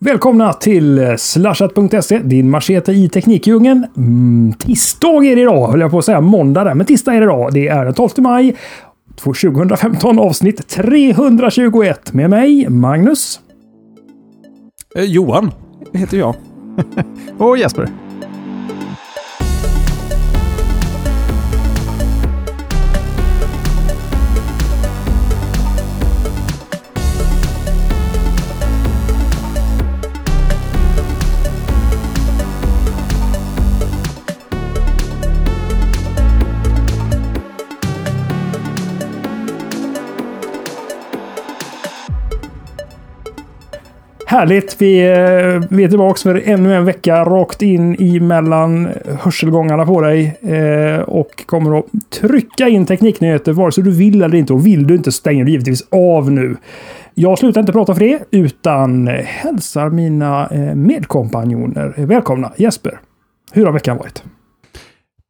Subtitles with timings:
[0.00, 3.86] Välkomna till eh, slashat.se, din machete i Teknikdjungeln.
[3.96, 7.20] Mm, tisdag är det idag, höll jag på att säga måndag där, men tisdag är
[7.20, 7.52] det idag.
[7.52, 8.56] Det är den 12 maj
[9.16, 13.40] 2015 avsnitt 321 med mig, Magnus.
[14.96, 15.50] Eh, Johan
[15.92, 16.34] heter jag.
[17.38, 17.88] Och Jesper.
[44.30, 44.82] Härligt!
[44.82, 48.88] Vi, eh, vi är tillbaka för ännu en vecka rakt in i mellan
[49.20, 54.38] hörselgångarna på dig eh, och kommer att trycka in tekniknyheter vare sig du vill eller
[54.38, 54.52] inte.
[54.52, 56.56] Och vill du inte stänger du givetvis av nu.
[57.14, 62.52] Jag slutar inte prata för det utan hälsar mina eh, medkompanjoner välkomna.
[62.56, 63.00] Jesper,
[63.52, 64.22] hur har veckan varit?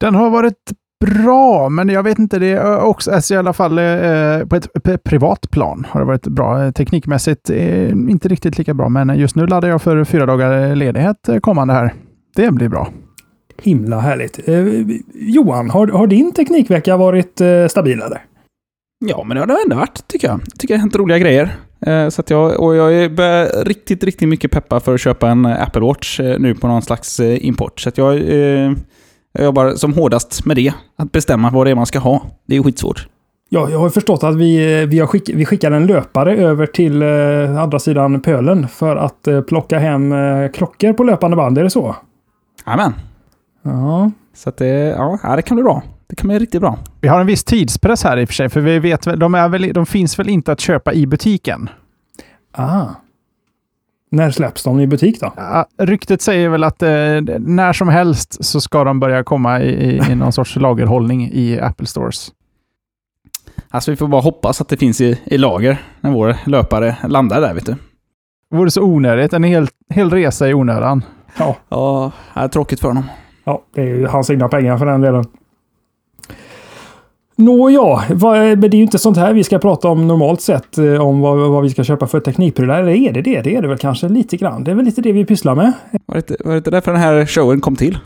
[0.00, 3.78] Den har varit bra, men jag vet inte, det är också, alltså i alla fall
[3.78, 6.72] eh, på ett privat plan har det varit bra.
[6.72, 11.28] Teknikmässigt eh, inte riktigt lika bra, men just nu laddar jag för fyra dagar ledighet
[11.42, 11.94] kommande här.
[12.36, 12.88] Det blir bra.
[13.62, 14.48] Himla härligt.
[14.48, 14.64] Eh,
[15.14, 18.20] Johan, har, har din teknikvecka varit eh, stabilare?
[19.04, 20.40] Ja, men det har det ändå varit, tycker jag.
[20.40, 21.56] Jag tycker det har hänt roliga grejer.
[21.86, 25.46] Eh, så att jag, och jag är riktigt, riktigt mycket peppa för att köpa en
[25.46, 27.80] Apple Watch eh, nu på någon slags eh, import.
[27.80, 28.14] Så att jag
[29.32, 30.72] jag jobbar som hårdast med det.
[30.96, 32.22] Att bestämma vad det är man ska ha.
[32.46, 33.08] Det är skitsvårt.
[33.48, 37.02] Ja, jag har förstått att vi, vi, har skick, vi skickar en löpare över till
[37.02, 41.58] eh, andra sidan pölen för att eh, plocka hem eh, klockor på löpande band.
[41.58, 41.96] Är det så?
[42.66, 42.92] Jajamän.
[43.62, 44.10] Ja.
[44.34, 45.82] Så att det, ja, det kan bli bra.
[46.06, 46.78] Det kan bli riktigt bra.
[47.00, 49.48] Vi har en viss tidspress här i och för sig, för vi vet de, är
[49.48, 51.70] väl, de finns väl inte att köpa i butiken?
[52.52, 52.86] Ah.
[54.10, 55.32] När släpps de i butik då?
[55.36, 56.88] Ja, ryktet säger väl att eh,
[57.38, 61.60] när som helst så ska de börja komma i, i, i någon sorts lagerhållning i
[61.60, 62.32] Apple Stores.
[63.70, 67.40] Alltså vi får bara hoppas att det finns i, i lager när vår löpare landar
[67.40, 67.76] där, vet du.
[68.50, 69.32] Det vore så onödigt.
[69.32, 71.04] En hel, hel resa i onödan.
[71.38, 71.56] Ja.
[71.68, 73.04] Ja, det är tråkigt för honom.
[73.44, 75.24] Ja, det är ju hans egna pengar för den delen.
[77.38, 80.78] Nåja, men det är ju inte sånt här vi ska prata om normalt sett.
[80.78, 82.80] Eh, om vad, vad vi ska köpa för teknikprylar.
[82.80, 83.42] Eller är det det?
[83.42, 84.64] Det är det väl kanske lite grann.
[84.64, 85.72] Det är väl lite det vi pysslar med.
[86.06, 87.98] Var det, var det inte därför den här showen kom till?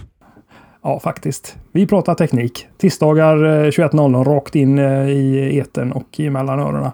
[0.82, 1.56] Ja, faktiskt.
[1.72, 2.66] Vi pratar teknik.
[2.78, 6.90] Tisdagar 21.00 eh, rakt in eh, i eten och i mellanöronen.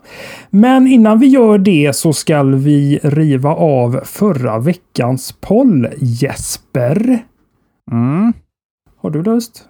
[0.50, 5.88] Men innan vi gör det så ska vi riva av förra veckans poll.
[5.97, 7.19] Jesper.
[7.91, 8.32] Mm.
[9.03, 9.65] Har du lust?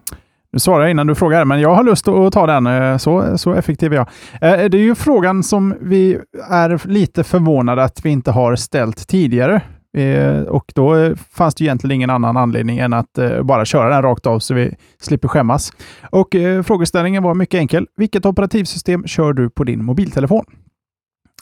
[0.58, 2.66] Nu svarar innan du frågar, men jag har lust att ta den.
[2.66, 4.08] Eh, så, så effektiv är jag.
[4.40, 6.18] Eh, det är ju frågan som vi
[6.50, 9.62] är lite förvånade att vi inte har ställt tidigare.
[9.96, 14.26] Eh, och då fanns det egentligen ingen annan anledning än att bara köra den rakt
[14.26, 15.72] av så vi slipper skämmas.
[16.10, 16.28] Och
[16.64, 17.86] frågeställningen var mycket enkel.
[17.96, 20.44] Vilket operativsystem kör du på din mobiltelefon?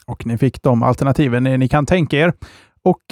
[0.07, 2.33] Och ni fick de alternativen ni kan tänka er.
[2.83, 3.03] Och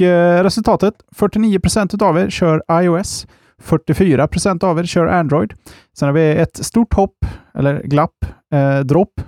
[0.41, 3.27] resultatet, 49 procent av er kör iOS.
[3.61, 5.53] 44 procent av er kör Android.
[5.97, 7.17] Sen har vi ett stort hopp,
[7.53, 9.21] eller glapp, eh, dropp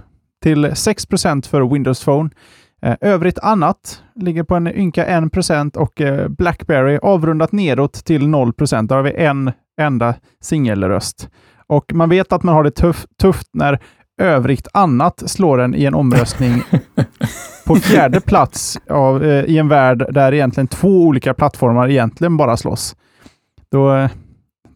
[0.43, 2.29] till 6 procent för Windows Phone.
[2.81, 8.27] Eh, övrigt annat ligger på en ynka 1 procent och eh, Blackberry avrundat nedåt till
[8.27, 8.89] 0 procent.
[8.89, 9.51] Där har vi en
[9.81, 11.29] enda singelröst.
[11.67, 13.79] Och man vet att man har det tuff, tufft när
[14.21, 16.63] övrigt annat slår en i en omröstning
[17.65, 22.57] på fjärde plats av, eh, i en värld där egentligen två olika plattformar egentligen bara
[22.57, 22.95] slåss.
[23.71, 24.09] Då,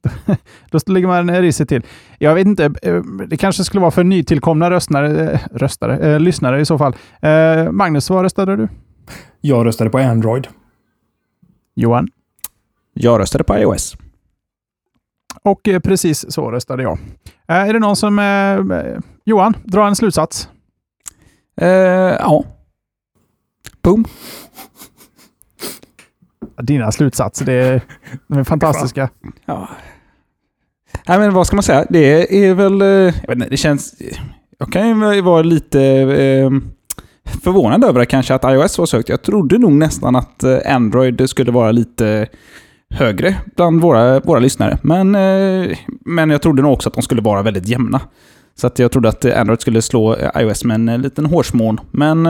[0.72, 1.86] då ligger man risigt till.
[2.20, 6.62] Jag vet inte, eh, det kanske skulle vara för nytillkomna röstare, eh, röstare, eh, lyssnare
[6.62, 6.96] i så fall.
[7.22, 8.68] Eh, Magnus, vad röstade du?
[9.42, 10.48] Jag röstade på Android.
[11.76, 12.08] Johan?
[12.94, 13.96] Jag röstade på iOS.
[15.44, 16.98] Och eh, precis så röstade jag.
[17.48, 19.02] Eh, är det någon som...
[19.26, 20.50] Johan, dra en slutsats.
[21.56, 22.44] ja.
[23.82, 24.06] Boom
[26.62, 27.46] dina slutsatser.
[27.46, 27.82] Det är,
[28.28, 29.10] de är fantastiska.
[29.46, 29.70] Ja.
[31.08, 31.86] Nej, men vad ska man säga?
[31.90, 32.82] Det är väl...
[32.82, 33.96] Eh, jag vet inte, det känns...
[34.60, 36.50] Jag kan ju vara lite eh,
[37.44, 39.10] förvånad över kanske att iOS var så högt.
[39.10, 42.28] Jag trodde nog nästan att eh, Android skulle vara lite
[42.90, 44.78] högre bland våra, våra lyssnare.
[44.82, 48.02] Men, eh, men jag trodde nog också att de skulle vara väldigt jämna.
[48.56, 51.80] Så att jag trodde att Android skulle slå eh, iOS med en liten hårsmån.
[51.92, 52.26] Men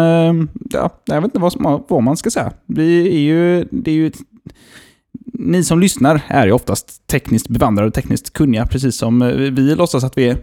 [0.71, 2.51] ja, jag vet inte vad, vad man ska säga.
[2.65, 4.11] Vi är ju, det är ju,
[5.33, 9.19] ni som lyssnar är ju oftast tekniskt bevandrade och tekniskt kunniga, precis som
[9.55, 10.37] vi låtsas att vi är.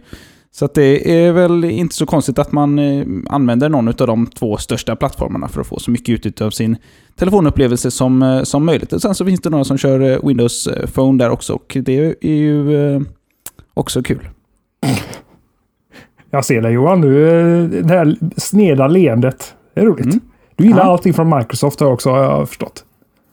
[0.51, 4.25] Så att det är väl inte så konstigt att man eh, använder någon av de
[4.27, 6.77] två största plattformarna för att få så mycket ut av sin
[7.15, 8.93] telefonupplevelse som, eh, som möjligt.
[8.93, 12.17] Och sen så finns det några som kör eh, Windows Phone där också och det
[12.21, 13.05] är ju
[13.73, 14.29] också kul.
[16.31, 19.53] Jag ser det Johan, du, det här sneda leendet.
[19.73, 20.05] Det är roligt.
[20.05, 20.19] Mm.
[20.55, 20.91] Du gillar ja.
[20.91, 22.85] allting från Microsoft också har jag förstått.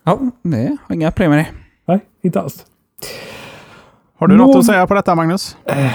[0.06, 1.46] Ja, det har inga problem med det.
[1.84, 2.66] Nej, inte alls.
[4.18, 5.56] Har du Nå något att säga på detta Magnus?
[5.64, 5.92] Eh,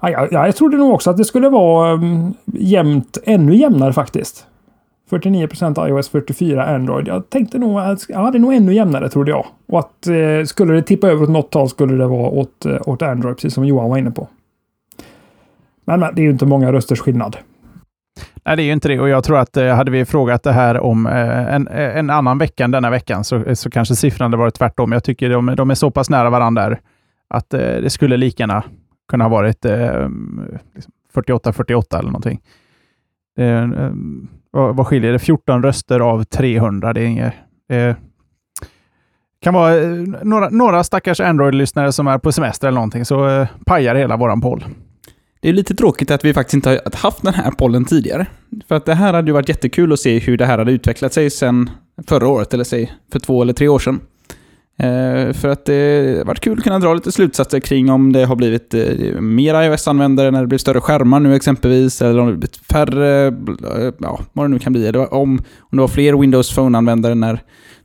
[0.00, 4.46] ja, jag, jag trodde nog också att det skulle vara um, jämnt, ännu jämnare faktiskt.
[5.10, 7.08] 49% iOS, 44 Android.
[7.08, 9.46] Jag tänkte nog att ja, det är nog ännu jämnare trodde jag.
[9.66, 12.78] Och att eh, skulle det tippa över åt något tal skulle det vara åt, eh,
[12.86, 14.28] åt Android, precis som Johan var inne på.
[15.84, 17.36] Men, men det är ju inte många rösters skillnad.
[18.46, 19.00] Nej, det är ju inte det.
[19.00, 22.10] Och jag tror att eh, hade vi frågat det här om eh, en, eh, en
[22.10, 24.92] annan vecka än denna veckan så, eh, så kanske siffran hade varit tvärtom.
[24.92, 26.80] Jag tycker de, de är så pass nära varandra där
[27.28, 28.64] att eh, det skulle lika gärna
[29.08, 30.08] kunna ha varit 48-48
[31.14, 32.40] liksom eller någonting.
[33.36, 33.70] Det,
[34.50, 35.18] vad, vad skiljer det?
[35.18, 36.92] 14 röster av 300.
[36.92, 37.34] Det är inget...
[39.40, 39.74] Kan vara
[40.22, 44.64] några, några stackars Android-lyssnare som är på semester eller någonting, så pajar hela våran poll.
[45.42, 48.26] Det är lite tråkigt att vi faktiskt inte har haft den här pollen tidigare.
[48.68, 51.12] För att det här hade ju varit jättekul att se hur det här hade utvecklat
[51.12, 51.70] sig sen
[52.06, 54.00] förra året, eller säg för två eller tre år sedan.
[54.78, 58.24] Eh, för att det har varit kul att kunna dra lite slutsatser kring om det
[58.24, 62.32] har blivit eh, mer iOS-användare när det blir större skärmar nu exempelvis, eller om det
[62.32, 64.88] blivit färre, eh, ja, vad det nu kan bli.
[64.88, 67.42] Om, om det var fler Windows Phone-användare när,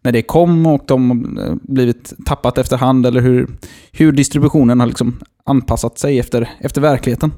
[0.08, 3.48] när det kom och de blivit tappat efterhand, eller hur,
[3.92, 7.32] hur distributionen har liksom anpassat sig efter, efter verkligheten.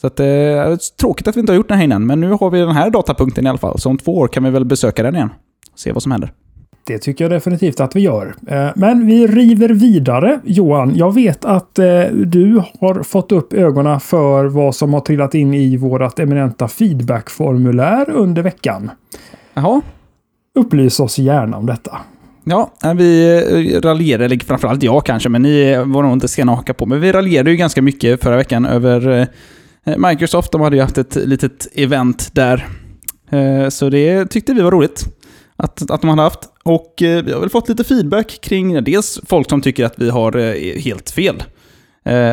[0.00, 2.30] Så att, det är tråkigt att vi inte har gjort den här innan, men nu
[2.30, 3.78] har vi den här datapunkten i alla fall.
[3.78, 5.30] Så om två år kan vi väl besöka den igen
[5.72, 6.32] och se vad som händer.
[6.86, 8.34] Det tycker jag definitivt att vi gör.
[8.46, 10.40] Eh, men vi river vidare.
[10.44, 15.34] Johan, jag vet att eh, du har fått upp ögonen för vad som har trillat
[15.34, 18.90] in i vårt eminenta feedbackformulär under veckan.
[19.54, 19.82] Jaha.
[20.58, 21.98] Upplys oss gärna om detta.
[22.44, 23.36] Ja, vi
[23.76, 26.74] eh, raljerade, eller framförallt jag kanske, men ni eh, var nog inte sena att haka
[26.74, 26.86] på.
[26.86, 29.28] Men vi raljerade ju ganska mycket förra veckan över
[29.84, 30.52] eh, Microsoft.
[30.52, 32.66] De hade ju haft ett litet event där.
[33.70, 35.04] Så det tyckte vi var roligt
[35.56, 36.40] att, att de hade haft.
[36.64, 40.32] Och vi har väl fått lite feedback kring dels folk som tycker att vi har
[40.80, 41.42] helt fel.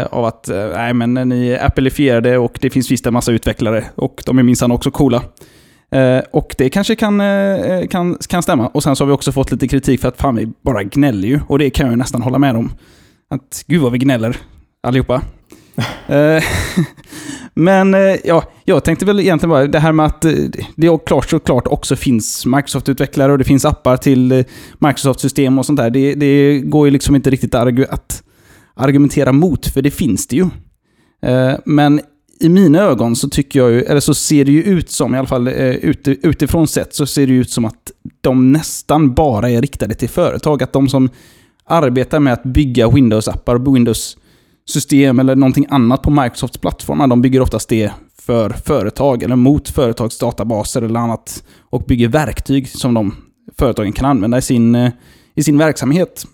[0.10, 4.39] Av att, nej men ni appelifierade och det finns visst en massa utvecklare och de
[4.39, 5.21] är minsann också coola.
[5.91, 8.67] Eh, och det kanske kan, eh, kan, kan stämma.
[8.67, 11.27] Och sen så har vi också fått lite kritik för att fan vi bara gnäller
[11.27, 11.39] ju.
[11.47, 12.71] Och det kan jag ju nästan hålla med om.
[13.29, 14.37] Att gud vad vi gnäller
[14.83, 15.21] allihopa.
[16.07, 16.43] Eh,
[17.53, 20.31] men eh, ja, jag tänkte väl egentligen bara det här med att eh,
[20.75, 24.43] det klart såklart också finns Microsoft-utvecklare och det finns appar till
[24.79, 25.89] Microsoft-system och sånt där.
[25.89, 28.23] Det, det, går ju liksom inte riktigt att
[28.73, 30.45] argumentera mot, för det finns det ju.
[31.65, 32.01] Men
[32.39, 35.17] i mina ögon så tycker jag ju, eller så ser det ju ut som, i
[35.17, 37.91] alla fall eh, utifrån sett, så ser det ut som att
[38.21, 40.63] de nästan bara är riktade till företag.
[40.63, 41.09] Att de som
[41.65, 44.17] arbetar med att bygga Windows-appar och Windows
[44.69, 47.07] system eller någonting annat på Microsofts plattformar.
[47.07, 47.91] De bygger oftast det
[48.21, 53.15] för företag eller mot företags databaser eller annat och bygger verktyg som de
[53.57, 54.91] företagen kan använda i sin, eh,
[55.35, 56.25] i sin verksamhet.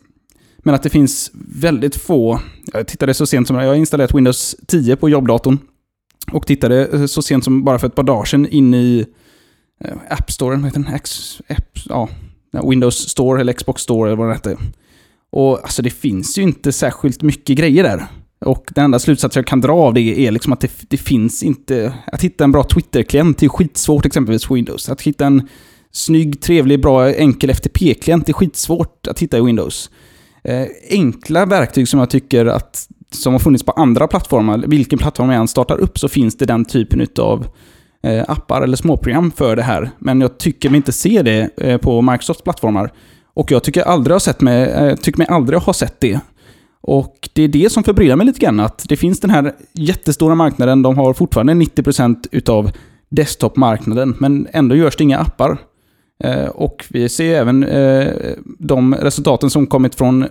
[0.60, 2.40] Men att det finns väldigt få,
[2.74, 5.58] jag tittade så sent som, jag har installerat Windows 10 på jobbdatorn
[6.32, 9.06] och tittade eh, så sent som bara för ett par dagar sedan in i
[9.84, 10.94] eh, App Store, vad heter den?
[10.94, 12.10] X, App, ja,
[12.64, 14.58] Windows Store eller Xbox Store eller vad det hette.
[15.32, 18.08] Och alltså det finns ju inte särskilt mycket grejer där.
[18.46, 21.44] Och den enda slutsats jag kan dra av det är liksom att det, det finns
[21.44, 21.94] inte...
[22.06, 24.90] Att hitta en bra Twitter-klient är skitsvårt exempelvis på Windows.
[24.90, 25.48] Att hitta en
[25.92, 29.90] snygg, trevlig, bra, enkel FTP-klient är skitsvårt att hitta i Windows.
[30.44, 35.30] Eh, enkla verktyg som jag tycker att som har funnits på andra plattformar, vilken plattform
[35.30, 37.48] jag än startar upp så finns det den typen av
[38.04, 39.90] eh, appar eller småprogram för det här.
[40.00, 42.92] Men jag tycker mig inte se det eh, på Microsofts plattformar.
[43.34, 46.20] Och jag tycker aldrig har sett mig, eh, tycker mig aldrig ha sett det
[46.82, 50.36] och det är det som förbryllar mig lite grann, att det finns den här jättestora
[50.36, 52.72] marknaden, de har fortfarande 90% utav
[53.10, 55.58] desktop-marknaden, men ändå görs det inga appar.
[56.24, 58.14] Eh, och vi ser även eh,
[58.60, 60.30] de resultaten som kommit från eh,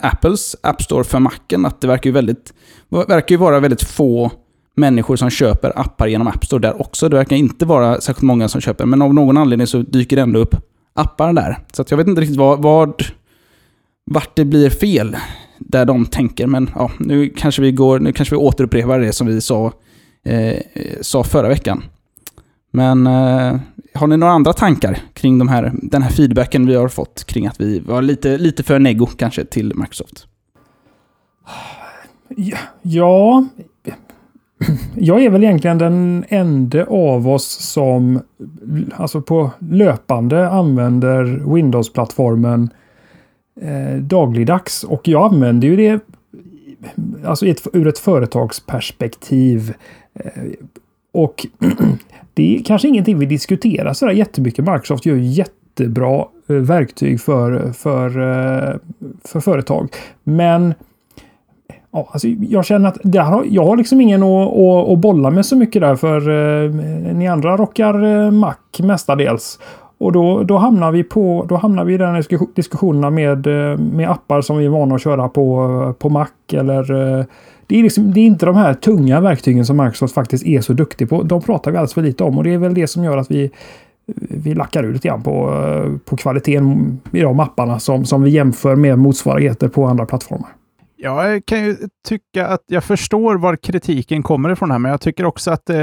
[0.00, 2.52] Apples App Store för Macen, att det verkar ju, väldigt,
[2.88, 4.30] verkar ju vara väldigt få
[4.76, 7.08] människor som köper appar genom App Store där också.
[7.08, 10.22] Det verkar inte vara särskilt många som köper, men av någon anledning så dyker det
[10.22, 10.54] ändå upp
[10.94, 11.58] appar där.
[11.72, 13.02] Så jag vet inte riktigt vad, vad
[14.10, 15.16] vart det blir fel
[15.58, 16.46] där de tänker.
[16.46, 19.72] Men ja, nu kanske vi går, nu kanske vi återupprepar det som vi sa,
[20.24, 20.62] eh,
[21.00, 21.84] sa förra veckan.
[22.70, 23.56] Men eh,
[23.94, 27.46] har ni några andra tankar kring de här, den här feedbacken vi har fått kring
[27.46, 30.26] att vi var lite, lite för nego kanske till Microsoft?
[32.82, 33.44] Ja,
[34.94, 38.20] jag är väl egentligen den enda av oss som
[38.96, 42.70] alltså på löpande använder Windows-plattformen
[43.60, 44.84] eh, dagligdags.
[44.84, 46.00] Och jag använder ju det
[47.24, 49.74] alltså ett, ur ett företagsperspektiv.
[50.14, 50.42] Eh,
[51.16, 51.46] och
[52.34, 54.64] det är kanske ingenting vi diskuterar sådär jättemycket.
[54.64, 58.74] Microsoft gör jättebra eh, verktyg för, för, eh,
[59.24, 59.88] för företag.
[60.24, 60.74] Men
[61.92, 65.30] ja, alltså jag känner att det har, jag har liksom ingen att, att, att bolla
[65.30, 66.70] med så mycket där för eh,
[67.14, 69.58] ni andra rockar eh, Mac mestadels.
[69.98, 72.22] Och då, då hamnar vi på då hamnar vi i den
[72.54, 73.46] diskussionerna med,
[73.78, 77.26] med appar som vi är vana att köra på, på Mac eller
[77.66, 80.72] det är, liksom, det är inte de här tunga verktygen som Microsoft faktiskt är så
[80.72, 81.22] duktig på.
[81.22, 83.30] De pratar vi alldeles för lite om och det är väl det som gör att
[83.30, 83.50] vi
[84.30, 85.64] vi lackar ur lite grann på,
[86.04, 90.48] på kvaliteten i de apparna som, som vi jämför med motsvarigheter på andra plattformar.
[90.98, 91.76] Jag kan ju
[92.08, 95.78] tycka att jag förstår var kritiken kommer ifrån här, men jag tycker också att eh,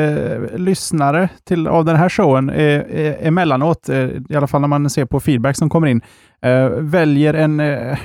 [0.58, 4.90] lyssnare till, av den här showen eh, eh emellanåt, eh, i alla fall när man
[4.90, 6.02] ser på feedback som kommer in,
[6.42, 7.98] eh, väljer en eh,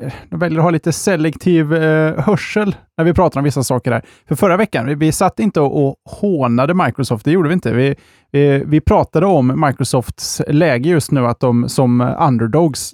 [0.00, 3.92] Eh, de väljer att ha lite selektiv eh, hörsel när vi pratar om vissa saker
[3.92, 4.04] här.
[4.28, 7.72] För förra veckan, vi, vi satt inte och, och hånade Microsoft, det gjorde vi inte.
[7.72, 7.94] Vi,
[8.30, 12.92] vi, vi pratade om Microsofts läge just nu, att de som underdogs,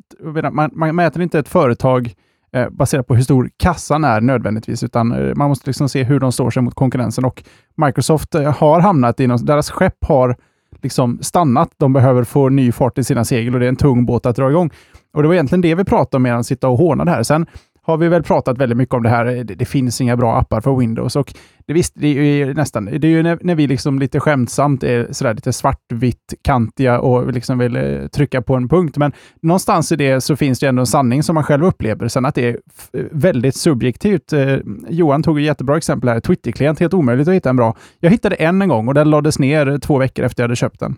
[0.52, 2.14] man, man mäter inte ett företag
[2.52, 6.20] eh, baserat på hur stor kassan är nödvändigtvis, utan eh, man måste liksom se hur
[6.20, 7.24] de står sig mot konkurrensen.
[7.24, 7.42] Och
[7.76, 10.36] Microsoft eh, har hamnat i någon, deras skepp har
[10.82, 11.70] liksom stannat.
[11.76, 14.36] De behöver få ny fart i sina segel och det är en tung båt att
[14.36, 14.70] dra igång.
[15.12, 17.22] Och det var egentligen det vi pratade om medan sitta och hånade här.
[17.22, 17.46] Sen
[17.82, 19.24] har vi väl pratat väldigt mycket om det här.
[19.24, 21.34] Det, det finns inga bra appar för Windows och
[21.66, 24.82] det, visst, det är ju nästan, det är ju när, när vi liksom lite skämtsamt
[24.82, 28.96] är sådär lite svartvitt kantiga och liksom vill eh, trycka på en punkt.
[28.96, 29.12] Men
[29.42, 32.08] någonstans i det så finns det ändå en sanning som man själv upplever.
[32.08, 32.58] Sen att det är
[32.92, 34.32] eh, väldigt subjektivt.
[34.32, 34.56] Eh,
[34.88, 36.20] Johan tog ett jättebra exempel här.
[36.20, 37.76] Twitter-klient, helt omöjligt att hitta en bra.
[38.00, 40.56] Jag hittade en en gång och den lades ner eh, två veckor efter jag hade
[40.56, 40.96] köpt den.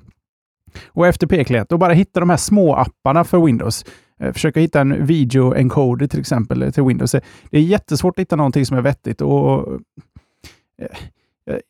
[0.87, 3.85] Och FTP-klient, och bara hitta de här små apparna för Windows.
[4.23, 7.15] Eh, försöka hitta en video encoder till exempel eh, till Windows.
[7.15, 9.21] Eh, det är jättesvårt att hitta någonting som är vettigt.
[9.21, 9.81] Och,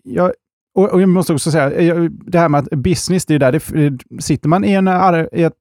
[0.02, 0.32] jag,
[0.74, 4.48] och, jag måste också säga, det här med att business, det är där det, sitter
[4.48, 4.84] man i en,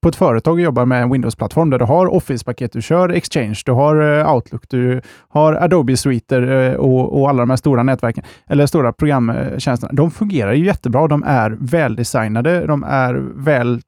[0.02, 3.62] på ett företag och jobbar med en Windows-plattform där du har Office-paket, du kör Exchange,
[3.64, 8.92] du har Outlook, du har Adobe-suiter och, och, alla de här stora nätverken, eller stora
[8.92, 9.92] programtjänsterna.
[9.92, 11.08] De fungerar ju jättebra.
[11.08, 13.80] De är väldesignade, de är väl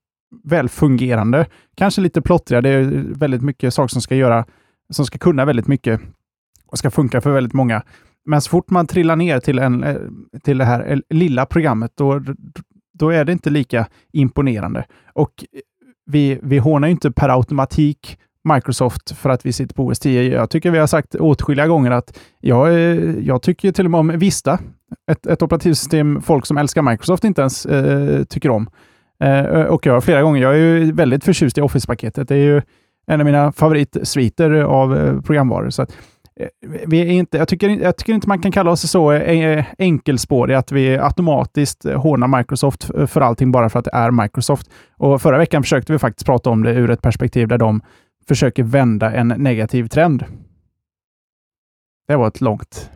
[0.45, 1.47] välfungerande.
[1.77, 2.61] Kanske lite plottriga.
[2.61, 4.45] Det är väldigt mycket saker som ska göra,
[4.91, 6.01] som ska kunna väldigt mycket
[6.67, 7.83] och ska funka för väldigt många.
[8.27, 9.97] Men så fort man trillar ner till, en, eh,
[10.45, 12.23] till det här eh, lilla programmet, då,
[12.99, 14.85] då är det inte lika imponerande.
[15.13, 15.45] Och
[16.07, 18.19] vi, vi hånar inte per automatik
[18.55, 20.23] Microsoft för att vi sitter på OS 10.
[20.23, 24.01] Jag tycker vi har sagt åtskilliga gånger att jag, eh, jag tycker till och med
[24.01, 24.59] om Vista,
[25.11, 28.71] ett, ett operativsystem folk som älskar Microsoft inte ens eh, tycker om.
[29.21, 32.29] Eh, och jag har flera gånger, jag är ju väldigt förtjust i Office-paketet.
[32.29, 32.63] Det är ju
[33.07, 35.71] en av mina favoritsviter av eh, programvaror.
[35.71, 35.97] Så att,
[36.41, 36.49] eh,
[36.87, 39.11] vi är inte, jag, tycker, jag tycker inte man kan kalla oss så
[39.79, 44.71] enkelspåriga att vi automatiskt hånar Microsoft för allting bara för att det är Microsoft.
[44.97, 47.81] Och Förra veckan försökte vi faktiskt prata om det ur ett perspektiv där de
[48.29, 50.25] försöker vända en negativ trend.
[52.09, 52.91] Det var ett långt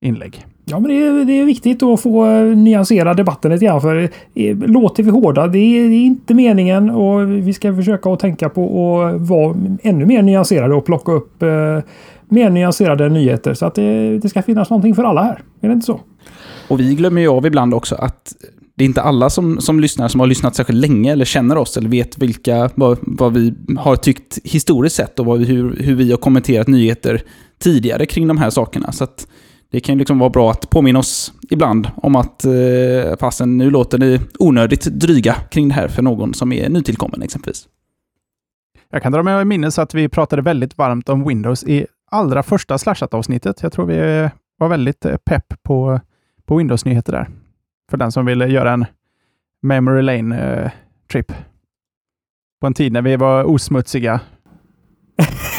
[0.00, 0.46] inlägg.
[0.70, 3.80] Ja, men det är, det är viktigt att få eh, nyansera debatten lite grann.
[3.80, 8.10] För eh, låter vi hårda, det är, det är inte meningen och vi ska försöka
[8.10, 11.48] att tänka på att vara ännu mer nyanserade och plocka upp eh,
[12.28, 13.54] mer nyanserade nyheter.
[13.54, 15.42] Så att det, det ska finnas någonting för alla här.
[15.60, 16.00] Är det inte så?
[16.68, 18.34] Och vi glömmer ju av ibland också att
[18.74, 21.76] det är inte alla som, som lyssnar som har lyssnat särskilt länge eller känner oss
[21.76, 26.10] eller vet vilka, vad, vad vi har tyckt historiskt sett och vad, hur, hur vi
[26.10, 27.22] har kommenterat nyheter
[27.58, 28.92] tidigare kring de här sakerna.
[28.92, 29.26] Så att
[29.70, 33.70] det kan ju liksom vara bra att påminna oss ibland om att eh, fasen nu
[33.70, 37.68] låter ni onödigt dryga kring det här för någon som är nytillkommen exempelvis.
[38.90, 42.78] Jag kan dra mig minnes att vi pratade väldigt varmt om Windows i allra första
[42.78, 43.62] Slashat-avsnittet.
[43.62, 46.00] Jag tror vi var väldigt eh, pepp på,
[46.46, 47.28] på Windows-nyheter där.
[47.90, 48.86] För den som ville göra en
[49.62, 51.30] memory lane-trip.
[51.30, 51.36] Eh,
[52.60, 54.20] på en tid när vi var osmutsiga.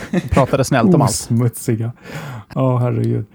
[0.30, 1.10] pratade snällt om allt.
[1.10, 1.92] Osmutsiga.
[2.54, 3.26] Ja, oh, herregud.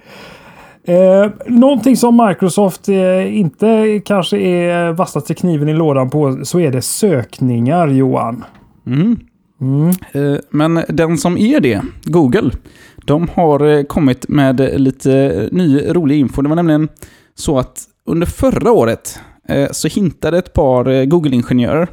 [0.83, 6.71] Eh, någonting som Microsoft eh, inte kanske är vassaste kniven i lådan på så är
[6.71, 8.43] det sökningar, Johan.
[8.85, 9.19] Mm.
[9.61, 9.89] Mm.
[10.11, 12.51] Eh, men den som är det, Google,
[13.05, 16.41] de har eh, kommit med lite ny rolig info.
[16.41, 16.87] Det var nämligen
[17.35, 21.87] så att under förra året eh, så hintade ett par eh, Google-ingenjörer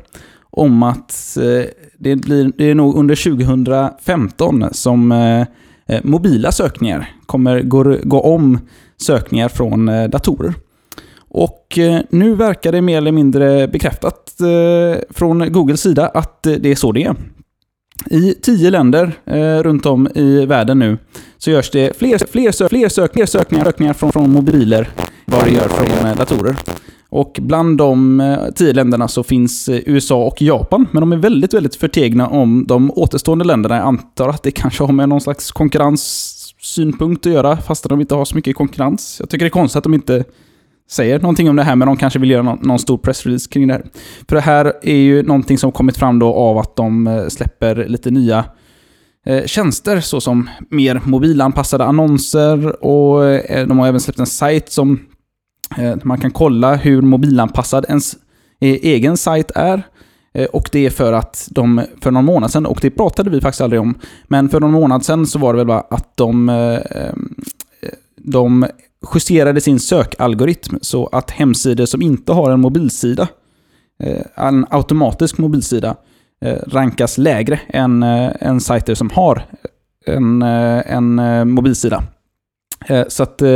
[0.57, 1.65] om att eh,
[1.99, 5.41] det, blir, det är nog under 2015 som eh,
[5.87, 8.59] eh, mobila sökningar kommer gå, gå om
[8.97, 10.55] sökningar från datorer.
[11.29, 11.79] Och
[12.11, 14.35] nu verkar det mer eller mindre bekräftat
[15.11, 17.17] från Googles sida att det är så det är.
[18.11, 19.13] I tio länder
[19.63, 20.99] runt om i världen nu
[21.39, 24.89] så görs det fler, fler, sök, fler, sök, fler sökningar, sökningar från, från mobiler
[25.25, 26.57] vad det gör från datorer.
[27.15, 31.17] Och bland de eh, tio länderna så finns eh, USA och Japan, men de är
[31.17, 33.77] väldigt, väldigt förtegna om de återstående länderna.
[33.77, 38.15] Jag antar att det kanske har med någon slags konkurrenssynpunkt att göra, fast de inte
[38.15, 39.17] har så mycket konkurrens.
[39.21, 40.25] Jag tycker det är konstigt att de inte
[40.91, 43.69] säger någonting om det här, men de kanske vill göra någon, någon stor pressrelease kring
[43.69, 43.85] det här.
[44.29, 47.89] För det här är ju någonting som kommit fram då av att de eh, släpper
[47.89, 48.45] lite nya
[49.27, 53.21] eh, tjänster såsom mer mobilanpassade annonser och
[53.69, 55.01] de har även släppt en sajt som
[55.79, 58.15] Eh, man kan kolla hur mobilanpassad ens
[58.61, 59.83] eh, egen sajt är.
[60.35, 63.41] Eh, och det är för att de, för någon månad sedan, och det pratade vi
[63.41, 63.95] faktiskt aldrig om,
[64.25, 66.51] men för någon månad sedan så var det väl bara att de,
[68.17, 68.67] de
[69.15, 73.29] justerade sin sökalgoritm så att hemsidor som inte har en mobilsida,
[74.35, 75.97] en automatisk mobilsida,
[76.67, 79.43] rankas lägre än, än sajter som har
[80.07, 82.05] en, en mobilsida.
[82.87, 83.49] Eh, så att eh,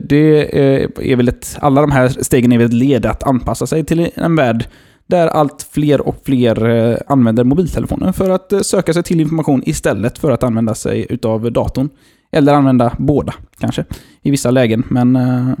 [0.00, 3.66] det eh, är väl ett, alla de här stegen är väl ett led att anpassa
[3.66, 4.66] sig till en värld
[5.06, 10.30] där allt fler och fler använder mobiltelefonen för att söka sig till information istället för
[10.30, 11.88] att använda sig utav datorn.
[12.32, 13.84] Eller använda båda, kanske,
[14.22, 14.82] i vissa lägen.
[14.88, 15.56] Men är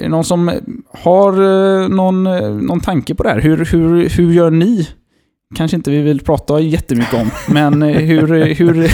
[0.00, 0.50] det någon som
[0.92, 1.32] har
[1.88, 2.24] någon,
[2.66, 3.40] någon tanke på det här?
[3.40, 4.88] Hur, hur, hur gör ni?
[5.54, 8.54] Kanske inte vi vill prata jättemycket om, men hur...
[8.54, 8.90] hur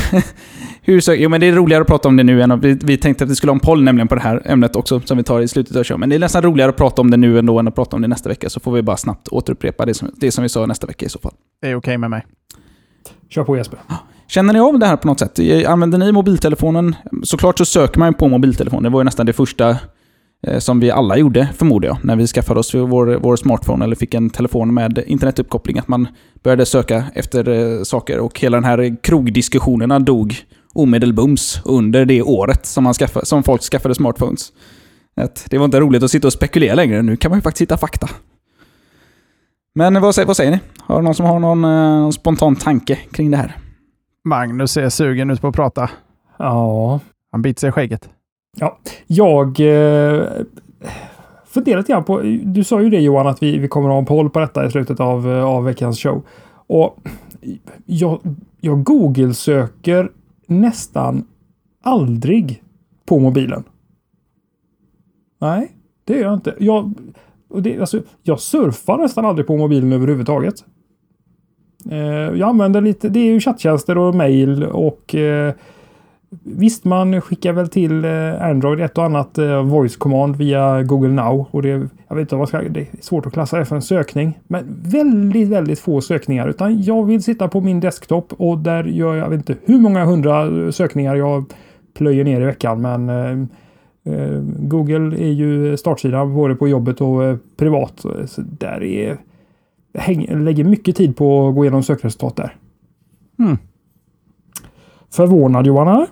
[0.84, 2.96] hur sö- jo, men det är roligare att prata om det nu än vi, vi
[2.96, 5.22] tänkte att vi skulle ha en poll nämligen på det här ämnet också, som vi
[5.22, 6.00] tar i slutet av showen.
[6.00, 8.02] Men det är nästan roligare att prata om det nu ändå än att prata om
[8.02, 10.66] det nästa vecka, så får vi bara snabbt återupprepa det som, det som vi sa
[10.66, 11.32] nästa vecka i så fall.
[11.62, 12.26] Det är okej med mig.
[13.28, 13.78] Kör på Jesper.
[14.28, 15.38] Känner ni av det här på något sätt?
[15.66, 16.96] Använder ni mobiltelefonen?
[17.22, 18.82] Såklart så söker man ju på mobiltelefon.
[18.82, 19.76] Det var ju nästan det första
[20.46, 23.96] eh, som vi alla gjorde, förmodar jag, när vi skaffade oss vår, vår smartphone eller
[23.96, 25.78] fick en telefon med internetuppkoppling.
[25.78, 26.08] Att man
[26.42, 30.34] började söka efter eh, saker och hela den här krogdiskussionerna dog
[30.74, 34.52] omedelbums under det året som, man skaffa, som folk skaffade smartphones.
[35.16, 37.02] Att det var inte roligt att sitta och spekulera längre.
[37.02, 38.08] Nu kan man ju faktiskt hitta fakta.
[39.74, 40.60] Men vad, säger- vad säger ni?
[40.78, 43.56] Har någon som har någon, eh, någon spontan tanke kring det här?
[44.24, 45.90] Magnus ser sugen ut på att prata.
[46.38, 47.00] Ja,
[47.32, 48.08] Han biter sig i skägget.
[49.06, 50.22] jag eh,
[51.46, 53.98] funderar lite grann på, du sa ju det Johan, att vi, vi kommer att ha
[53.98, 56.22] en poll på detta i slutet av, eh, av veckans show.
[56.66, 56.96] Och
[57.86, 58.20] jag,
[58.60, 60.10] jag Google-söker
[60.46, 61.24] nästan
[61.82, 62.62] aldrig
[63.04, 63.64] på mobilen.
[65.40, 65.72] Nej,
[66.04, 66.54] det gör jag inte.
[66.58, 66.94] Jag,
[67.62, 70.64] det, alltså, jag surfar nästan aldrig på mobilen överhuvudtaget.
[71.90, 71.98] Eh,
[72.38, 75.54] jag använder lite, det är ju chatttjänster och mail och eh,
[76.42, 81.12] Visst, man skickar väl till eh, Android ett och annat eh, voice command via Google
[81.12, 81.46] Now.
[81.50, 81.68] Och det,
[82.08, 84.38] jag vet inte vad ska, det är svårt att klassa det för en sökning.
[84.46, 86.48] Men väldigt, väldigt få sökningar.
[86.48, 89.78] Utan jag vill sitta på min desktop och där gör jag, jag vet inte hur
[89.78, 91.44] många hundra sökningar jag
[91.94, 92.80] plöjer ner i veckan.
[92.80, 93.38] Men eh,
[94.14, 98.04] eh, Google är ju startsidan både på jobbet och eh, privat.
[98.26, 99.18] Så där är...
[99.98, 102.56] Häng, lägger mycket tid på att gå igenom sökresultat där.
[103.38, 103.58] Hmm.
[105.10, 106.06] Förvånad Johan?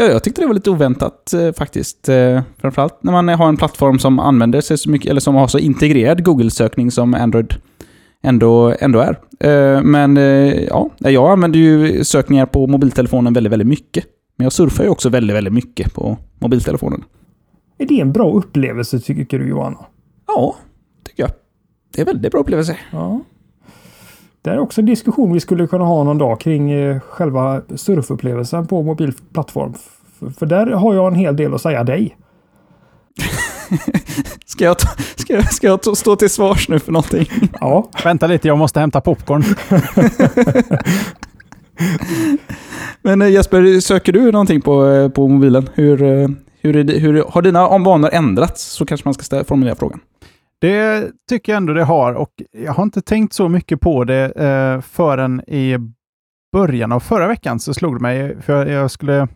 [0.00, 2.08] Ja, jag tyckte det var lite oväntat eh, faktiskt.
[2.08, 5.48] Eh, framförallt när man har en plattform som använder sig så mycket, eller som har
[5.48, 7.54] så integrerad Google-sökning som Android
[8.22, 9.18] ändå, ändå är.
[9.40, 14.04] Eh, men eh, ja, jag använder ju sökningar på mobiltelefonen väldigt, väldigt mycket.
[14.36, 17.04] Men jag surfar ju också väldigt, väldigt mycket på mobiltelefonen.
[17.78, 19.76] Är det en bra upplevelse tycker du Johan?
[20.26, 20.56] Ja,
[21.04, 21.30] tycker jag.
[21.94, 22.76] Det är väldigt bra upplevelse.
[22.92, 23.20] Ja.
[24.42, 28.66] Det är också en diskussion vi skulle kunna ha någon dag kring eh, själva surfupplevelsen
[28.66, 29.74] på mobil plattform.
[30.38, 32.16] För där har jag en hel del att säga dig.
[34.46, 37.26] Ska jag, ta, ska jag, ska jag stå till svars nu för någonting?
[37.60, 39.44] Ja, Vänta lite, jag måste hämta popcorn.
[43.02, 45.68] Men eh, Jesper, söker du någonting på, eh, på mobilen?
[45.74, 45.96] Hur,
[46.60, 48.62] hur, är hur har dina vanor ändrats?
[48.64, 50.00] Så kanske man ska ställa, formulera frågan.
[50.60, 54.24] Det tycker jag ändå det har och jag har inte tänkt så mycket på det
[54.24, 55.78] eh, förrän i
[56.52, 59.28] början av förra veckan så slog det mig, för jag, jag skulle,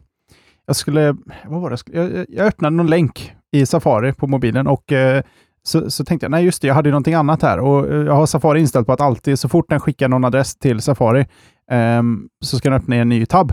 [0.66, 4.92] jag skulle, vad var det, jag, jag öppnade någon länk i Safari på mobilen och
[4.92, 5.22] eh,
[5.62, 8.02] så, så tänkte jag, nej just det, jag hade ju någonting annat här och eh,
[8.02, 11.20] jag har Safari inställt på att alltid så fort den skickar någon adress till Safari
[11.70, 12.02] eh,
[12.44, 13.52] så ska den öppna en ny tab.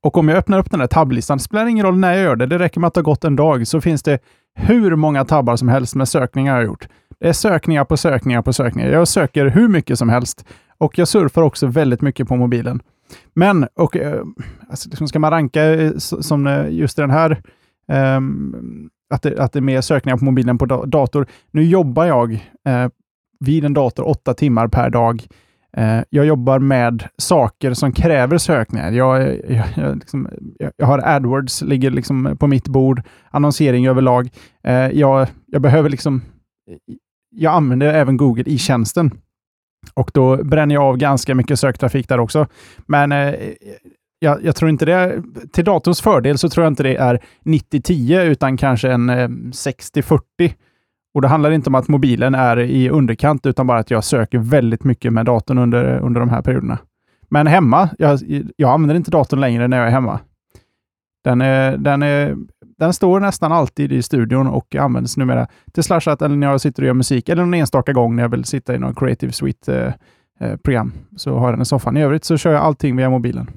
[0.00, 2.46] Och om jag öppnar upp den här tabblistan, spelar ingen roll när jag gör det,
[2.46, 4.18] det räcker med att det har gått en dag, så finns det
[4.58, 6.88] hur många tabbar som helst med sökningar jag har gjort.
[7.20, 8.88] Det är sökningar på sökningar på sökningar.
[8.88, 10.44] Jag söker hur mycket som helst
[10.78, 12.80] och jag surfar också väldigt mycket på mobilen.
[13.34, 14.22] Men, och, eh,
[14.70, 17.42] alltså, liksom ska man ranka eh, som eh, just den här
[18.16, 21.26] um, att, det, att det är mer sökningar på mobilen på dator.
[21.50, 22.32] Nu jobbar jag
[22.66, 22.88] eh,
[23.40, 25.26] vid en dator åtta timmar per dag.
[25.76, 28.92] Eh, jag jobbar med saker som kräver sökningar.
[28.92, 30.28] Jag, jag, jag, liksom,
[30.76, 34.28] jag har AdWords, ligger liksom på mitt bord, annonsering överlag.
[34.64, 36.22] Eh, jag, jag behöver liksom...
[37.30, 39.10] Jag använder även Google i tjänsten
[39.94, 42.46] och då bränner jag av ganska mycket söktrafik där också.
[42.86, 43.34] Men eh,
[44.18, 48.22] jag, jag, tror inte det till datorns fördel så tror jag inte det är 90-10
[48.22, 50.20] utan kanske en 60-40.
[51.14, 54.38] Och det handlar inte om att mobilen är i underkant utan bara att jag söker
[54.38, 56.78] väldigt mycket med datorn under, under de här perioderna.
[57.28, 58.18] Men hemma, jag,
[58.56, 60.20] jag använder inte datorn längre när jag är hemma.
[61.24, 62.36] Den, är, den, är,
[62.78, 66.82] den står nästan alltid i studion och används numera till slashat eller när jag sitter
[66.82, 70.92] och gör musik eller någon enstaka gång när jag vill sitta i någon Creative Suite-program.
[70.94, 71.96] Eh, så har jag den i soffan.
[71.96, 73.50] I övrigt så kör jag allting via mobilen.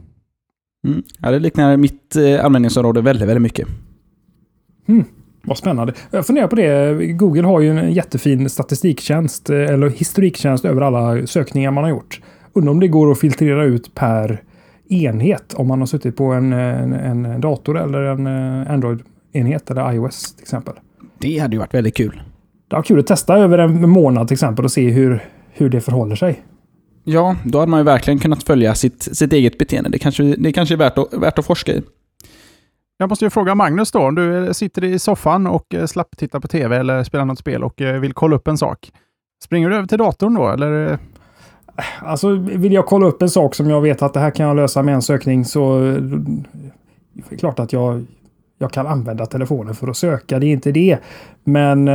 [0.88, 1.04] Mm.
[1.20, 3.68] Ja, det liknar mitt eh, användningsområde väldigt, väldigt mycket.
[4.88, 5.06] Mm.
[5.41, 5.93] Vad spännande.
[6.12, 6.93] Jag funderar på det.
[7.13, 12.21] Google har ju en jättefin statistiktjänst eh, eller historiktjänst över alla sökningar man har gjort.
[12.54, 14.41] Undrar om det går att filtrera ut per
[14.89, 19.93] enhet om man har suttit på en, en, en dator eller en eh, Android-enhet eller
[19.93, 20.73] iOS till exempel.
[21.17, 22.21] Det hade ju varit väldigt kul.
[22.67, 25.82] Det var kul att testa över en månad till exempel och se hur, hur det
[25.82, 26.41] förhåller sig.
[27.04, 29.89] Ja, då hade man ju verkligen kunnat följa sitt, sitt eget beteende.
[29.89, 31.82] Det kanske, det kanske är värt att, värt att forska i.
[33.02, 36.18] Jag måste ju fråga Magnus då, om du eh, sitter i soffan och eh, slapp
[36.18, 38.92] titta på tv eller spela något spel och eh, vill kolla upp en sak.
[39.44, 41.00] Springer du över till datorn då, eller?
[42.00, 44.56] Alltså, vill jag kolla upp en sak som jag vet att det här kan jag
[44.56, 45.80] lösa med en sökning så
[47.14, 48.06] det är klart att jag,
[48.58, 50.40] jag kan använda telefonen för att söka.
[50.40, 50.98] Det är inte det.
[51.44, 51.88] Men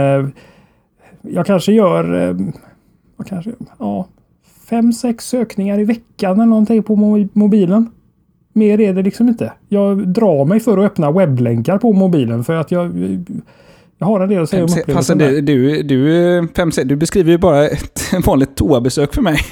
[1.23, 2.37] jag kanske gör
[3.17, 4.09] jag kanske, ja,
[4.69, 6.97] fem, sex sökningar i veckan eller någonting på
[7.33, 7.91] mobilen.
[8.57, 9.53] Mer är det liksom inte.
[9.69, 12.93] Jag drar mig för att öppna webblänkar på mobilen för att jag,
[13.99, 15.19] jag har en del att säga om upplevelsen.
[15.19, 16.49] Du, du, du,
[16.85, 19.39] du beskriver ju bara ett vanligt toabesök för mig.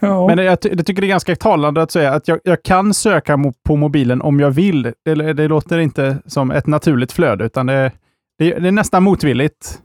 [0.00, 0.26] ja.
[0.26, 3.38] Men jag, jag, tycker det är ganska talande att säga att jag, jag kan söka
[3.64, 4.92] på mobilen om jag vill.
[5.04, 7.92] Det, det låter inte som ett naturligt flöde, utan det,
[8.38, 9.78] det, det är nästan motvilligt.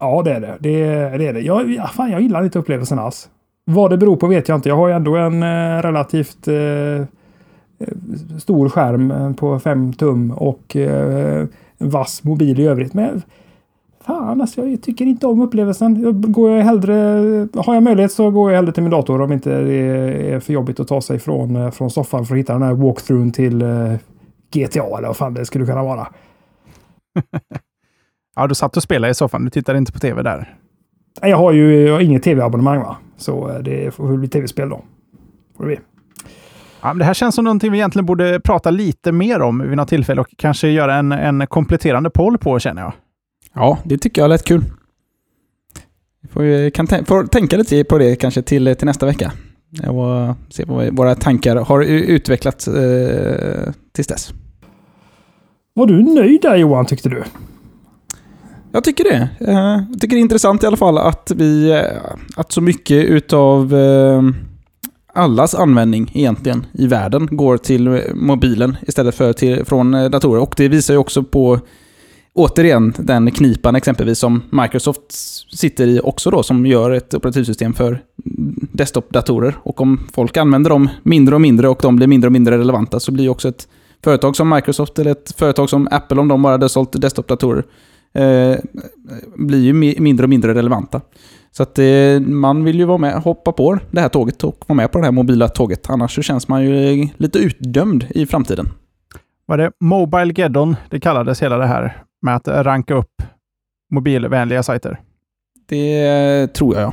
[0.00, 0.56] Ja, det är det.
[0.60, 1.26] Det är det.
[1.26, 1.40] Är det.
[1.40, 3.28] Jag, fan, jag gillar inte upplevelsen alls.
[3.64, 4.68] Vad det beror på vet jag inte.
[4.68, 7.06] Jag har ju ändå en eh, relativt eh, eh
[8.38, 11.46] stor skärm eh, på 5 tum och eh,
[11.78, 12.94] en vass mobil i övrigt.
[12.94, 13.22] Men
[14.06, 16.22] fan, alltså, jag tycker inte om upplevelsen.
[16.32, 16.94] Går jag hellre,
[17.54, 19.74] har jag möjlighet så går jag hellre till min dator om inte det
[20.32, 22.74] är för jobbigt att ta sig från, eh, från soffan för att hitta den här
[22.74, 23.94] walkthroughen till eh,
[24.52, 26.08] GTA eller vad fan det skulle kunna vara.
[28.36, 29.44] ja, du satt och spelade i soffan.
[29.44, 30.56] Du tittade inte på tv där.
[31.20, 32.96] Jag har ju jag har inget tv-abonnemang va.
[33.16, 34.84] Så eh, det får bli tv-spel då.
[35.56, 35.78] Får det bli.
[36.82, 39.88] Ja, det här känns som någonting vi egentligen borde prata lite mer om vid något
[39.88, 42.92] tillfälle och kanske göra en, en kompletterande poll på känner jag.
[43.54, 44.64] Ja, det tycker jag lät kul.
[46.22, 49.32] Vi får, kan får tänka lite på det kanske till, till nästa vecka.
[49.88, 54.32] Och se vad våra tankar har utvecklats eh, tills dess.
[55.74, 57.22] Var du nöjd där Johan, tyckte du?
[58.72, 59.28] Jag tycker det.
[59.40, 63.04] Eh, jag tycker det är intressant i alla fall att vi, eh, att så mycket
[63.04, 64.22] utav eh,
[65.14, 70.42] allas användning egentligen i världen går till mobilen istället för till, från datorer.
[70.42, 71.60] Och det visar ju också på
[72.34, 75.12] återigen den knipan exempelvis som Microsoft
[75.56, 78.02] sitter i också då, som gör ett operativsystem för
[78.72, 79.54] desktop-datorer.
[79.62, 83.00] Och om folk använder dem mindre och mindre och de blir mindre och mindre relevanta
[83.00, 83.68] så blir också ett
[84.04, 87.64] företag som Microsoft eller ett företag som Apple, om de bara hade sålt desktop-datorer,
[88.12, 88.56] eh,
[89.36, 91.00] blir ju mindre och mindre relevanta.
[91.50, 94.76] Så att eh, man vill ju vara med, hoppa på det här tåget och vara
[94.76, 95.90] med på det här mobila tåget.
[95.90, 98.68] Annars så känns man ju lite utdömd i framtiden.
[99.46, 103.22] Var det Mobile Geddon det kallades hela det här med att ranka upp
[103.90, 105.00] mobilvänliga sajter?
[105.68, 106.92] Det tror jag, ja.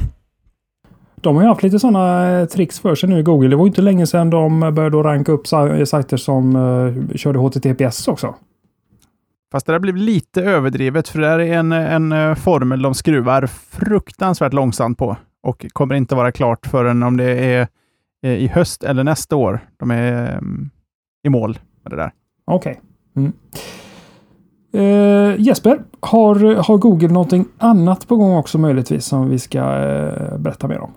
[1.16, 3.50] De har ju haft lite sådana eh, tricks för sig nu i Google.
[3.50, 6.54] Det var ju inte länge sedan de började ranka upp sajter som
[7.16, 8.36] körde HTTPS också.
[9.52, 13.48] Fast det där blir lite överdrivet, för det är en, en eh, formel de skruvar
[13.48, 17.68] fruktansvärt långsamt på och kommer inte vara klart förrän om det är
[18.22, 20.70] i höst eller nästa år de är um,
[21.24, 22.12] i mål med det där.
[22.46, 22.72] Okej.
[22.72, 22.84] Okay.
[23.16, 23.34] Mm.
[24.76, 30.38] Uh, Jesper, har, har Google någonting annat på gång också möjligtvis som vi ska uh,
[30.38, 30.94] berätta mer om?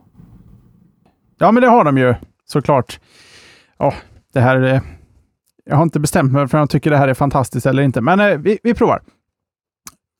[1.38, 3.00] Ja, men det har de ju såklart.
[3.78, 3.94] Ja,
[4.32, 4.80] det här
[5.64, 8.00] jag har inte bestämt mig för om jag tycker det här är fantastiskt eller inte,
[8.00, 9.02] men eh, vi, vi provar.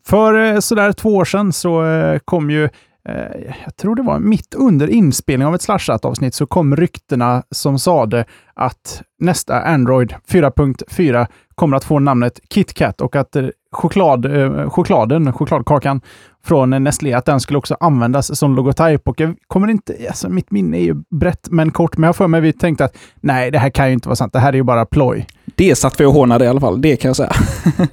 [0.07, 2.65] För eh, sådär två år sedan så eh, kom ju
[3.09, 7.79] eh, jag tror det var mitt under inspelning av ett Slashat-avsnitt så kom ryktena som
[7.79, 8.25] sade
[8.55, 15.33] att nästa Android 4.4 kommer att få namnet KitKat och att eh, choklad, eh, chokladen,
[15.33, 16.01] chokladkakan
[16.45, 19.09] från Nestlé, att den skulle också användas som logotyp.
[19.09, 22.29] Och jag kommer inte, alltså mitt minne är ju brett men kort, men jag får
[22.29, 24.33] mig vi tänkte att nej, det här kan ju inte vara sant.
[24.33, 25.27] Det här är ju bara ploj.
[25.45, 27.33] Det satt vi och hånade i alla fall, det kan jag säga.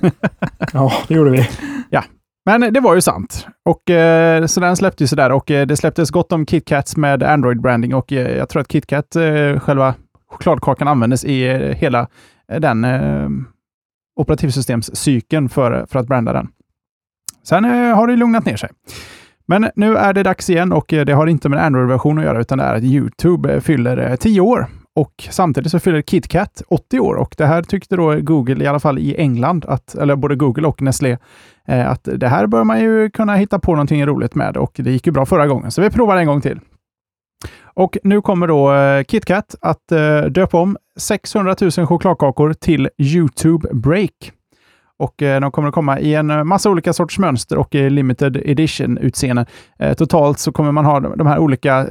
[0.73, 1.49] ja, det gjorde vi.
[1.89, 2.03] Ja,
[2.45, 3.47] men det var ju sant.
[3.65, 7.93] Och, eh, så den släpptes sådär och eh, det släpptes gott om KitKats med Android-branding
[7.93, 9.93] och eh, jag tror att KitKat, eh, själva
[10.29, 12.07] chokladkakan, användes i eh, hela
[12.51, 13.29] eh, den eh,
[14.15, 16.47] operativsystemscykeln för, för att branda den.
[17.43, 18.69] Sen eh, har det lugnat ner sig.
[19.45, 22.39] Men nu är det dags igen och eh, det har inte med Android-version att göra,
[22.41, 24.67] utan det är att YouTube eh, fyller 10 år.
[24.95, 28.80] Och samtidigt så fyller KitKat 80 år och det här tyckte då Google, i alla
[28.80, 31.17] fall i England, att, eller både Google och Nestlé,
[31.67, 34.91] eh, att det här bör man ju kunna hitta på någonting roligt med och det
[34.91, 36.60] gick ju bra förra gången, så vi provar en gång till.
[37.63, 43.69] Och nu kommer då eh, KitKat att eh, döpa om 600 000 chokladkakor till YouTube
[43.73, 44.32] Break.
[44.99, 48.38] Och eh, de kommer att komma i en eh, massa olika sorts mönster och limited
[48.38, 49.45] edition-utseenden.
[49.79, 51.88] Eh, totalt så kommer man ha de här olika,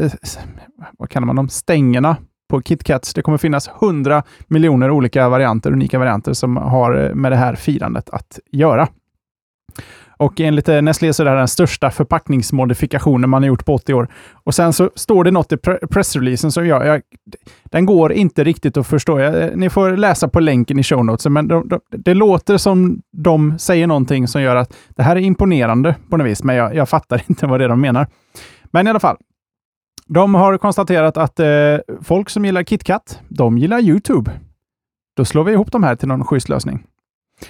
[0.98, 2.16] vad kallar man dem, stängerna
[2.50, 3.14] på KitKats.
[3.14, 8.10] Det kommer finnas 100 miljoner olika varianter, unika varianter, som har med det här firandet
[8.10, 8.88] att göra.
[10.18, 13.74] Och enligt eh, Nestlé så är det här den största förpackningsmodifikationen man har gjort på
[13.74, 14.08] 80 år.
[14.44, 15.56] Och sen så står det något i
[15.90, 17.02] pressreleasen som jag, jag
[17.64, 19.18] den går inte riktigt att förstå.
[19.20, 22.56] Jag, eh, ni får läsa på länken i show notes, men de, de, det låter
[22.56, 26.56] som de säger någonting som gör att det här är imponerande på något vis, men
[26.56, 28.06] jag, jag fattar inte vad det är de menar.
[28.64, 29.16] Men i alla fall,
[30.06, 31.46] de har konstaterat att eh,
[32.02, 34.30] folk som gillar KitKat, de gillar YouTube.
[35.16, 36.84] Då slår vi ihop de här till någon schysst lösning.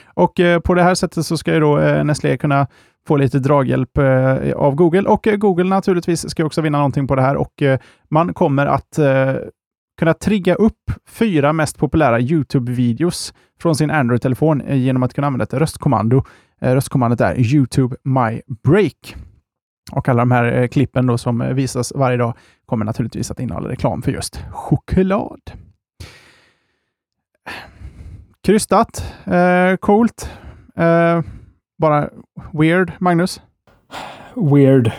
[0.07, 2.67] Och eh, på det här sättet så ska ju då eh, Nestlé kunna
[3.09, 7.15] få lite draghjälp eh, av Google och eh, Google naturligtvis ska också vinna någonting på
[7.15, 9.35] det här och eh, man kommer att eh,
[9.99, 15.55] kunna trigga upp fyra mest populära YouTube-videos från sin Android-telefon genom att kunna använda ett
[15.55, 16.25] röstkommando.
[16.61, 19.17] Röstkommandot är YouTube My Break.
[19.93, 22.35] Och alla de här klippen då som visas varje dag
[22.67, 25.41] kommer naturligtvis att innehålla reklam för just choklad.
[28.49, 29.05] Krystat.
[29.25, 30.31] Eh, coolt.
[30.77, 31.21] Eh,
[31.79, 32.09] bara
[32.53, 33.41] weird, Magnus?
[34.35, 34.93] Weird.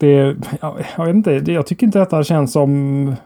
[0.00, 3.16] Det, jag, jag vet inte, jag tycker inte detta känns som...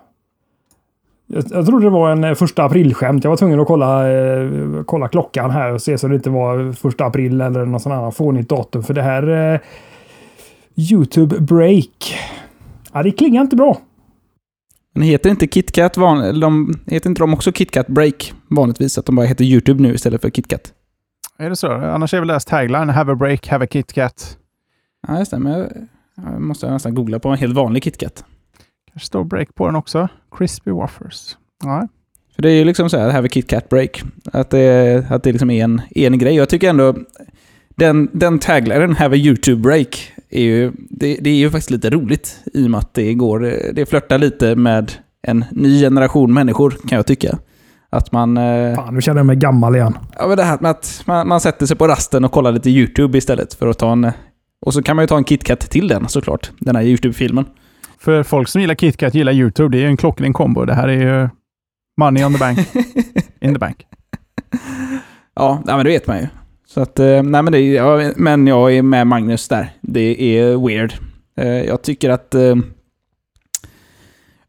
[1.27, 3.25] Jag, jag trodde det var en eh, första april-skämt.
[3.25, 4.49] Jag var tvungen att kolla, eh,
[4.87, 8.17] kolla klockan här och se så det inte var första april eller något sånt annat
[8.17, 8.83] fånigt datum.
[8.83, 9.53] För det här...
[9.55, 9.61] Eh,
[10.77, 12.15] YouTube Break.
[12.93, 13.79] Ja, det klingar inte bra.
[14.93, 18.99] Men heter inte KitKat van, de, heter inte de också KitKat Break vanligtvis?
[18.99, 20.73] Att de bara heter YouTube nu istället för KitKat?
[21.39, 21.73] Är det så?
[21.73, 24.39] Annars är väl deras tagline Have a break, have a KitKat.
[25.09, 25.39] Ja, just det.
[25.39, 25.69] Men jag,
[26.17, 28.25] jag måste nästan googla på en helt vanlig KitKat.
[28.93, 30.09] Kanske står break på den också.
[30.37, 31.37] Crispy Waffers.
[31.65, 31.89] Ja.
[32.35, 34.03] För det är ju liksom så här, have a KitKat break.
[34.33, 36.35] Att det, att det liksom är en, en grej.
[36.35, 36.95] Jag tycker ändå
[37.69, 41.91] den, den taglinen, have a YouTube break, är ju, det, det, är ju faktiskt lite
[41.91, 42.41] roligt.
[42.55, 43.41] I och med att det går,
[43.73, 44.93] det flörtar lite med
[45.23, 47.39] en ny generation människor, kan jag tycka.
[47.91, 48.37] Att man...
[48.37, 49.99] Eh, Fan, nu känner jag mig gammal igen.
[50.19, 52.71] Ja, men det här med att man, man sätter sig på rasten och kollar lite
[52.71, 54.13] YouTube istället för att ta en...
[54.67, 57.45] Och så kan man ju ta en KitKat till den såklart, den här YouTube-filmen.
[57.99, 59.77] För folk som gillar KitKat gillar YouTube.
[59.77, 60.65] Det är ju en klockren kombo.
[60.65, 61.29] Det här är ju
[61.97, 62.59] money on the bank.
[63.41, 63.87] In the bank.
[65.35, 66.27] Ja, men det vet man ju.
[66.75, 69.71] Så att, eh, nej men, det, ja, men jag är med Magnus där.
[69.81, 70.95] Det är weird.
[71.37, 72.35] Eh, jag tycker att...
[72.35, 72.57] Eh,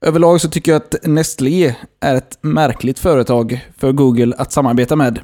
[0.01, 5.19] överlag så tycker jag att Nestlé är ett märkligt företag för Google att samarbeta med.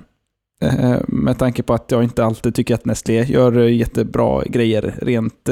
[1.07, 5.49] Med tanke på att jag inte alltid tycker att Nestlé gör jättebra grejer rent...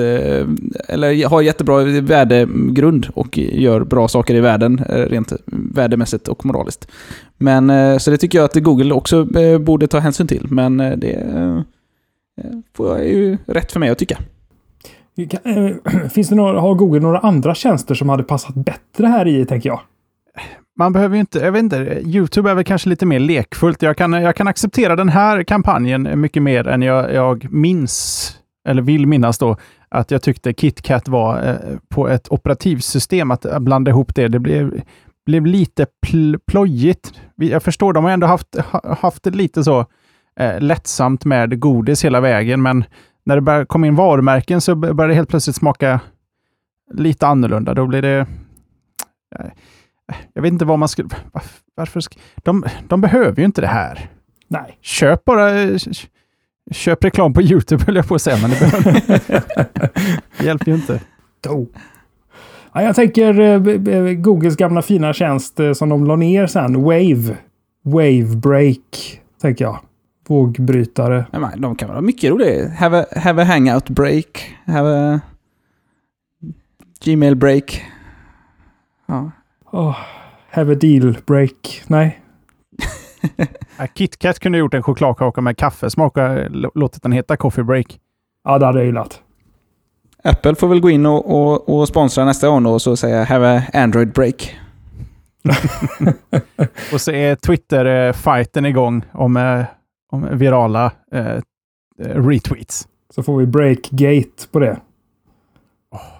[0.87, 6.87] Eller har jättebra värdegrund och gör bra saker i världen rent värdemässigt och moraliskt.
[7.37, 10.47] Men eh, så det tycker jag att Google också eh, borde ta hänsyn till.
[10.49, 11.13] Men eh, det
[12.77, 14.17] är ju rätt för mig att tycka.
[16.13, 19.69] Finns det några, har Google några andra tjänster som hade passat bättre här i, tänker
[19.69, 19.79] jag?
[20.79, 23.81] Man behöver ju inte, jag vet inte, YouTube är väl kanske lite mer lekfullt.
[23.81, 28.31] Jag kan, jag kan acceptera den här kampanjen mycket mer än jag, jag minns,
[28.67, 29.57] eller vill minnas då,
[29.89, 31.55] att jag tyckte KitKat var eh,
[31.89, 34.27] på ett operativsystem, att blanda ihop det.
[34.27, 34.81] Det blev,
[35.27, 37.13] blev lite pl plojigt.
[37.35, 38.55] Jag förstår, de har ändå haft,
[38.99, 39.85] haft det lite så
[40.39, 42.83] eh, lättsamt med godis hela vägen, men
[43.25, 45.99] när det komma in varumärken så börjar det helt plötsligt smaka
[46.93, 47.73] lite annorlunda.
[47.73, 48.25] Då blir det...
[49.35, 49.51] Eh,
[50.33, 51.09] jag vet inte vad man skulle...
[51.75, 54.09] Varför ska, de, de behöver ju inte det här.
[54.47, 54.77] Nej.
[54.81, 55.49] Köp bara...
[56.71, 58.59] Köp reklam på YouTube höll jag på att säga, men det
[60.37, 61.01] det hjälper ju inte.
[61.47, 61.67] Oh.
[62.73, 66.83] Ja, jag tänker eh, Googles gamla fina tjänst eh, som de la ner sen.
[66.83, 67.37] Wave.
[67.83, 69.79] Wave break, tänker jag.
[70.27, 71.25] Vågbrytare.
[71.31, 72.69] Ja, men de kan vara mycket roliga.
[72.69, 74.55] Have a, have a hangout break.
[74.65, 75.19] Have a
[77.05, 77.81] Gmail break.
[79.05, 79.31] Ja.
[79.71, 79.95] Oh,
[80.49, 81.83] have a deal break.
[81.87, 82.19] Nej.
[83.79, 86.23] Ja, KitKat kunde gjort en chokladkaka med kaffesmak och
[86.75, 87.99] låtit den heta Coffee Break.
[88.43, 89.21] Ja, det hade jag gillat.
[90.27, 93.57] Apple får väl gå in och, och, och sponsra nästa gång och så säga have
[93.57, 94.55] a Android break.
[96.93, 99.63] Och så är Twitter-fighten igång om, eh,
[100.11, 101.41] om virala eh,
[101.99, 102.87] retweets.
[103.15, 104.77] Så får vi breakgate på det.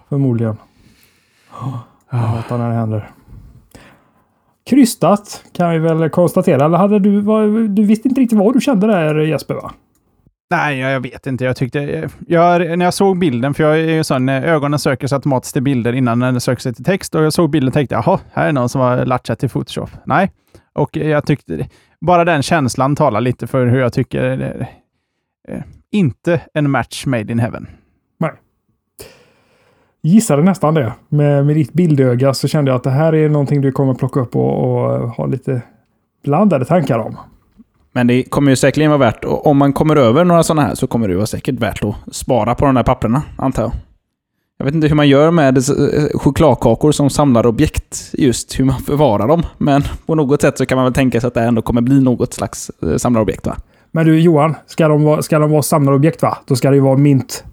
[0.09, 0.57] Förmodligen.
[2.09, 3.11] Jag hatar när det händer.
[4.69, 6.65] Krystat kan vi väl konstatera.
[6.65, 7.21] Eller hade du,
[7.67, 9.71] du visste inte riktigt vad du kände där Jesper va?
[10.49, 11.45] Nej, jag jag vet inte.
[11.45, 11.81] Jag tyckte...
[11.81, 15.15] Eh, jag, när jag såg bilden, för jag är ju sån, eh, ögonen söker sig
[15.15, 17.15] automatiskt till bilder innan den söker sig till text.
[17.15, 19.89] Och jag såg bilden och tänkte, jaha, här är någon som har latchat till Photoshop.
[20.05, 20.31] Nej.
[20.73, 21.67] Och jag tyckte...
[22.01, 24.23] Bara den känslan talar lite för hur jag tycker...
[24.37, 24.67] det-
[25.47, 27.67] eh, inte en match made in heaven.
[28.19, 28.31] Nej.
[30.03, 30.93] Gissade nästan det.
[31.09, 34.19] Med, med ditt bildöga så kände jag att det här är någonting du kommer plocka
[34.19, 35.61] upp och, och ha lite
[36.23, 37.17] blandade tankar om.
[37.97, 40.75] Men det kommer ju säkerligen vara värt, och om man kommer över några sådana här
[40.75, 43.71] så kommer det vara säkert värt att spara på de där papperna, antar jag.
[44.57, 48.79] Jag vet inte hur man gör med eh, chokladkakor som samlar objekt, just hur man
[48.79, 49.43] förvarar dem.
[49.57, 52.01] Men på något sätt så kan man väl tänka sig att det ändå kommer bli
[52.01, 53.57] något slags eh, samlarobjekt va?
[53.91, 56.37] Men du Johan, ska de vara, ska de vara samlarobjekt va?
[56.45, 57.43] Då ska det ju vara mint.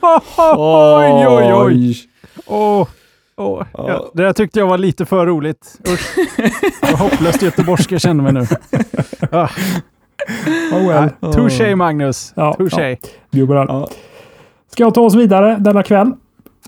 [0.56, 1.96] Oj, oj, oj!
[2.46, 2.88] Åh,
[3.36, 3.62] åh.
[3.72, 3.84] Ja.
[3.88, 5.78] Ja, det där tyckte jag var lite för roligt.
[5.88, 6.16] Usch.
[6.82, 8.46] Vad hopplöst göteborgska jag känner mig nu.
[9.30, 9.48] Ah,
[10.72, 11.32] Oh well.
[11.32, 12.32] Touché Magnus!
[12.36, 12.96] Ja, Touché!
[13.30, 13.46] Den.
[13.48, 13.88] Ja.
[14.72, 16.12] Ska jag ta oss vidare denna kväll?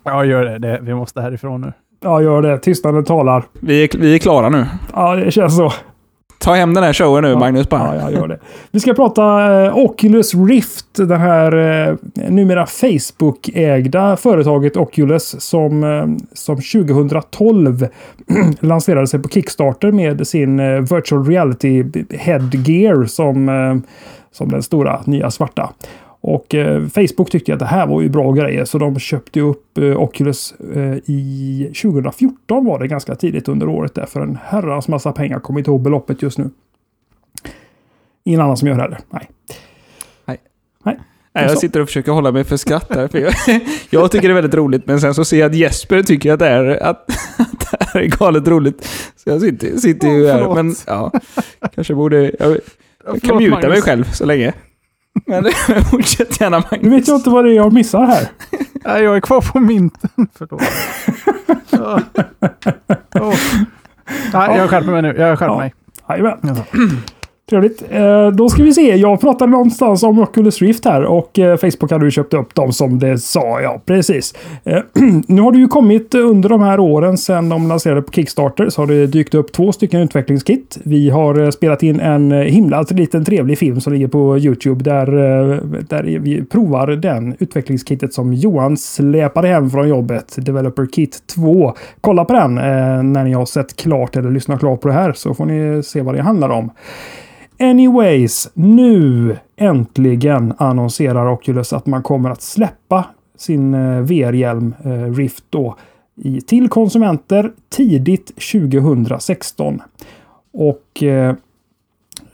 [0.05, 0.59] Ja, gör det.
[0.59, 0.79] det.
[0.83, 1.72] Vi måste härifrån nu.
[2.00, 2.59] Ja, gör det.
[2.59, 3.44] Tystnaden talar.
[3.61, 4.66] Vi är, vi är klara nu.
[4.94, 5.72] Ja, det känns så.
[6.38, 7.38] Ta hem den här showen nu, Ja.
[7.38, 7.68] Magnus.
[7.68, 7.97] Bara.
[7.97, 8.38] Ja, jag gör det.
[8.70, 9.23] Vi ska prata
[9.64, 11.53] eh, Oculus Rift, den här
[11.88, 11.94] eh,
[12.29, 17.87] numera Facebook-ägda företaget Oculus som, eh, som 2012
[18.61, 23.83] lanserade sig på Kickstarter med sin eh, virtual reality headgear som,
[24.33, 25.70] som den stora nya svarta.
[26.27, 29.79] Och eh, Facebook tyckte att det här var ju bra grejer så de köpte upp
[29.79, 34.89] eh, Oculus eh, i 2014 var det ganska tidigt under året där för en herrans
[34.89, 35.41] massa pengar.
[35.41, 36.51] Kommer inte ihåg beloppet just nu.
[38.25, 38.99] Ingen annan som gör det heller.
[39.11, 39.31] Nej.
[41.35, 43.09] Nej, jag sitter och försöker hålla mig för skratt här.
[43.09, 43.35] För jag,
[43.91, 46.39] jag tycker det är väldigt roligt, men sen så ser jag att Jesper tycker att
[46.39, 48.85] det är, att, att det här är galet roligt.
[49.17, 50.55] Så jag sitter, sitter ju Åh, här.
[50.55, 51.13] Men ja,
[51.75, 52.23] kanske borde...
[52.23, 52.61] Jag, jag
[53.05, 54.55] kan Förlåt, muta mig själv så länge.
[55.27, 55.44] Men
[55.90, 56.92] fortsätt gärna Nu Magnus.
[56.92, 58.29] vet jag inte vad det är jag missar här.
[58.85, 60.11] Nej, jag är kvar på minten.
[60.38, 60.62] Förlåt.
[63.20, 63.35] Åh.
[64.33, 65.09] Nej, jag skärper mig nu.
[65.18, 65.59] Jag skärper Ja.
[65.59, 65.74] mig.
[66.09, 66.57] Jajamän.
[67.51, 67.85] Trevligt.
[67.91, 68.97] Eh, då ska vi se.
[68.97, 72.73] Jag pratade någonstans om Oculus Rift här och eh, Facebook hade ju köpt upp dem
[72.73, 73.61] som det sa.
[73.61, 74.35] Ja, precis.
[74.65, 74.79] Eh,
[75.27, 78.83] nu har det ju kommit under de här åren sedan de lanserade på Kickstarter så
[78.83, 80.79] har det dykt upp två stycken utvecklingskit.
[80.83, 84.85] Vi har eh, spelat in en eh, himla liten trevlig film som ligger på Youtube
[84.85, 85.57] där, eh,
[85.89, 90.35] där vi provar den utvecklingskittet som Johan släpade hem från jobbet.
[90.37, 91.75] Developer Kit 2.
[92.01, 95.13] Kolla på den eh, när ni har sett klart eller lyssnat klart på det här
[95.13, 96.71] så får ni se vad det handlar om.
[97.59, 103.05] Anyways, nu äntligen annonserar Oculus att man kommer att släppa
[103.37, 105.77] sin eh, VR-hjälm eh, Rift då
[106.17, 109.83] i, till konsumenter tidigt 2016.
[110.53, 111.35] Och eh,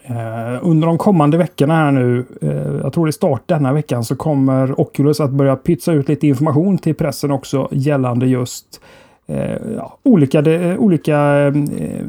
[0.02, 4.04] eh, under de kommande veckorna här nu, eh, jag tror det är start denna veckan,
[4.04, 8.99] så kommer Oculus att börja pytsa ut lite information till pressen också gällande just eh,
[9.30, 11.52] Eh, ja, olika, de, eh, olika eh,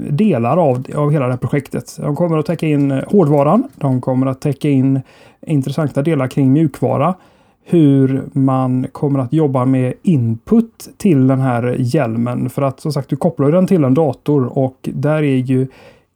[0.09, 1.97] delar av, av hela det här projektet.
[1.99, 3.63] De kommer att täcka in hårdvaran.
[3.75, 5.01] De kommer att täcka in
[5.47, 7.15] intressanta delar kring mjukvara.
[7.63, 12.49] Hur man kommer att jobba med input till den här hjälmen.
[12.49, 15.67] För att som sagt, du kopplar den till en dator och där är ju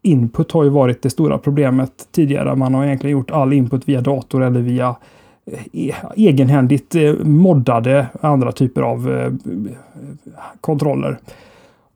[0.02, 2.56] input har ju varit det stora problemet tidigare.
[2.56, 4.96] Man har egentligen gjort all input via dator eller via
[6.16, 9.32] egenhändigt eh, moddade andra typer av eh,
[10.62, 11.20] kontroller.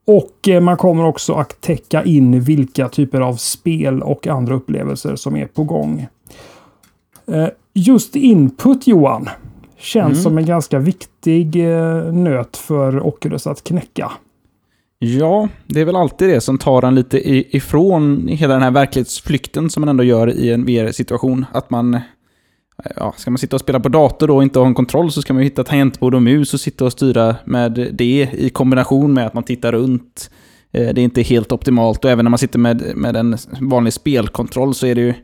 [0.06, 5.16] Och eh, man kommer också att täcka in vilka typer av spel och andra upplevelser
[5.16, 6.06] som är på gång.
[7.26, 9.28] Eh, Just input Johan
[9.78, 10.22] känns Mm.
[10.22, 14.12] som en ganska viktig eh, nöt för Oculus att knäcka.
[14.98, 19.70] Ja, det är väl alltid det som tar en lite ifrån hela den här verklighetsflykten
[19.70, 21.46] som man ändå gör i en VR-situation.
[21.52, 22.00] Att man,
[22.96, 25.22] ja, ska man sitta och spela på dator då och inte ha en kontroll så
[25.22, 29.14] ska man ju hitta tangentbord och mus och sitta och styra med det i kombination
[29.14, 30.30] med att man tittar runt.
[30.72, 33.92] Eh, det är inte helt optimalt och även när man sitter med, med en vanlig
[33.92, 35.14] spelkontroll så är det ju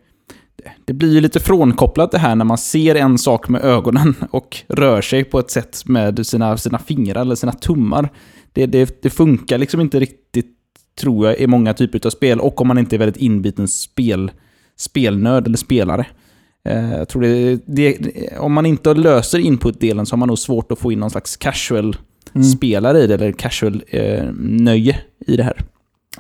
[0.84, 4.56] det blir ju lite frånkopplat det här när man ser en sak med ögonen och
[4.68, 8.08] rör sig på ett sätt med sina, sina fingrar eller sina tummar.
[8.52, 10.52] Det, det, det funkar liksom inte riktigt,
[11.00, 12.40] tror jag, i många typer av spel.
[12.40, 14.30] Och om man inte är väldigt inbiten spel,
[14.76, 16.06] spelnörd eller spelare.
[16.66, 17.98] Eh, jag tror det, det,
[18.38, 21.36] om man inte löser input-delen så har man nog svårt att få in någon slags
[21.36, 23.04] casual-spelare mm.
[23.04, 25.62] i det, eller casual-nöje eh, i det här.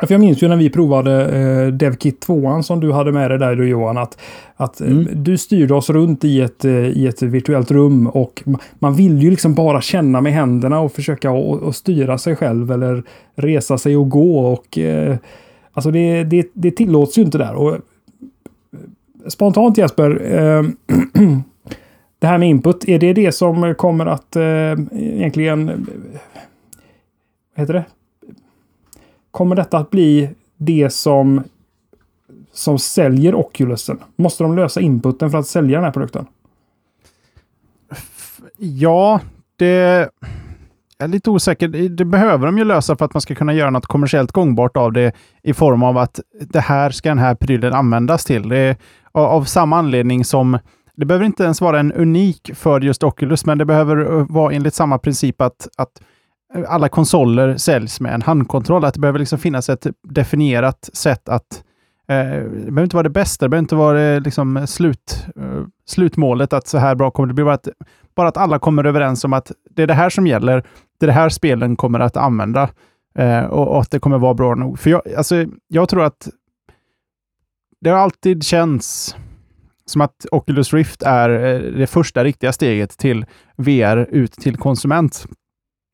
[0.00, 3.38] För jag minns ju när vi provade eh, DevKit 2 som du hade med dig
[3.38, 3.98] där du Johan.
[3.98, 4.18] Att,
[4.56, 5.08] att eh, mm.
[5.14, 8.42] du styrde oss runt i ett, i ett virtuellt rum och
[8.78, 12.72] man vill ju liksom bara känna med händerna och försöka och, och styra sig själv
[12.72, 13.02] eller
[13.34, 14.38] resa sig och gå.
[14.38, 15.16] Och, eh,
[15.72, 17.54] alltså det, det, det tillåts ju inte där.
[17.54, 17.78] Och,
[19.28, 20.62] spontant Jesper, eh,
[22.18, 25.86] det här med input, är det det som kommer att eh, egentligen
[27.56, 27.84] vad heter det?
[29.30, 31.42] Kommer detta att bli det som,
[32.52, 33.98] som säljer Oculusen?
[34.16, 36.26] Måste de lösa inputen för att sälja den här produkten?
[38.56, 39.20] Ja,
[39.56, 40.10] det
[40.98, 41.68] är lite osäker.
[41.88, 44.92] Det behöver de ju lösa för att man ska kunna göra något kommersiellt gångbart av
[44.92, 48.48] det i form av att det här ska den här prylen användas till.
[48.48, 48.76] Det är
[49.12, 50.58] av samma anledning som
[50.96, 54.54] det behöver inte ens vara en unik för just Oculus, men det behöver eh, vara
[54.54, 56.02] enligt samma princip att, att
[56.54, 58.84] eh, alla konsoler säljs med en handkontroll.
[58.84, 61.60] Att det behöver liksom finnas ett definierat sätt att eh,
[62.08, 65.62] Eh, det behöver inte vara det bästa, det behöver inte vara det liksom slut, eh,
[65.86, 67.44] slutmålet att så här bra kommer det bli.
[67.44, 67.68] Bara att,
[68.14, 70.64] bara att alla kommer överens om att det är det här som gäller.
[70.98, 72.70] Det är det här spelen kommer att använda
[73.18, 74.78] eh, och, och, att det kommer vara bra nog.
[74.78, 76.28] För jag, alltså, jag tror att
[77.80, 79.16] det har alltid känts
[79.86, 81.28] som att Oculus Rift är
[81.78, 83.26] det första riktiga steget till
[83.56, 85.26] VR ut till konsument.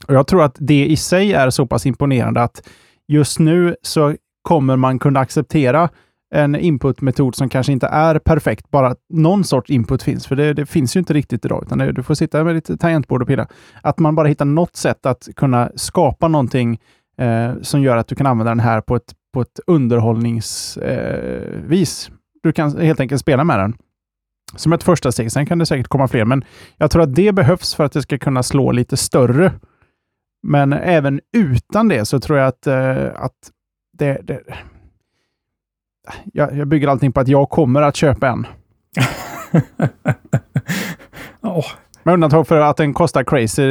[0.06, 2.68] Och Jag tror att det i sig är så pass imponerande att
[3.08, 5.88] just nu så kommer man kunna acceptera
[6.34, 10.26] en inputmetod som kanske inte är perfekt, bara att någon sorts input finns.
[10.26, 12.80] För det, det finns ju inte riktigt idag, utan det, du får sitta med ditt
[12.80, 13.47] tangentbord och pilla.
[13.82, 16.80] Att man bara hittar något sätt att kunna skapa någonting
[17.18, 22.09] eh, som gör att du kan använda den här på ett, på ett underhållningsvis.
[22.09, 23.74] Eh, du kan helt enkelt spela med den
[24.57, 25.32] som ett första steg.
[25.32, 26.45] Sen kan det säkert komma fler, men
[26.76, 29.53] jag tror att det behövs för att det ska kunna slå lite större
[30.43, 33.51] men även utan det så tror jag att, eh, att
[33.93, 34.40] det, det
[36.32, 38.47] jag, jag, bygger allting på att jag kommer att köpa en.
[41.43, 41.66] oh.
[42.03, 43.62] Med undantag för att den kostar crazy,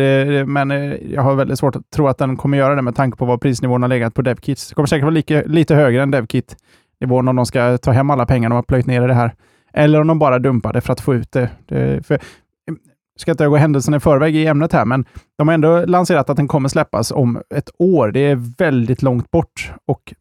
[0.46, 3.18] men eh, jag har väldigt svårt att tro att den kommer göra det med tanke
[3.18, 4.66] på vad prisnivån har legat på DevKit.
[4.70, 8.26] Det kommer säkert vara lika, lite högre än DevKit-nivån om de ska ta hem alla
[8.26, 9.36] pengar de har plöjt ner i det här.
[9.74, 11.50] Eller om de bara dumpar det för att få ut det.
[11.66, 12.20] det för
[13.20, 15.06] ska inte gå händelsen i förväg i ämnet här, men
[15.38, 18.12] de har ändå lanserat att den kommer släppas om ett år.
[18.12, 20.14] Det är väldigt långt bort och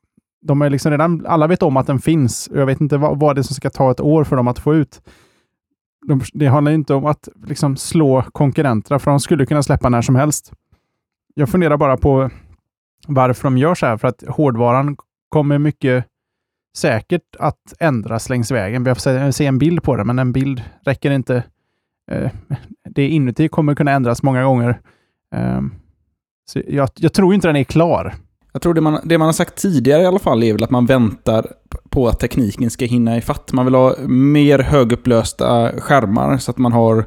[0.42, 2.48] de är liksom redan, alla vet om att den finns.
[2.54, 4.58] Jag vet inte vad, vad det är som ska ta ett år för dem att
[4.58, 5.02] få ut.
[6.06, 10.02] De, det handlar inte om att liksom slå konkurrenterna, för de skulle kunna släppa när
[10.02, 10.52] som helst.
[11.34, 12.30] Jag funderar bara på
[13.08, 14.96] varför de gör så här, för att hårdvaran
[15.28, 16.04] kommer mycket
[16.76, 18.84] säkert att ändras längs vägen.
[18.84, 21.44] Vi får se en bild på det, men en bild räcker inte
[22.10, 22.30] Eh,
[22.84, 24.80] det inuti kommer kunna ändras många gånger.
[25.34, 25.72] Ehm,
[26.50, 28.14] så jag, jag tror inte den är klar.
[28.52, 30.70] Jag tror det man, det man har sagt tidigare i alla fall är väl att
[30.70, 31.46] man väntar
[31.88, 33.52] på att tekniken ska hinna ifatt.
[33.52, 37.04] Man vill ha mer högupplösta skärmar så att man har...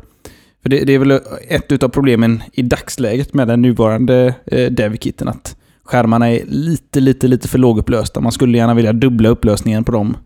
[0.61, 5.27] För det, det är väl ett av problemen i dagsläget med den nuvarande eh, DevKitten
[5.27, 8.21] att skärmarna är lite, lite, lite för lågupplösta.
[8.21, 10.17] Man skulle gärna vilja dubbla upplösningen på dem.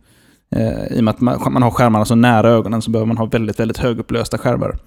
[0.55, 3.17] Eh, I och med att man, man har skärmarna så nära ögonen så behöver man
[3.17, 4.77] ha väldigt, väldigt högupplösta skärmar.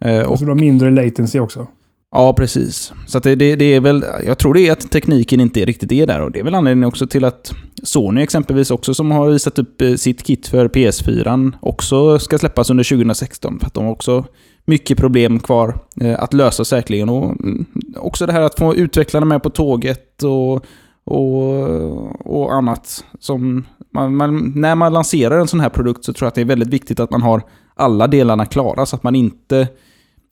[0.00, 1.66] Eh, och så du har mindre latency också?
[2.12, 2.92] Ja, precis.
[3.06, 6.06] Så det, det, det, är väl, jag tror det är att tekniken inte riktigt är
[6.06, 7.52] där och det är väl anledningen också till att
[7.82, 12.70] Sony exempelvis också som har visat upp eh, sitt kit för PS4 också ska släppas
[12.70, 14.24] under 2016 för att de har också
[14.64, 19.26] mycket problem kvar eh, att lösa säkerligen och mm, också det här att få utvecklarna
[19.26, 20.64] med på tåget och,
[21.04, 26.26] och, och annat som man, man, när man lanserar en sån här produkt så tror
[26.26, 27.42] jag att det är väldigt viktigt att man har
[27.74, 29.68] alla delarna klara så att man inte...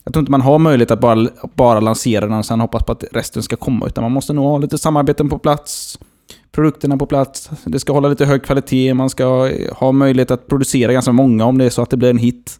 [0.03, 2.91] Jag tror inte man har möjlighet att bara, bara lansera den och sen hoppas på
[2.91, 3.87] att resten ska komma.
[3.87, 5.99] Utan man måste nog ha lite samarbeten på plats,
[6.51, 10.93] produkterna på plats, det ska hålla lite hög kvalitet, man ska ha möjlighet att producera
[10.93, 12.59] ganska många om det är så att det blir en hit.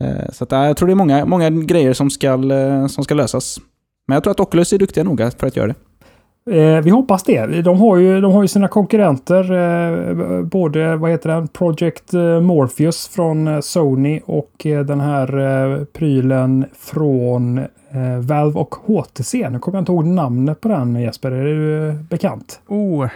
[0.00, 3.04] Eh, så att, eh, jag tror det är många, många grejer som ska, eh, som
[3.04, 3.60] ska lösas.
[4.06, 5.74] Men jag tror att Oculus är duktiga nog för att göra det.
[6.50, 7.62] Eh, vi hoppas det.
[7.62, 12.40] De har ju, de har ju sina konkurrenter, eh, både vad heter den, Project eh,
[12.40, 17.60] Morpheus från eh, Sony och eh, den här prylen från
[18.20, 19.48] Valve och HTC.
[19.50, 22.60] Nu kommer jag inte ihåg namnet på den Jesper, är du bekant?
[22.68, 23.08] Oh?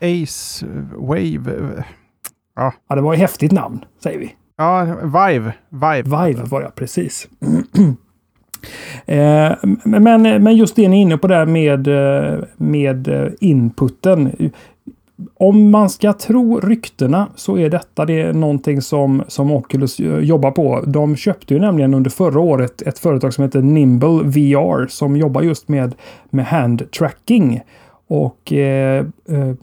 [0.00, 0.66] Ace
[0.96, 1.84] Wave.
[2.56, 4.34] Ja, det var ett häftigt namn, säger vi.
[4.56, 5.52] Ja, Vive.
[5.68, 6.26] Vive.
[6.26, 7.28] Vive var jag precis.
[9.06, 9.52] Eh,
[9.84, 14.50] men, men just det ni är inne på där med, eh, med eh, inputen.
[15.38, 20.50] Om man ska tro ryktena så är detta det någonting som, som Oculus eh, jobbar
[20.50, 20.82] på.
[20.86, 25.42] De köpte ju nämligen under förra året ett företag som heter Nimble VR som jobbar
[25.42, 25.94] just med,
[26.30, 27.60] med hand tracking.
[28.08, 29.54] Och eh, eh,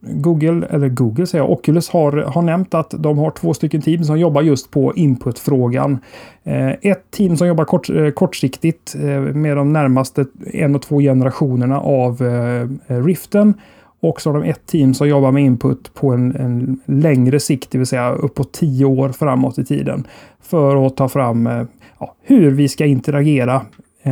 [0.00, 4.04] Google, eller Google säger jag, Oculus har, har nämnt att de har två stycken team
[4.04, 5.98] som jobbar just på inputfrågan.
[6.44, 11.00] Eh, ett team som jobbar kort, eh, kortsiktigt eh, med de närmaste en och två
[11.00, 13.54] generationerna av eh, eh Riften.
[14.02, 17.70] Och så har de ett team som jobbar med input på en, en längre sikt,
[17.70, 20.06] det vill säga uppåt tio år framåt i tiden.
[20.42, 21.62] För att ta fram eh,
[21.98, 23.62] ja, hur vi ska interagera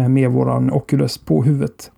[0.09, 1.91] med våran Oculus på huvudet.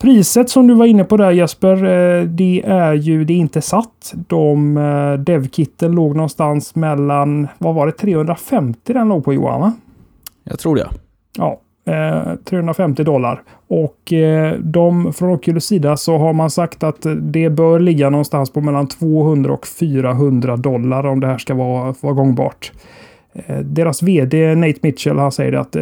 [0.00, 3.60] Priset som du var inne på där Jesper, eh, det är ju det är inte
[3.60, 4.14] satt.
[4.26, 9.72] De eh, devkitten låg någonstans mellan, vad var det, 350 den låg på Johan?
[10.44, 10.88] Jag tror det.
[11.38, 11.60] Ja,
[12.44, 13.42] 350 eh, dollar.
[13.68, 14.12] Och
[14.58, 18.88] de från Oculus sida så har man sagt att det bör ligga någonstans på mellan
[18.88, 22.72] 200 och 400 dollar om det här ska vara, vara gångbart.
[23.62, 25.76] Deras vd Nate Mitchell han säger att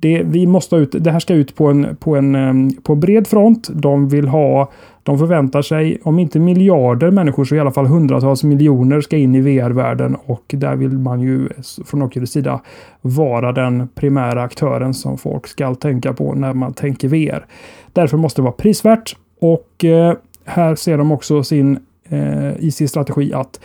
[0.00, 3.00] det, vi måste ut, det här ska ut på en, på, en, ehm, på en
[3.00, 3.68] bred front.
[3.72, 4.70] De vill ha,
[5.02, 9.34] de förväntar sig, om inte miljarder människor så i alla fall hundratals miljoner ska in
[9.34, 11.48] i VR-världen och där vill man ju
[11.86, 12.60] från Oculus sida
[13.00, 17.46] vara den primära aktören som folk ska tänka på när man tänker VR.
[17.92, 21.78] Därför måste det vara prisvärt och eh, här ser de också sin,
[22.08, 23.60] eh, i sin strategi att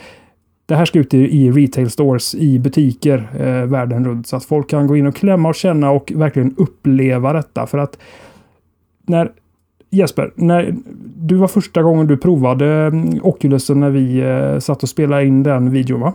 [0.72, 4.26] det här ska ut i, retail stores, i butiker eh, världen runt.
[4.26, 7.66] Så att folk kan gå in och klämma och känna och verkligen uppleva detta.
[7.66, 7.98] För att
[9.06, 9.32] när
[9.90, 10.74] Jesper, när
[11.16, 15.42] du var första gången du provade mm, Oculusen när vi eh, satt och spelade in
[15.42, 16.14] den videon va?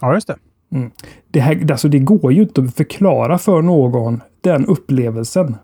[0.00, 0.36] Ja, just det.
[0.72, 0.90] Mm.
[1.30, 5.56] Det, här, alltså det går ju inte att förklara för någon den upplevelsen.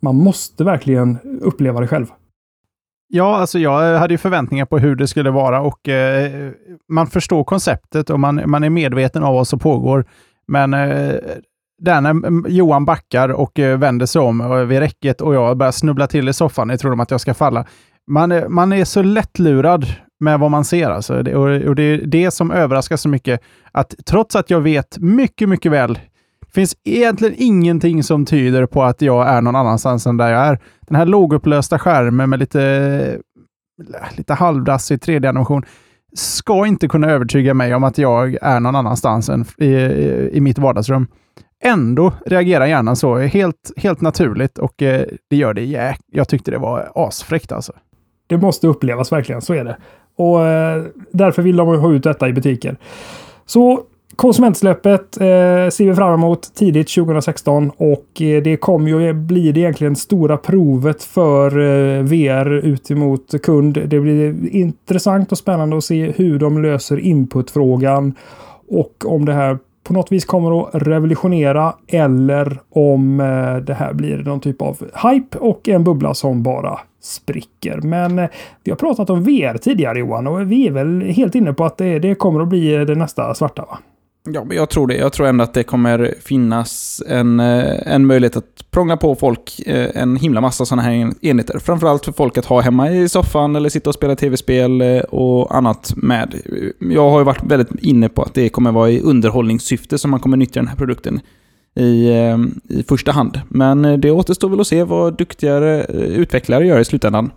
[0.00, 2.06] Man måste verkligen uppleva det själv.
[3.14, 6.50] Ja, alltså jag hade ju förväntningar på hur det skulle vara och eh,
[6.88, 10.04] man förstår konceptet och man, man är medveten av vad som pågår.
[10.46, 11.14] Men eh,
[11.78, 15.56] där när mm, Johan backar och eh, vänder sig om eh, vid räcket och jag
[15.56, 17.66] börjar snubbla till i soffan i tron att jag ska falla.
[18.06, 19.86] Man, eh, man är så lättlurad
[20.20, 20.90] med vad man ser.
[20.90, 21.22] Alltså.
[21.22, 23.40] Det, och, och det är det som överraskar så mycket.
[23.72, 25.98] Att trots att jag vet mycket, mycket väl
[26.54, 30.58] finns egentligen ingenting som tyder på att jag är någon annanstans än där jag är.
[30.80, 33.18] Den här lågupplösta skärmen med lite,
[34.16, 35.64] lite halvdassig 3D-animation
[36.14, 40.40] ska inte kunna övertyga mig om att jag är någon annanstans än i, i, i
[40.40, 41.06] mitt vardagsrum.
[41.64, 46.00] Ändå reagerar hjärnan så, helt, helt naturligt och eh, det gör det jäk...
[46.06, 47.72] Jag tyckte det var asfräckt alltså.
[48.26, 49.76] Det måste upplevas verkligen, så är det.
[50.16, 52.76] Och eh, därför vill de ha ut detta i butiker.
[53.46, 53.82] Så
[54.16, 59.60] Konsumentsläppet eh, ser vi fram emot tidigt 2016 och eh, det kommer ju bli det
[59.60, 63.78] egentligen stora provet för eh, VR ut emot kund.
[63.86, 68.14] Det blir intressant och spännande att se hur de löser inputfrågan
[68.68, 73.92] och om det här på något vis kommer att revolutionera eller om eh, det här
[73.92, 77.80] blir någon typ av hype och en bubbla som bara spricker.
[77.80, 78.28] Men eh,
[78.64, 81.78] vi har pratat om VR tidigare Johan och vi är väl helt inne på att
[81.78, 83.78] det, det kommer att bli eh, det nästa svarta va?
[84.24, 84.96] Ja, men jag tror det.
[84.96, 89.60] Jag tror ändå att det kommer finnas en, eh, en möjlighet att prångla på folk
[89.66, 91.58] eh, en himla massa sådana här enheter.
[91.58, 95.56] Framförallt för folk att ha hemma i soffan eller sitta och spela tv-spel eh, och
[95.56, 96.34] annat med.
[96.78, 100.20] Jag har ju varit väldigt inne på att det kommer vara i underhållningssyfte som man
[100.20, 101.20] kommer nyttja den här produkten
[101.74, 102.08] i,
[102.68, 103.40] i första hand.
[103.48, 107.30] Men det återstår väl att se vad duktigare utvecklare gör i slutändan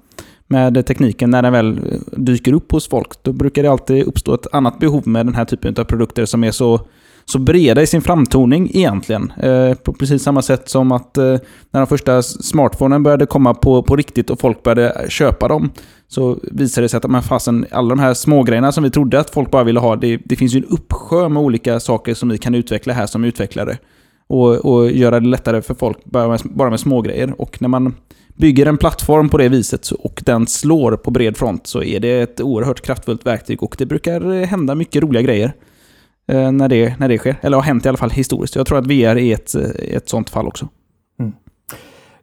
[0.47, 1.79] med tekniken när den väl
[2.11, 3.23] dyker upp hos folk.
[3.23, 6.43] Då brukar det alltid uppstå ett annat behov med den här typen av produkter som
[6.43, 6.79] är så,
[7.25, 9.31] så breda i sin framtoning egentligen.
[9.31, 11.37] Eh, på precis samma sätt som att eh,
[11.71, 15.69] när de första smartphonen började komma på, på riktigt och folk började köpa dem
[16.07, 19.51] så visade det sig att fasen, alla de här smågrejerna som vi trodde att folk
[19.51, 22.55] bara ville ha, det, det finns ju en uppsjö med olika saker som vi kan
[22.55, 23.77] utveckla här som utvecklare.
[24.27, 27.41] Och, och göra det lättare för folk bara med, bara med smågrejer.
[27.41, 27.93] Och när man
[28.35, 32.21] bygger en plattform på det viset och den slår på bred front så är det
[32.21, 35.53] ett oerhört kraftfullt verktyg och det brukar hända mycket roliga grejer
[36.27, 37.35] eh, när, det, när det sker.
[37.41, 38.55] Eller har hänt i alla fall historiskt.
[38.55, 40.67] Jag tror att VR är ett, ett sånt fall också.
[41.19, 41.33] Mm.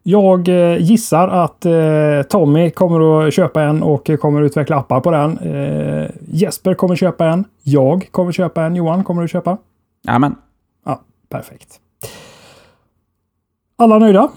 [0.03, 5.01] Jag eh, gissar att eh, Tommy kommer att köpa en och kommer att utveckla appar
[5.01, 5.39] på den.
[5.39, 7.45] Eh, Jesper kommer köpa en.
[7.63, 8.77] Jag kommer köpa en.
[8.77, 9.59] Johan, kommer du köpa?
[10.07, 10.35] Jajamän.
[10.85, 11.81] Ja, perfekt.
[13.77, 14.29] Alla nöjda?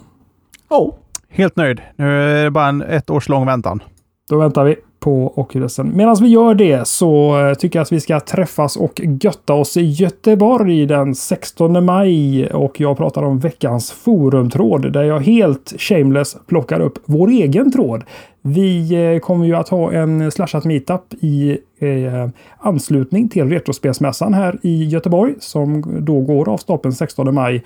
[0.70, 0.94] Oh.
[1.36, 1.82] Helt nöjd.
[1.96, 3.84] Nu är det bara en ett års lång väntan.
[4.30, 5.92] Då väntar vi på Oculusen.
[5.96, 9.78] Medan vi gör det så eh, tycker jag att vi ska träffas och götta oss
[9.78, 12.48] i Göteborg den 16 maj.
[12.48, 18.04] Och jag pratar om veckans forumtråd där jag helt shameless plockar upp vår egen tråd.
[18.42, 24.60] Vi eh, kommer ju att ha en slashat meetup i eh, anslutning till Retrospelsmässan här
[24.62, 27.64] i Göteborg som då går av stapeln 16 maj.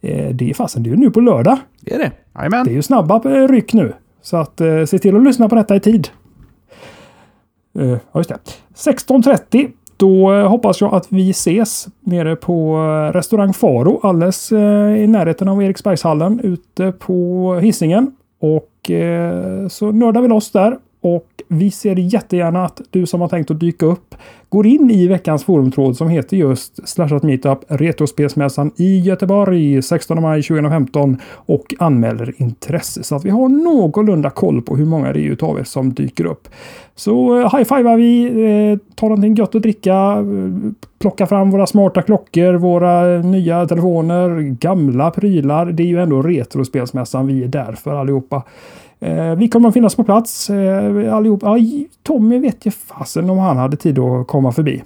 [0.00, 1.58] Eh, det är fasen, det är ju nu på lördag.
[1.80, 2.12] Det är det.
[2.34, 2.64] Jajamän.
[2.64, 3.18] Det är ju snabba
[3.48, 3.92] ryck nu.
[4.22, 6.08] Så att eh, se till att lyssna på detta i tid.
[7.78, 8.38] Eh, ja, just det.
[8.74, 9.70] 16.30.
[9.96, 12.78] Då eh, hoppas jag att vi ses nere på
[13.14, 18.16] restaurang Faro alldeles eh, i närheten av Eriksbergshallen ute på Hisingen.
[18.40, 20.78] Och eh, så nördar vi loss där.
[21.00, 24.14] Och vi ser jättegärna att du som har tänkt att dyka upp
[24.48, 30.42] går in i veckans forumtråd som heter just Slashat Meetup Retrospelsmässan i Göteborg 16 maj
[30.42, 35.30] 2015 och anmäler intresse så att vi har någorlunda koll på hur många det är
[35.30, 36.48] utav er som dyker upp.
[36.94, 42.02] Så eh, high-fivar vi, eh, tar någonting gött att dricka, eh, plocka fram våra smarta
[42.02, 45.66] klockor, våra nya telefoner, gamla prylar.
[45.66, 48.42] Det är ju ändå Retrospelsmässan vi är där för allihopa.
[49.00, 51.40] Eh, vi kommer att finnas på plats eh, allihop.
[51.42, 51.58] Ja,
[52.02, 54.82] Tommy vet ju fasen om han hade tid att komma förbi.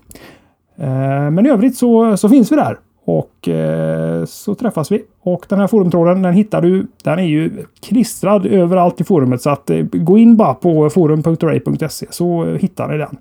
[0.77, 2.79] Eh, men i övrigt så, så finns vi där.
[3.05, 5.03] Och eh, så träffas vi.
[5.21, 6.87] Och den här forumtråden den hittar du.
[7.05, 9.43] Den är ju klistrad överallt i forumet.
[9.43, 13.17] Så att eh, gå in bara på forum.ray.se så hittar ni den.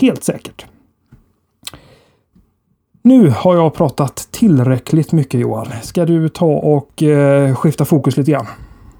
[0.00, 0.66] Helt säkert.
[3.02, 5.66] Nu har jag pratat tillräckligt mycket Johan.
[5.82, 8.46] Ska du ta och eh, skifta fokus lite grann?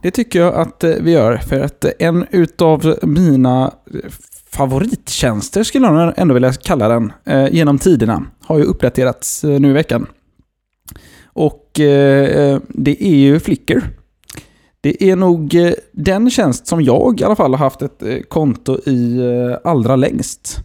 [0.02, 1.36] Det tycker jag att eh, vi gör.
[1.36, 4.10] För att eh, en utav mina eh,
[4.50, 7.12] favorittjänster, skulle jag ändå vilja kalla den,
[7.50, 10.06] genom tiderna, har ju uppdaterats nu i veckan.
[11.24, 13.80] Och det är ju Flickr.
[14.80, 15.56] Det är nog
[15.92, 19.20] den tjänst som jag i alla fall har haft ett konto i
[19.64, 20.56] allra längst.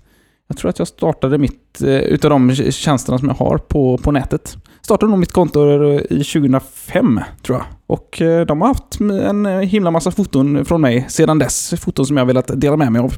[0.48, 4.58] Jag tror att jag startade mitt, utav de tjänsterna som jag har på, på nätet.
[4.82, 7.66] Startade nog mitt konto i 2005, tror jag.
[7.94, 11.74] Och eh, de har haft en eh, himla massa foton från mig sedan dess.
[11.78, 13.16] Foton som jag velat dela med mig av.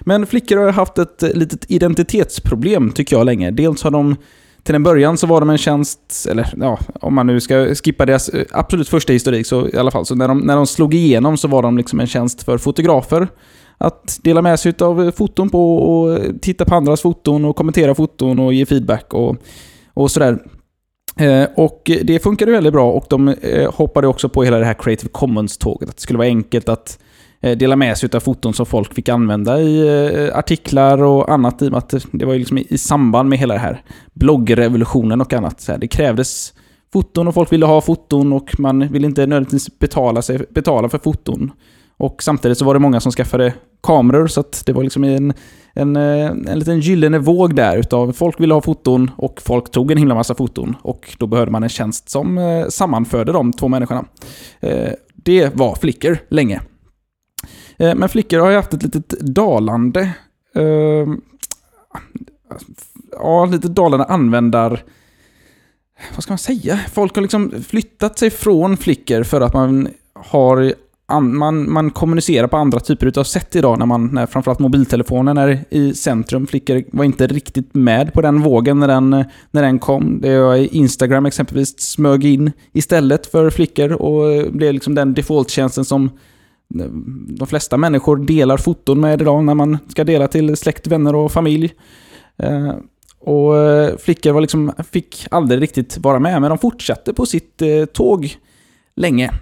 [0.00, 3.50] Men flickor har haft ett litet identitetsproblem, tycker jag, länge.
[3.50, 4.16] Dels har de
[4.62, 8.06] till en början så var de en tjänst, eller ja, om man nu ska skippa
[8.06, 10.94] deras eh, absolut första historik så i alla fall, så när de, när de slog
[10.94, 13.28] igenom så var de liksom en tjänst för fotografer.
[13.78, 18.38] Att dela med sig av foton på och titta på andras foton och kommentera foton
[18.38, 19.36] och ge feedback och,
[19.94, 20.38] och sådär.
[21.18, 24.74] Eh, och det funkade väldigt bra och de eh, hoppade också på hela det här
[24.74, 25.88] Creative Commons-tåget.
[25.88, 26.98] Att det skulle vara enkelt att
[27.40, 31.62] eh, dela med sig av foton som folk fick använda i artiklar och annat.
[31.62, 33.82] I och med att det var ju liksom i, samband med hela det här
[34.14, 35.60] bloggrevolutionen och annat.
[35.60, 36.54] Så det krävdes
[36.92, 40.98] foton och folk ville ha foton och man ville inte nödvändigtvis betala, sig, betala för
[40.98, 41.50] foton.
[41.96, 45.32] Och samtidigt så var det många som skaffade kameror så att det var liksom en,
[45.78, 49.90] en, eh, en liten gyllene våg där utav folk ville ha foton och folk tog
[49.90, 53.68] en himla massa foton och då behövde man en tjänst som eh, sammanförde de två
[53.68, 54.04] människorna.
[54.60, 56.60] Eh, det var Flickr länge.
[57.76, 60.14] Men Flickr har ju haft ett litet dalande
[63.12, 64.82] ja, lite dalande användar...
[66.14, 66.80] Vad ska man säga?
[66.92, 70.74] Folk har liksom flyttat sig från Flickr för att man har
[71.08, 75.38] an, man, man kommunicerar på andra typer av sätt idag när, man, när framförallt mobiltelefonen
[75.38, 76.46] är i centrum.
[76.46, 79.10] Flickor var inte riktigt med på den vågen när den,
[79.50, 80.20] när den kom.
[80.20, 83.92] Det var Instagram exempelvis smög in istället för flickor.
[83.92, 86.10] och blev liksom den defaulttjänsten som
[87.28, 91.32] de flesta människor delar foton med idag när man ska dela till släkt, vänner och
[91.32, 91.74] familj.
[92.42, 92.72] Eh,
[93.20, 97.62] och eh, flickor var liksom, fick aldrig riktigt vara med, men de fortsatte på sitt
[97.62, 98.36] eh, tåg
[98.96, 99.32] länge.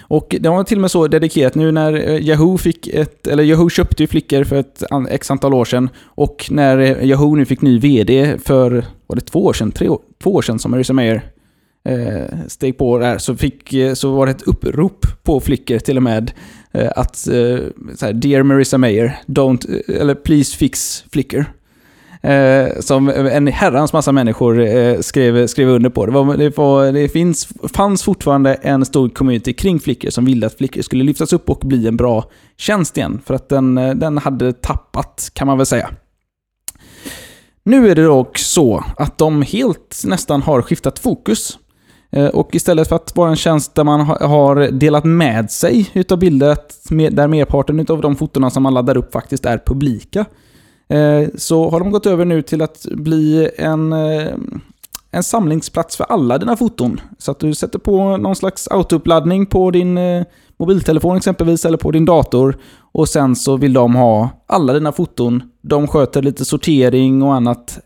[0.00, 3.42] Och det var till och med så dedikerat nu när eh, Yahoo fick ett, eller
[3.42, 5.88] Yahoo köpte ju Flickr för ett x antal år sedan.
[6.04, 9.72] Och när eh, Yahoo nu fick ny VD för, var det två år sedan?
[9.72, 11.22] Tre år, två år sedan som Marissa Mayer
[11.84, 15.96] eh, steg på där, så, fick, eh, så var det ett upprop på Flickr till
[15.96, 16.32] och med.
[16.72, 17.58] Eh, att, eh,
[17.96, 21.44] såhär, Dear Marissa Mayer, don't, eller please fix Flickr.
[22.22, 26.06] Eh, som en herrans massa människor eh, skrev, skrev under på.
[26.06, 30.46] Det, var, det, var, det finns, fanns fortfarande en stor community kring flickor som ville
[30.46, 32.24] att flickor skulle lyftas upp och bli en bra
[32.56, 33.20] tjänst igen.
[33.24, 35.90] För att den, eh, den hade tappat, kan man väl säga.
[37.64, 41.58] Nu är det dock så att de helt nästan har skiftat fokus.
[42.12, 46.18] Eh, och istället för att vara en tjänst där man har delat med sig utav
[46.18, 46.56] bilder,
[47.10, 50.24] där merparten utav de fotona som man laddar upp faktiskt är publika,
[50.92, 54.34] Eh, så har de gått över nu till att bli en, eh,
[55.10, 57.00] en samlingsplats för alla dina foton.
[57.18, 60.24] Så att du sätter på någon slags autouppladdning på din eh,
[60.56, 62.56] mobiltelefon exempelvis, eller på din dator.
[62.92, 65.42] Och sen så vill de ha alla dina foton.
[65.62, 67.78] De sköter lite sortering och annat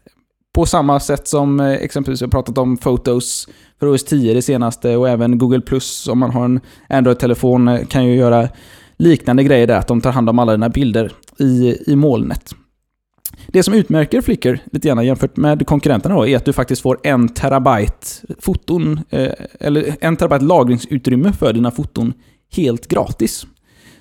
[0.54, 3.48] på samma sätt som exempelvis jag pratat om Photos
[3.80, 8.04] för OS 10 det senaste och även Google Plus om man har en Android-telefon kan
[8.04, 8.48] ju göra
[8.96, 12.54] liknande grejer där, att de tar hand om alla dina bilder i, i molnet.
[13.48, 16.98] Det som utmärker Flickr lite grann jämfört med konkurrenterna då, är att du faktiskt får
[17.02, 18.06] en terabyte
[18.38, 22.12] foton, eh, eller en terabyte lagringsutrymme för dina foton
[22.56, 23.46] helt gratis.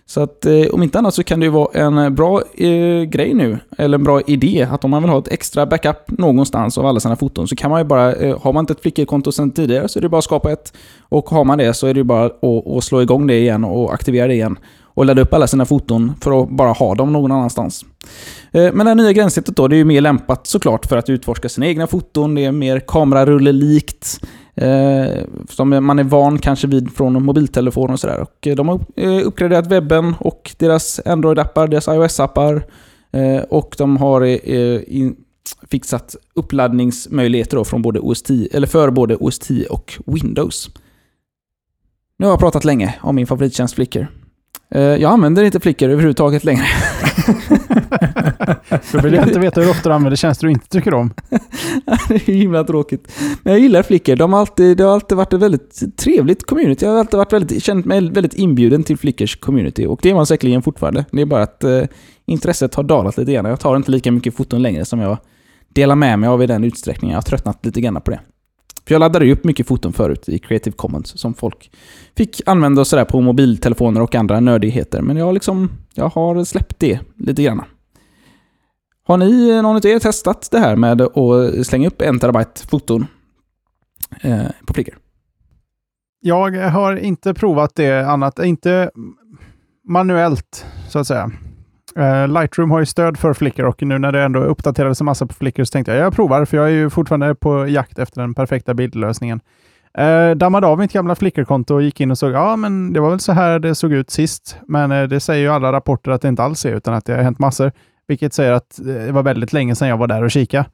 [0.07, 3.03] Så att eh, om inte annat så kan det ju vara en eh, bra eh,
[3.03, 6.77] grej nu, eller en bra idé, att om man vill ha ett extra backup någonstans
[6.77, 9.31] av alla sina foton så kan man ju bara, eh, har man inte ett Flickr-konto
[9.31, 10.73] sedan tidigare så är det bara att skapa ett.
[11.01, 13.63] Och har man det så är det ju bara att, att slå igång det igen
[13.63, 14.59] och aktivera det igen.
[14.83, 17.85] Och ladda upp alla sina foton för att bara ha dem någon annanstans.
[18.51, 21.09] Eh, Men det här nya gränssnittet då, det är ju mer lämpat såklart för att
[21.09, 22.35] utforska sina egna foton.
[22.35, 24.19] Det är mer kamerarullikt.
[24.57, 28.19] Eh, som man är van kanske vid från mobiltelefon och sådär.
[28.19, 32.61] Och eh, de har eh, uppgraderat webben och deras Android-appar, deras iOS-appar.
[33.11, 35.15] Eh, och de har eh, eh in,
[35.71, 40.69] fixat uppladdningsmöjligheter då från både OS 10, eller för både OS 10 och Windows.
[42.17, 44.07] Nu har jag pratat länge om min favorittjänst Flickr.
[44.69, 46.65] Eh, jag använder inte Flickr överhuvudtaget längre.
[48.91, 51.13] Då vill jag inte veta hur ofta du använder tjänster du inte tycker om.
[52.07, 53.11] det är himla tråkigt.
[53.43, 54.15] Men jag gillar Flickr.
[54.15, 56.85] De har alltid, det har alltid varit ett väldigt trevligt community.
[56.85, 59.85] Jag har alltid varit väldigt, känt mig väldigt inbjuden till Flickrs community.
[59.85, 61.05] Och det är man säkerligen fortfarande.
[61.11, 61.81] Det är bara att eh,
[62.25, 63.45] intresset har dalat lite grann.
[63.45, 65.17] Jag tar inte lika mycket foton längre som jag
[65.73, 67.13] delar med mig av i den utsträckningen.
[67.13, 68.19] Jag har tröttnat lite grann på det.
[68.87, 71.71] För jag laddade ju upp mycket foton förut i Creative Commons som folk
[72.17, 75.01] fick använda och sådär på mobiltelefoner och andra nördigheter.
[75.01, 77.61] Men jag, har liksom, jag har släppt det lite grann.
[79.07, 83.07] Har ni, någon av er, testat det här med att slänga upp en terabyte foton
[84.21, 84.97] eh, på Flickr?
[86.21, 88.91] Jag har inte provat det annat, inte
[89.87, 91.31] manuellt så att säga.
[91.99, 95.25] Uh, Lightroom har ju stöd för Flickr och nu när det ändå uppdaterades en massa
[95.25, 98.21] på Flickr så tänkte jag jag provar, för jag är ju fortfarande på jakt efter
[98.21, 99.39] den perfekta bildlösningen.
[99.99, 103.09] Uh, dammade av mitt gamla Flickr-konto och gick in och såg, ja men det var
[103.09, 104.57] väl så här det såg ut sist.
[104.67, 107.13] Men uh, det säger ju alla rapporter att det inte alls är, utan att det
[107.13, 107.71] har hänt massor.
[108.07, 110.65] Vilket säger att det var väldigt länge sedan jag var där och kika.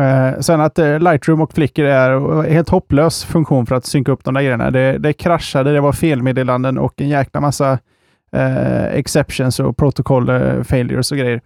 [0.00, 4.12] Uh, sen att uh, Lightroom och Flickr är en helt hopplös funktion för att synka
[4.12, 4.70] upp de där grejerna.
[4.70, 7.78] Det, det kraschade, det var felmeddelanden och en jäkla massa
[8.32, 11.40] eh, exceptions och protokoll eh, failures och grejer.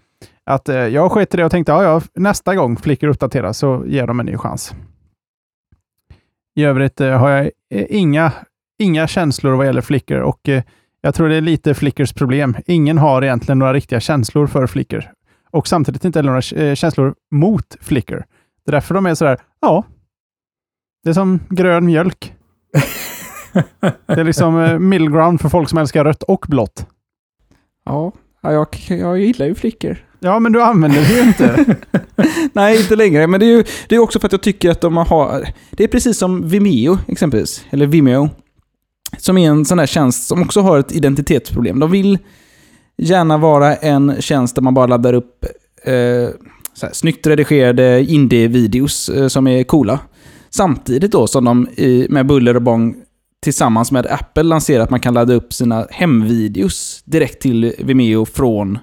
[0.44, 3.84] Att eh, jag sket i det och tänkte, ja, ja, nästa gång Flickr uppdateras så
[3.86, 4.74] ger de en ny chans.
[6.56, 8.32] I övrigt eh, har jag eh, inga,
[8.78, 10.62] inga känslor vad gäller Flickr och eh,
[11.00, 12.56] jag tror det är lite Flickrs problem.
[12.66, 15.12] Ingen har egentligen några riktiga känslor för Flickr
[15.50, 18.24] och samtidigt inte heller några eh, känslor mot Flickr.
[18.64, 19.84] Det är därför de är sådär, ja,
[21.04, 22.34] det är som grön mjölk.
[24.06, 26.86] det är liksom eh, middle ground för folk som älskar rött och blått.
[27.84, 30.04] Ja, ja, jag, jag gillar ju Flickr.
[30.20, 31.76] Ja, men du använder det ju inte.
[32.52, 33.26] Nej, inte längre.
[33.26, 35.48] Men det är ju det är också för att jag tycker att de har...
[35.70, 38.28] Det är precis som Vimeo exempelvis, eller Vimeo.
[39.18, 41.78] Som är en sån där tjänst som också har ett identitetsproblem.
[41.78, 42.18] De vill
[42.96, 45.44] gärna vara en tjänst där man bara laddar upp
[45.84, 46.28] eh,
[46.74, 49.98] så här, snyggt redigerade indie-videos eh, som är coola.
[50.50, 52.96] Samtidigt då som de i, med buller och bång
[53.42, 58.78] tillsammans med Apple lanserat att man kan ladda upp sina hemvideos direkt till Vimeo från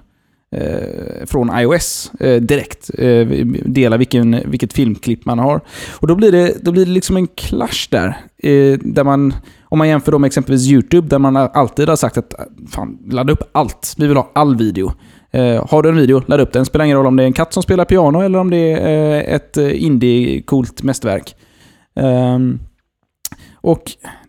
[0.56, 2.90] eh, från iOS eh, direkt.
[2.98, 3.26] Eh,
[3.64, 5.60] dela vilken, vilket filmklipp man har.
[6.00, 8.08] Och då blir det, då blir det liksom en clash där.
[8.42, 12.34] Eh, där man, om man jämför med exempelvis YouTube, där man alltid har sagt att
[12.70, 13.94] fan, ladda upp allt.
[13.98, 14.92] Vi vill ha all video.
[15.30, 16.66] Eh, har du en video, ladda upp den.
[16.66, 19.14] Spelar ingen roll om det är en katt som spelar piano eller om det är
[19.14, 21.36] eh, ett eh, indie-coolt mästerverk.
[21.96, 22.58] Ehm,
[23.60, 23.82] och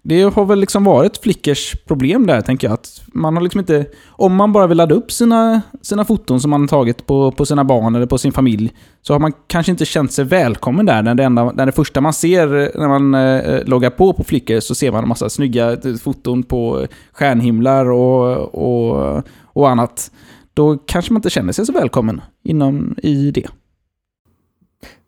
[0.03, 2.73] det har väl liksom varit flickers problem där, tänker jag.
[2.73, 3.85] Att man har liksom inte...
[4.07, 7.45] Om man bara vill ladda upp sina, sina foton som man har tagit på, på
[7.45, 11.01] sina barn eller på sin familj, så har man kanske inte känt sig välkommen där.
[11.01, 14.23] När det, enda, när det första man ser eh, när man eh, loggar på på
[14.23, 19.69] Flickr så ser man en massa snygga eh, foton på eh, stjärnhimlar och, och, och
[19.69, 20.11] annat.
[20.53, 23.47] Då kanske man inte känner sig så välkommen inom i det.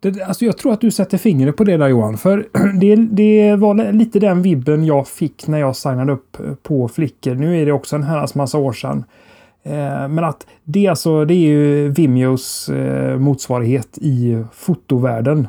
[0.00, 2.16] Det, alltså jag tror att du sätter fingret på det där Johan.
[2.16, 2.48] För
[2.80, 7.34] det, det var lite den vibben jag fick när jag signade upp eh, på Flickr.
[7.34, 9.04] Nu är det också en herrans massa år sedan.
[9.62, 15.48] Eh, men att det, alltså, det är ju Vimeos eh, motsvarighet i fotovärlden.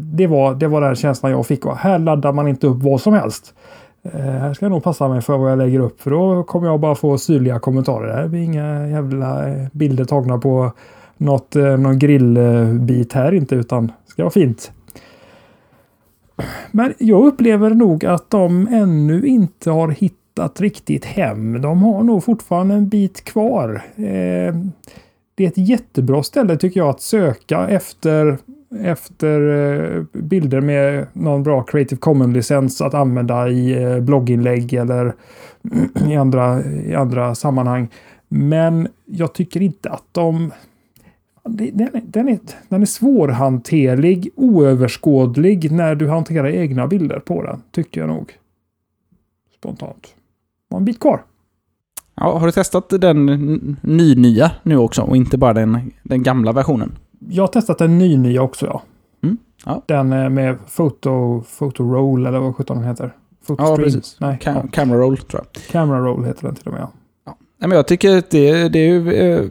[0.00, 1.66] Det, var, det var den känslan jag fick.
[1.66, 3.54] Och här laddar man inte upp vad som helst.
[4.12, 6.80] Här ska jag nog passa mig för vad jag lägger upp för då kommer jag
[6.80, 8.22] bara få syrliga kommentarer.
[8.22, 10.72] Det blir inga jävla bilder tagna på
[11.18, 14.72] något, eh, någon grillbit här inte utan det ska vara fint.
[16.70, 21.62] Men jag upplever nog att de ännu inte har hittat riktigt hem.
[21.62, 23.82] De har nog fortfarande en bit kvar.
[23.96, 24.54] Eh,
[25.34, 28.38] det är ett jättebra ställe tycker jag att söka efter
[28.80, 35.14] efter eh, bilder med någon bra Creative Commons-licens att använda i blogginlägg eller
[36.08, 37.88] i andra, i andra sammanhang.
[38.28, 40.52] Men jag tycker inte att de...
[41.48, 42.38] Den är, den, är,
[42.68, 48.32] den är svårhanterlig, oöverskådlig när du hanterar egna bilder på den, tyckte jag nog.
[49.58, 50.14] Spontant.
[50.68, 51.24] Var en bit kvar.
[52.14, 53.26] Ja, har du testat den
[53.80, 56.92] ny-nya nu också och inte bara den, den gamla versionen?
[57.28, 58.82] jag har testat en ny nya också ja.
[59.22, 59.36] Mm.
[59.64, 59.82] ja.
[59.86, 63.14] Den med Photo, photo Roll eller vad sjutton den heter.
[63.46, 64.16] Photo ja, precis.
[64.20, 64.64] Nej, Cam ja.
[64.72, 65.62] Camera Roll tror jag.
[65.62, 66.90] Camera Roll heter den till och med ja.
[67.26, 67.36] ja.
[67.58, 69.12] Nej, men jag tycker att det, det är ju...
[69.12, 69.44] Eh,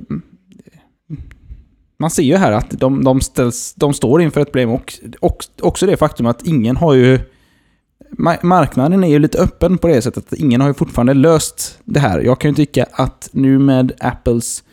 [1.98, 5.46] man ser ju här att de, de, ställs, de står inför ett problem och, och
[5.62, 7.20] också det faktum att ingen har ju...
[8.42, 12.00] Marknaden är ju lite öppen på det sättet att ingen har ju fortfarande löst det
[12.00, 12.20] här.
[12.20, 14.64] Jag kan ju tycka att nu med Apples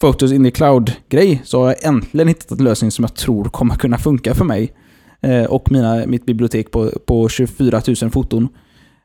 [0.00, 3.74] Photos in the Cloud-grej så har jag äntligen hittat en lösning som jag tror kommer
[3.74, 4.72] kunna funka för mig
[5.20, 8.48] eh, och mina, mitt bibliotek på, på 24 000 foton.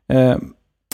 [0.09, 0.37] Eh,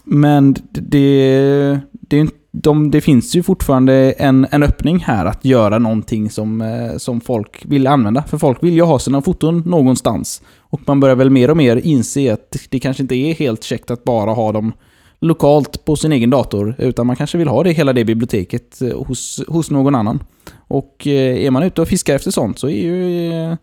[0.04, 6.30] men det, det, de, det finns ju fortfarande en, en öppning här att göra någonting
[6.30, 8.24] som, eh, som folk vill använda.
[8.24, 10.42] För folk vill ju ha sina foton någonstans.
[10.60, 13.92] Och man börjar väl mer och mer inse att det kanske inte är helt käckt
[13.92, 14.74] att bara ha dem
[15.20, 19.04] lokalt på sin egen dator, utan man kanske vill ha det hela det biblioteket eh,
[19.04, 20.24] hos, hos någon annan.
[20.68, 23.58] Och eh, är man ute och fiskar efter sånt så är, ju,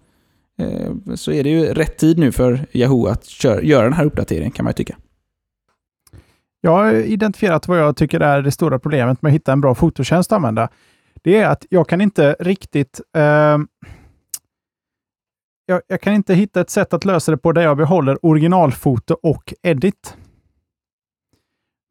[1.14, 4.50] så är det ju rätt tid nu för Yahoo att köra, göra den här uppdateringen
[4.50, 4.96] kan man ju tycka.
[6.60, 9.74] Jag har identifierat vad jag tycker är det stora problemet med att hitta en bra
[9.74, 10.68] fototjänst att använda.
[11.22, 13.58] Det är att jag kan inte riktigt eh,
[15.66, 19.16] jag, jag, kan inte hitta ett sätt att lösa det på där jag behåller originalfoto
[19.22, 20.16] och edit.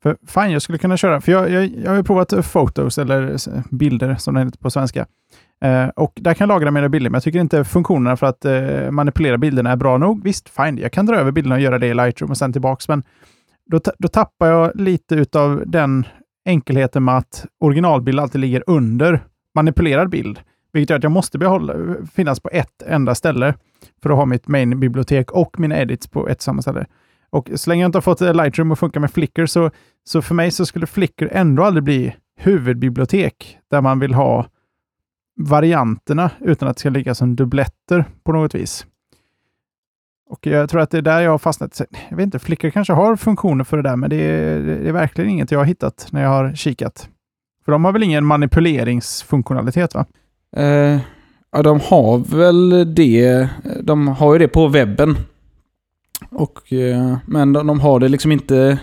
[0.03, 3.37] För fan, jag skulle kunna köra, för jag, jag, jag har ju provat Photos, eller
[3.75, 5.05] bilder som det heter på svenska.
[5.61, 8.45] Eh, och där kan jag lagra mina bilder, men jag tycker inte funktionerna för att
[8.45, 10.23] eh, manipulera bilderna är bra nog.
[10.23, 12.87] Visst, fine, jag kan dra över bilderna och göra det i Lightroom och sen tillbaks,
[12.87, 13.03] men
[13.71, 16.05] då, då tappar jag lite av den
[16.45, 19.23] enkelheten med att originalbild alltid ligger under
[19.55, 20.39] manipulerad bild.
[20.73, 21.73] Vilket gör att jag måste behålla,
[22.13, 23.53] finnas på ett enda ställe
[24.01, 26.85] för att ha mitt main-bibliotek och mina edits på ett samma ställe.
[27.29, 29.71] Och så länge jag inte har fått Lightroom att funka med Flickr, så,
[30.03, 34.45] så för mig så skulle Flickr ändå aldrig bli huvudbibliotek där man vill ha
[35.39, 38.85] varianterna utan att det ska ligga som dubbletter på något vis.
[40.29, 41.81] Och jag tror att det är där jag har fastnat.
[42.09, 44.91] Jag vet inte, Flickr kanske har funktioner för det där, men det är, det är
[44.91, 47.09] verkligen inget jag har hittat när jag har kikat.
[47.65, 50.05] För de har väl ingen manipuleringsfunktionalitet, va?
[50.57, 50.99] Uh,
[51.51, 53.49] ja, de har väl det.
[53.83, 55.17] De har ju det på webben.
[56.31, 58.79] Och, eh, men de, de har det liksom inte...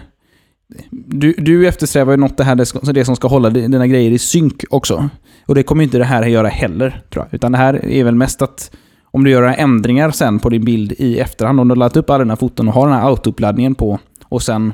[0.91, 4.19] Du, du eftersträvar ju något det här, det, det som ska hålla dina grejer i
[4.19, 5.09] synk också.
[5.47, 7.35] Och det kommer inte det här att göra heller, tror jag.
[7.35, 8.71] Utan det här är väl mest att
[9.17, 12.11] om du gör ändringar sen på din bild i efterhand, om du har laddat upp
[12.11, 14.73] alla dina foton och har den här autouppladdningen på och sen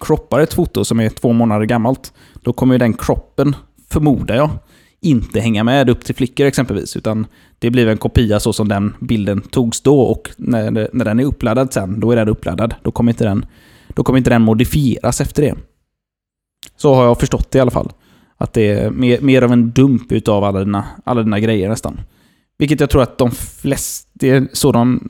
[0.00, 3.56] kroppar ett foto som är två månader gammalt, då kommer ju den kroppen,
[3.90, 4.50] förmodar jag,
[5.00, 7.26] inte hänga med upp till flickor exempelvis, utan
[7.58, 11.24] det blir en kopia så som den bilden togs då och när, när den är
[11.24, 12.74] uppladdad sen, då är den uppladdad.
[12.82, 13.46] Då kommer inte den,
[13.88, 15.54] då kommer inte den modifieras efter det.
[16.76, 17.92] Så har jag förstått det i alla fall.
[18.36, 22.00] Att det är mer, mer av en dump utav alla dina, alla dina grejer nästan.
[22.58, 25.00] Vilket jag tror att de flesta, det är så de,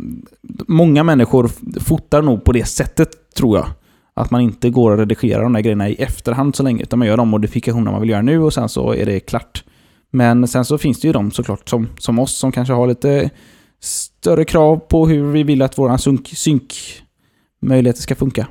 [0.69, 3.67] många människor fotar nog på det sättet, tror jag.
[4.15, 7.09] Att man inte går och redigerar de där grejerna i efterhand så länge, utan man
[7.09, 9.65] gör de modifikationer man vill göra nu och sen så är det klart.
[10.11, 13.31] Men sen så finns det ju de såklart som, som oss som kanske har lite
[13.81, 18.47] större krav på hur vi vill att våra synk, synkmöjligheter ska funka.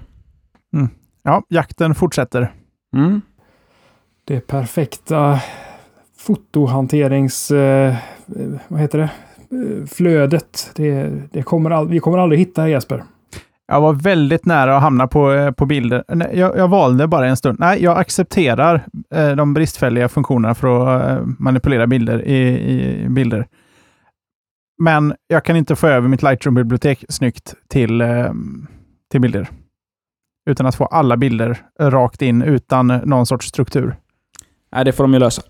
[0.74, 0.90] Mm.
[1.24, 2.54] Ja, jakten fortsätter.
[2.96, 3.22] Mm.
[4.26, 5.40] Det perfekta
[6.18, 7.52] fotohanterings...
[7.52, 7.96] Eh,
[8.68, 9.10] vad heter det?
[9.52, 10.72] Eh, flödet.
[10.76, 13.04] Det, det kommer all, vi kommer aldrig hitta Jesper.
[13.68, 16.04] Jag var väldigt nära att hamna på, eh, på bilder.
[16.34, 17.60] Jag, jag valde bara en stund.
[17.60, 22.38] Nej, jag accepterar eh, de bristfälliga funktionerna för att eh, manipulera bilder i,
[22.72, 23.48] i, bilder.
[24.78, 28.32] Men jag kan inte få över mitt Lightroom-bibliotek snyggt till, eh,
[29.12, 29.50] till bilder.
[30.50, 33.96] Utan att få alla bilder rakt in utan någon sorts struktur.
[34.72, 35.42] Nej, det får de ju lösa.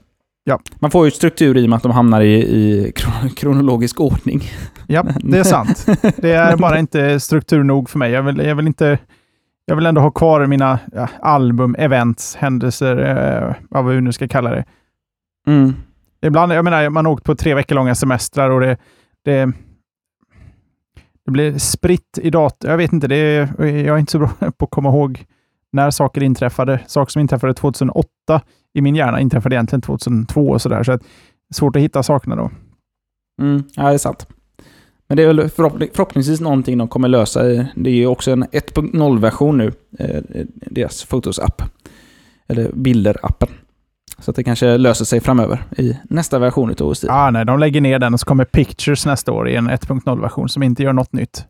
[0.44, 0.60] Ja.
[0.80, 2.92] Man får ju struktur i och med att de hamnar i, i
[3.36, 4.42] kronologisk ordning.
[4.88, 5.86] Ja, det är sant.
[6.18, 8.12] Det är bara inte struktur nog för mig.
[8.12, 9.00] Jag vill, jag vill, inte,
[9.66, 14.28] jag vill ändå ha kvar mina ja, album, events, händelser, eh, vad vi nu ska
[14.28, 14.66] kalla det.
[15.48, 15.74] Mm.
[16.26, 18.78] Ibland, jag menar, man har åkt på tre veckor långa semestrar och det,
[19.26, 19.52] det,
[21.26, 22.70] det blir spritt i dator.
[22.70, 25.26] Jag vet inte, det jag är inte så bra på att komma ihåg
[25.74, 26.80] när saker inträffade.
[26.88, 28.08] Saker som inträffade 2008
[28.74, 30.84] i min hjärna inträffade egentligen 2002 och sådär.
[30.84, 31.02] Så att,
[31.54, 32.52] svårt att hitta sakerna då.
[33.42, 33.64] Mm.
[33.76, 34.28] Ja, det är sant.
[35.08, 37.44] Men det är väl förhoppning, förhoppningsvis någonting de kommer lösa.
[37.76, 40.22] Det är ju också en 1.0-version nu, eh,
[40.54, 41.62] deras Fotos-app.
[42.48, 43.50] Eller Bilder-appen.
[44.20, 47.06] Så att det kanske löser sig framöver i nästa version av OS.
[47.10, 50.50] Ah, nej, de lägger ner den och så kommer Pictures nästa år i en 1.0-version
[50.50, 51.46] som inte gör något nytt.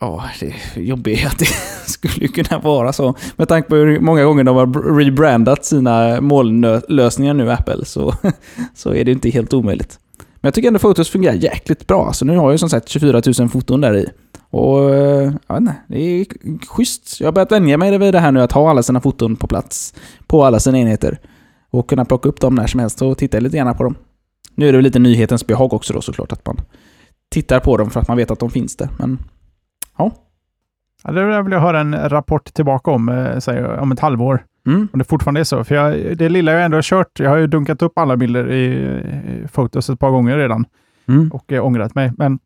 [0.00, 1.46] Ja, det är jobbigt att det
[1.86, 3.14] skulle kunna vara så.
[3.36, 8.14] Med tanke på hur många gånger de har rebrandat sina molnlösningar nu, Apple, så,
[8.74, 9.98] så är det inte helt omöjligt.
[10.18, 12.12] Men jag tycker ändå Fotos fungerar jäkligt bra.
[12.12, 14.06] Så nu har jag som sagt 24 000 foton där i.
[14.50, 16.26] Och eh, ja, nej, det är
[16.66, 17.20] schysst.
[17.20, 19.46] Jag har börjat vänja mig vid det här nu att ha alla sina foton på
[19.46, 19.94] plats
[20.26, 21.20] på alla sina enheter.
[21.70, 23.94] Och kunna plocka upp dem när som helst och titta lite grann på dem.
[24.54, 26.60] Nu är det väl lite nyhetens behag också då såklart att man
[27.30, 28.88] tittar på dem för att man vet att de finns där.
[28.98, 29.18] Men
[29.98, 30.10] ja.
[31.04, 34.44] ja det vill jag höra en rapport tillbaka om, eh, säg, om ett halvår.
[34.66, 34.88] Mm.
[34.92, 35.64] Om det fortfarande är så.
[35.64, 38.52] För jag, det lilla jag ändå har kört, jag har ju dunkat upp alla bilder
[38.52, 40.64] i, i Fotos ett par gånger redan
[41.08, 41.28] Mm.
[41.32, 42.12] och eh, ångrat mig.
[42.18, 42.38] Men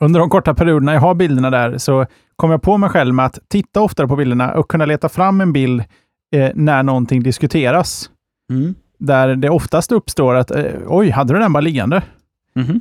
[0.00, 3.26] under de korta perioderna jag har bilderna där så kom jag på mig själv med
[3.26, 5.84] att titta oftare på bilderna och kunna leta fram en bild
[6.36, 8.10] eh, när någonting diskuteras.
[8.52, 8.74] Mm.
[8.98, 12.02] Där det oftast uppstår att eh, oj, hade du den bara liggande?
[12.54, 12.80] Mhm.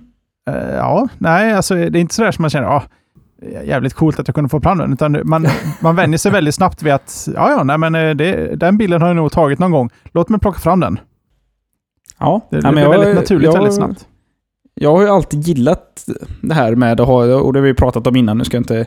[0.50, 2.84] Eh, ja, nej, alltså det är inte sådär som man känner, ja,
[3.66, 5.48] jävligt coolt att jag kunde få fram den, utan man,
[5.82, 9.02] man vänjer sig väldigt snabbt vid att, ja, ja, nej, men eh, det, den bilden
[9.02, 9.90] har jag nog tagit någon gång.
[10.14, 11.00] Låt mig plocka fram den.
[12.20, 14.08] Ja, Det, ja, det jag- väldigt naturligt jag- väldigt snabbt.
[14.74, 16.06] Jag har ju alltid gillat
[16.42, 18.62] det här med att ha, och det har vi pratat om innan, nu ska jag
[18.62, 18.86] inte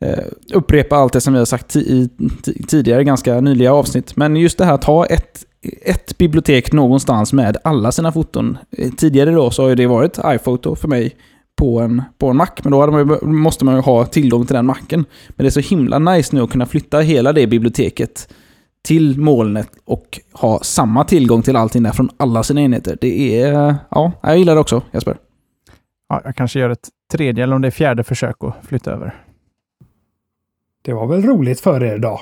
[0.00, 0.18] eh,
[0.54, 4.16] upprepa allt det som vi har sagt i ti- tidigare ganska nyliga avsnitt.
[4.16, 5.44] Men just det här att ha ett,
[5.82, 8.58] ett bibliotek någonstans med alla sina foton.
[8.78, 11.16] Eh, Tidigare då så har det varit iPhoto för mig
[11.64, 14.66] på en, på en Mac, men då man måste man ju ha tillgång till den
[14.66, 15.04] Macen.
[15.28, 18.28] Men det är så himla nice nu att kunna flytta hela det biblioteket
[18.82, 22.98] till molnet och ha samma tillgång till allting där från alla sina enheter.
[23.00, 23.74] Det är...
[23.90, 25.16] Ja, jag gillar det också, Jesper.
[26.08, 29.14] Ja, jag kanske gör ett tredje eller om det är fjärde försök att flytta över.
[30.82, 32.20] Det var väl roligt för er idag.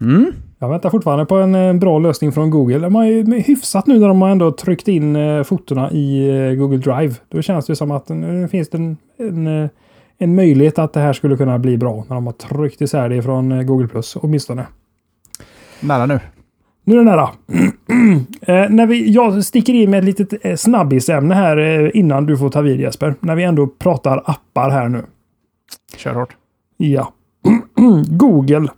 [0.00, 0.32] Mm.
[0.62, 2.78] Jag väntar fortfarande på en eh, bra lösning från Google.
[2.78, 6.54] De har ju hyfsat nu när de har ändå tryckt in eh, fotona i eh,
[6.54, 7.14] Google Drive.
[7.28, 9.70] Då känns det som att nu finns det en, en, eh,
[10.18, 13.22] en möjlighet att det här skulle kunna bli bra när de har tryckt isär det
[13.22, 14.66] från eh, Google Plus åtminstone.
[15.80, 16.20] Nära nu.
[16.84, 17.22] Nu är det nära.
[18.40, 22.50] eh, när vi, jag sticker in med ett litet eh, snabbisämne här innan du får
[22.50, 23.14] ta vid Jesper.
[23.20, 25.02] När vi ändå pratar appar här nu.
[25.96, 26.36] Kör hårt.
[26.76, 27.12] Ja.
[28.08, 28.68] Google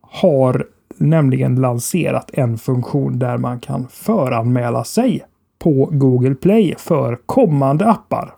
[0.00, 0.66] har
[0.98, 5.24] nämligen lanserat en funktion där man kan föranmäla sig
[5.58, 8.34] på Google Play för kommande appar.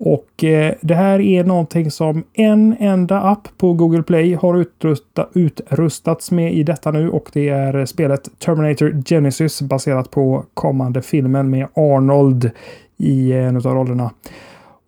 [0.00, 5.28] Och eh, det här är någonting som en enda app på Google Play har utrusta,
[5.34, 11.50] utrustats med i detta nu och det är spelet Terminator Genesis baserat på kommande filmen
[11.50, 12.50] med Arnold
[12.96, 14.10] i en av rollerna.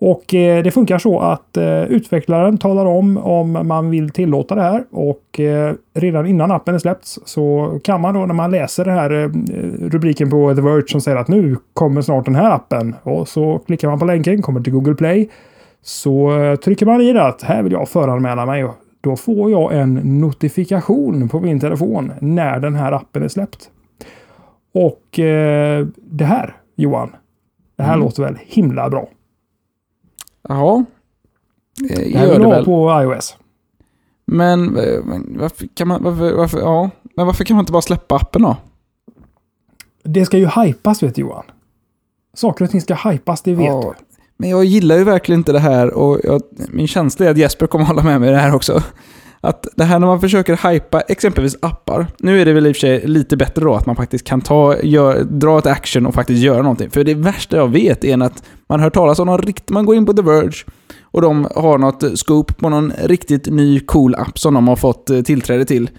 [0.02, 4.62] Och eh, det funkar så att eh, utvecklaren talar om om man vill tillåta det
[4.62, 8.84] här och eh, redan innan appen är släppts så kan man då när man läser
[8.84, 9.10] det här
[9.90, 13.58] rubriken på The Verge som säger att nu kommer snart den här appen och så
[13.58, 15.30] klickar man på länken, kommer till Google Play.
[15.82, 16.30] Så
[16.64, 18.66] trycker man i det att här vill jag föranmäla mig.
[19.00, 23.70] Då får jag en notifikation på min telefon när den här appen är släppt.
[24.74, 25.02] Och
[25.96, 27.10] det här Johan,
[27.76, 28.04] det här Mm.
[28.04, 29.08] låter väl himla bra.
[30.50, 30.84] Ja.
[31.90, 32.64] Eh, Det Gör det väl.
[32.64, 33.36] på iOS.
[34.26, 36.02] Men, eh, men varför kan man...
[36.02, 36.90] Varför, varför, ja.
[37.16, 38.56] Men varför kan man inte bara släppa appen då?
[40.04, 41.44] Det ska ju hypas vet du Johan.
[42.34, 44.04] Saker och ting ska hypas, det vet Ja, du.
[44.36, 47.66] Men jag gillar ju verkligen inte det här och jag, min känsla är att Jesper
[47.66, 48.82] kommer hålla med mig i det här också.
[49.42, 52.06] Att det här när man försöker hypa exempelvis appar.
[52.18, 54.40] Nu är det väl i och för sig lite bättre då att man faktiskt kan
[54.40, 56.90] ta, gör, dra ett action och faktiskt göra någonting.
[56.90, 59.96] För det värsta jag vet är att man hör talas om någon riktigt, man går
[59.96, 60.64] in på The Verge
[61.02, 65.10] och de har något scoop på någon riktigt ny cool app som de har fått
[65.10, 65.90] eh, tillträde till.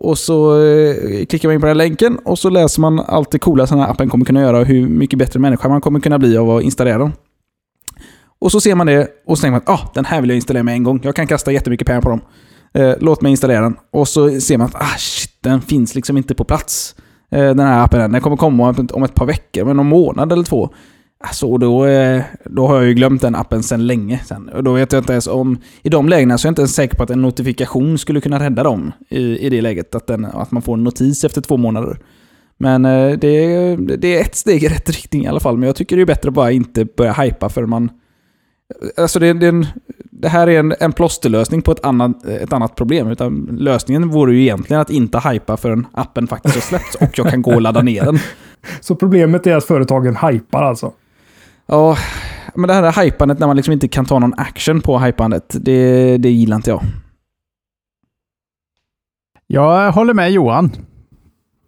[0.00, 3.30] Och så eh, klickar man in på den här länken och så läser man allt
[3.30, 5.80] det coola som den här appen kommer kunna göra och hur mycket bättre människa man
[5.80, 7.12] kommer kunna bli av att installera dem.
[8.38, 10.36] Och så ser man det och så tänker man att ah, den här vill jag
[10.36, 11.00] installera med en gång.
[11.02, 12.20] Jag kan kasta jättemycket pengar på dem.
[12.78, 13.76] Eh, låt mig installera den.
[13.92, 16.94] Och så ser man att ah, shit, den finns liksom inte på plats.
[17.30, 19.86] Eh, den här appen, den kommer komma om ett, om ett par veckor, men någon
[19.86, 20.68] månad eller två.
[21.24, 24.20] Alltså, då, eh, då har jag ju glömt den appen sedan länge.
[24.26, 24.48] Sen.
[24.48, 25.58] Och då vet jag inte ens om...
[25.82, 28.40] I de lägena så är jag inte ens säker på att en notifikation skulle kunna
[28.40, 29.94] rädda dem i, i det läget.
[29.94, 31.98] Att, den, att man får en notis efter två månader.
[32.58, 35.56] Men eh, det, är- det är ett steg i rätt riktning i alla fall.
[35.58, 37.90] Men jag tycker det är bättre att bara inte börja hypa för man...
[38.96, 39.66] Alltså det, det, en,
[40.10, 43.08] det här är en, en plåsterlösning på ett annat, ett annat problem.
[43.08, 47.30] Utan lösningen vore ju egentligen att inte hypa förrän appen faktiskt har släppts och jag
[47.30, 48.18] kan gå och ladda ner den.
[48.80, 50.92] Så problemet är att företagen hypar alltså.
[51.66, 51.96] Ja,
[52.54, 56.16] men det här hypandet när man liksom inte kan ta någon action på hypandet, det,
[56.16, 56.82] det gillar inte jag.
[59.46, 60.70] Jag håller med Johan.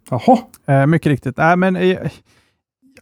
[0.09, 0.37] Jaha.
[0.65, 1.37] Eh, mycket riktigt.
[1.37, 1.97] Nej, men, eh,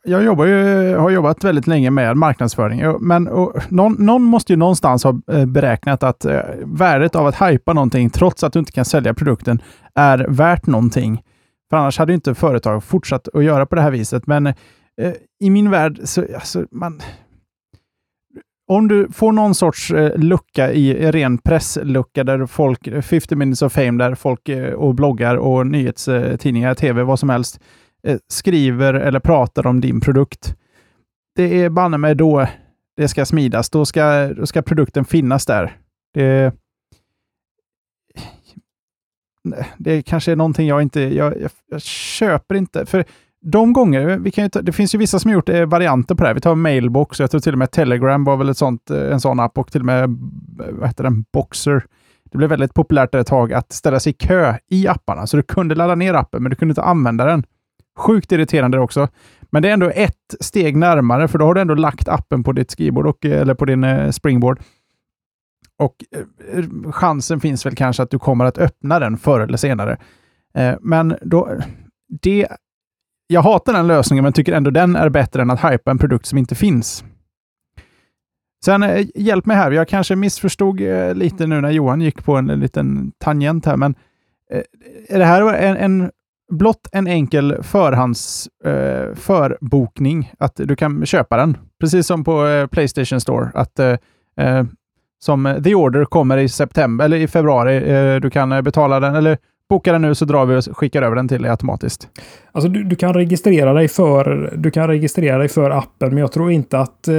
[0.05, 4.57] jag jobbar ju, har jobbat väldigt länge med marknadsföring, men och, någon, någon måste ju
[4.57, 8.71] någonstans ha eh, beräknat att eh, värdet av att hypa någonting, trots att du inte
[8.71, 9.61] kan sälja produkten,
[9.95, 11.21] är värt någonting.
[11.69, 14.27] För annars hade inte företag fortsatt att göra på det här viset.
[14.27, 14.53] Men eh,
[15.43, 17.01] i min värld, så, alltså, man,
[18.67, 23.61] om du får någon sorts eh, lucka i ren presslucka där folk, eh, 50 minutes
[23.61, 27.59] of fame, där folk eh, och bloggar och nyhetstidningar, tv, vad som helst,
[28.05, 30.55] eh, skriver eller pratar om din produkt.
[31.35, 32.47] Det är banne mig då
[32.97, 33.69] det ska smidas.
[33.69, 35.77] Då ska, då ska produkten finnas där.
[36.13, 36.55] Det,
[39.77, 41.01] det kanske är någonting jag inte...
[41.01, 42.85] Jag, jag, jag köper inte.
[42.85, 43.05] För
[43.45, 46.15] de gånger, vi kan ju ta, det finns ju vissa som har gjort eh, varianter
[46.15, 46.33] på det här.
[46.33, 49.11] Vi tar Mailbox, och jag tror till och med Telegram var väl ett sånt, eh,
[49.11, 50.09] en sån app och till och med
[50.71, 51.85] vad heter den, Boxer.
[52.31, 55.43] Det blev väldigt populärt ett tag att ställa sig i kö i apparna, så du
[55.43, 57.43] kunde ladda ner appen, men du kunde inte använda den.
[57.97, 59.07] Sjukt irriterande också.
[59.55, 62.51] Men det är ändå ett steg närmare, för då har du ändå lagt appen på
[62.51, 64.59] ditt skrivbord och, eh, eller på din eh, springboard.
[65.79, 69.97] Och eh, chansen finns väl kanske att du kommer att öppna den förr eller senare.
[70.79, 71.49] Men då,
[72.21, 72.47] det,
[73.27, 76.25] jag hatar den lösningen, men tycker ändå den är bättre än att hypa en produkt
[76.25, 77.03] som inte finns.
[78.65, 80.79] Sen, hjälp mig här, jag kanske missförstod
[81.13, 83.95] lite nu när Johan gick på en, liten tangent här, men
[85.09, 86.11] är det här en, en
[86.51, 92.67] blott en enkel förhands eh, förbokning, att du kan köpa den, precis som på eh,
[92.67, 93.97] Playstation Store, att eh,
[94.39, 94.63] eh,
[95.19, 97.91] som The Order kommer i september eller i februari.
[97.91, 99.37] Eh, du kan eh, betala den eller
[99.69, 102.09] boka den nu så drar vi och skickar över den till dig automatiskt.
[102.51, 106.31] Alltså du, du kan registrera dig för du kan registrera dig för appen, men jag
[106.31, 107.15] tror inte att eh,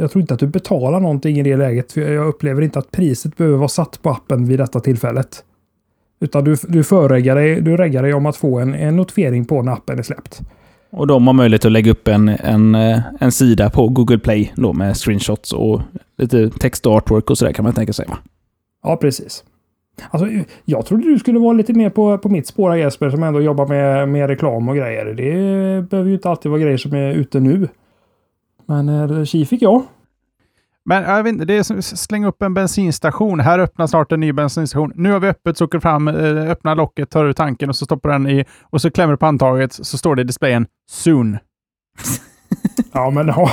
[0.00, 1.92] jag tror inte att du betalar någonting i det läget.
[1.92, 5.44] För jag upplever inte att priset behöver vara satt på appen vid detta tillfället.
[6.20, 9.62] Utan du, du förreggar dig, du reggar dig om att få en, en notifiering på
[9.62, 10.40] när appen är släppt.
[10.90, 14.52] Och de har möjlighet att lägga upp en, en, eh, en sida på Google Play
[14.56, 15.80] då med screenshots och
[16.18, 18.18] lite text och artwork och sådär kan man tänka sig va?
[18.82, 19.44] Ja, precis.
[20.10, 20.28] Alltså,
[20.64, 23.66] jag trodde du skulle vara lite mer på, på mitt spår Jesper, som ändå jobbar
[23.66, 25.04] med, med reklam och grejer.
[25.04, 25.32] Det
[25.90, 27.68] behöver ju inte alltid vara grejer som är ute nu.
[28.66, 29.82] Men eh, tji fick jag.
[30.84, 33.40] Men jag vet inte, det är släng upp en bensinstation.
[33.40, 34.92] Här öppnar snart en ny bensinstation.
[34.96, 37.76] Nu har vi öppet, så åker du fram, eh, öppnar locket, tar ut tanken och
[37.76, 40.66] så stoppar den i och så klämmer du på handtaget så står det i displayen
[40.90, 41.38] Soon.
[42.92, 43.50] Ja, men ja.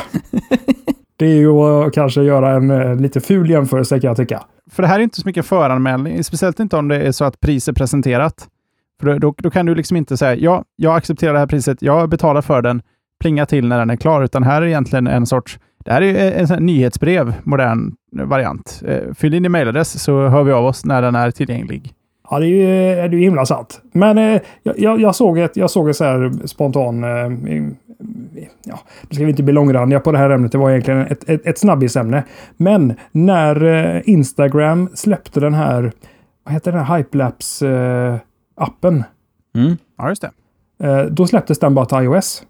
[1.17, 4.43] Det är ju att kanske göra en eh, lite ful jämförelse kan jag tycka.
[4.71, 7.39] För det här är inte så mycket föranmälning, speciellt inte om det är så att
[7.39, 8.47] pris är presenterat.
[8.99, 11.81] För då, då, då kan du liksom inte säga ja, jag accepterar det här priset,
[11.81, 12.81] jag betalar för den,
[13.19, 16.31] plinga till när den är klar, utan här är egentligen en sorts det här är
[16.31, 18.81] en sån nyhetsbrev, modern variant.
[18.85, 21.93] Eh, Fyll in din mailadress så hör vi av oss när den är tillgänglig.
[22.29, 22.65] Ja, det är ju,
[22.99, 23.81] är det ju himla sant.
[23.91, 27.03] Men eh, jag, jag såg ett, jag såg ett så här spontan...
[27.03, 27.09] Eh,
[28.63, 28.79] ja,
[29.09, 30.51] nu ska vi inte bli långrandiga på det här ämnet.
[30.51, 32.23] Det var egentligen ett, ett, ett snabbisämne.
[32.57, 35.91] Men när eh, Instagram släppte den här,
[36.43, 39.03] vad heter den här Hypelapse-appen.
[39.55, 39.77] Mm.
[39.97, 40.31] Ja, just det.
[40.83, 42.43] Eh, då släpptes den bara till iOS.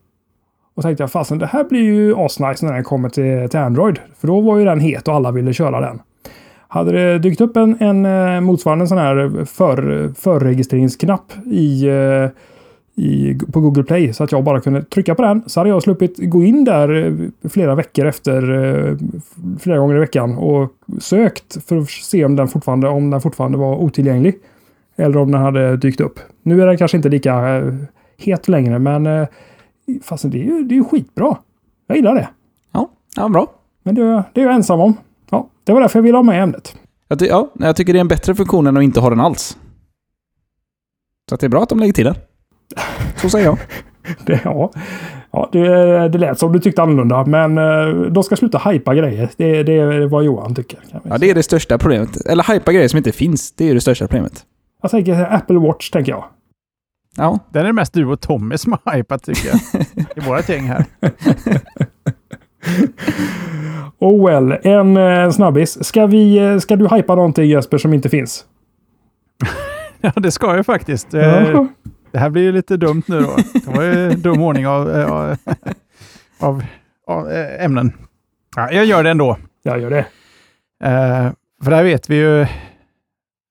[0.78, 4.00] Och tänkte jag, fasen det här blir ju asnice när den kommer till, till Android.
[4.20, 6.00] För då var ju den het och alla ville köra den.
[6.68, 12.30] Hade det dykt upp en, en eh, motsvarande sån här för, förregistreringsknapp i, eh,
[13.04, 15.84] i, på Google Play så att jag bara kunde trycka på den så hade jag
[15.84, 18.42] sluppit gå in där eh, flera veckor efter
[19.60, 23.58] flera gånger i veckan och sökt för att se om den fortfarande, om den fortfarande
[23.58, 24.36] var otillgänglig.
[24.96, 26.20] Eller om den hade dykt upp.
[26.44, 27.64] Nu är den kanske inte lika
[28.18, 29.28] het längre men
[30.02, 31.38] fast det är ju det är ju skitbra.
[31.88, 32.30] Jag gillar det.
[32.72, 33.52] Ja, ja, bra.
[33.84, 34.98] Men det, det är jag ensam om.
[35.30, 36.76] Ja, det var därför jag ville ha med ämnet.
[37.08, 39.58] Jag, ja, jag tycker det är en bättre funktion än att inte ha den alls.
[41.30, 42.16] Så att det är bra att de lägger till den.
[43.16, 43.58] Så säger jag.
[44.26, 44.72] Det, ja,
[45.32, 49.30] ja det, det lät som du tyckte annorlunda, men eh, de ska sluta hypa grejer.
[49.38, 50.80] Det, det är vad Johan tycker.
[51.04, 52.26] Ja, det är det största problemet.
[52.26, 53.52] Eller hypa grejer som inte finns.
[53.52, 54.46] Det är det största problemet.
[54.82, 56.26] Jag tänker Apple Watch, tänker jag.
[57.18, 59.60] Ja, Den är mest du och Tommy som har hypat tycker jag.
[60.16, 60.86] I vårat gäng här.
[64.00, 65.84] oh well, en, en snabbis.
[65.86, 68.46] Ska, vi, ska du hypa någonting Jesper som inte finns?
[70.02, 71.14] Ja, det ska jag faktiskt.
[71.14, 71.22] Eh,
[71.52, 71.68] Ja.
[72.12, 73.36] Det här blir ju lite dumt nu då.
[73.54, 75.36] Det var ju dum ordning av, eh, av,
[76.40, 76.64] av,
[77.08, 77.94] av eh, ämnen.
[78.56, 79.38] Ja, jag gör det ändå.
[79.64, 80.06] Jag gör det.
[80.84, 81.32] Eh,
[81.64, 82.48] för det här vet vi ju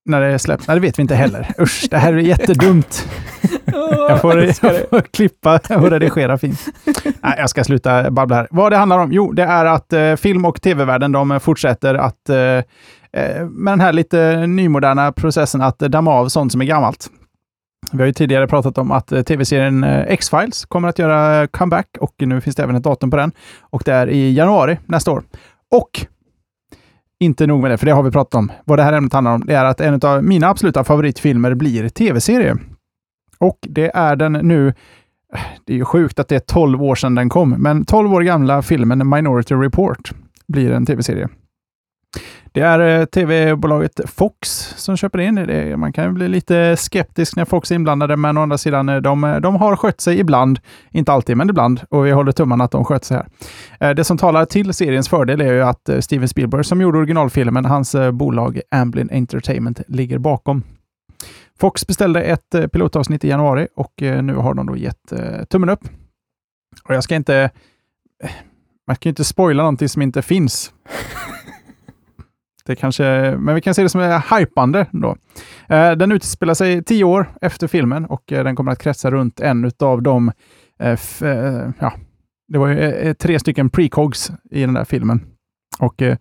[0.07, 0.69] när det släpps.
[0.69, 1.55] Nej, det vet vi inte heller.
[1.61, 3.09] Usch, det här är jättedumt.
[4.09, 4.57] Jag får, jag
[4.91, 6.61] får klippa och redigera fint.
[7.21, 8.49] Nej, jag ska sluta babbla här.
[8.51, 9.13] Vad det handlar om?
[9.13, 13.81] Jo, det är att eh, film och tv-världen de fortsätter att eh, eh, med den
[13.81, 17.11] här lite nymoderna processen att damma av sånt som är gammalt.
[17.93, 21.87] Vi har ju tidigare pratat om att eh, tv-serien eh, X-Files kommer att göra comeback
[22.01, 23.33] och nu finns det även ett datum på den.
[23.61, 25.23] Och det är i januari nästa år.
[25.71, 26.07] Och
[27.21, 28.53] inte nog med det, för det har vi pratat om.
[28.65, 31.89] Vad det här ämnet handlar om, det är att en av mina absoluta favoritfilmer blir
[31.89, 32.57] tv-serie.
[33.39, 34.75] Och det är den nu,
[35.65, 38.21] det är ju sjukt att det är 12 år sedan den kom, men 12 år
[38.21, 40.13] gamla filmen Minority Report
[40.49, 41.29] blir en tv-serie.
[42.57, 45.35] Det är eh, tv-bolaget Fox som köper in.
[45.35, 48.89] Det, man kan ju bli lite skeptisk när Fox är inblandade, men å andra sidan,
[48.89, 50.59] eh, de, eh, de har skött sig ibland.
[50.91, 51.81] Inte alltid, men ibland.
[51.91, 53.23] Och vi håller tummarna att de sköter sig
[53.79, 53.95] här.
[53.95, 57.97] Det som talar till seriens fördel är ju att Steven Spielberg, som gjorde originalfilmen, hans
[58.13, 60.63] bolag Amblin Entertainment ligger bakom.
[61.61, 65.13] Fox beställde ett pilotavsnitt i januari och nu har de då gett
[65.49, 65.89] tummen upp.
[66.85, 67.51] Och jag ska inte...
[68.87, 70.73] Man kan ju inte spoila någonting som inte finns.
[72.67, 75.17] Det kanske, men vi kan se det som är hypande då.
[75.69, 79.41] Eh, Den utspelar sig tio år efter filmen och eh, den kommer att kretsa runt
[79.41, 80.33] en av de,
[80.81, 81.93] eh, eh, ja,
[82.49, 85.21] det var ju eh, tre stycken precogs i den där filmen.
[85.79, 86.17] Och eh,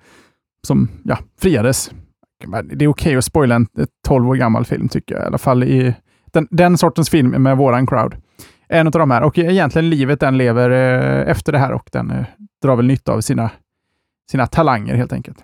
[0.68, 1.92] som, ja, friades.
[2.64, 5.38] Det är okej att spoila en eh, 12 år gammal film tycker jag, i alla
[5.38, 5.96] fall i
[6.34, 8.16] den, den sortens film med våran crowd.
[8.68, 12.12] En av de här, och egentligen livet den lever eh, efter det här och den
[12.12, 12.26] eh,
[12.62, 13.52] drar väl nytta av sina,
[14.32, 15.44] sina talanger helt enkelt.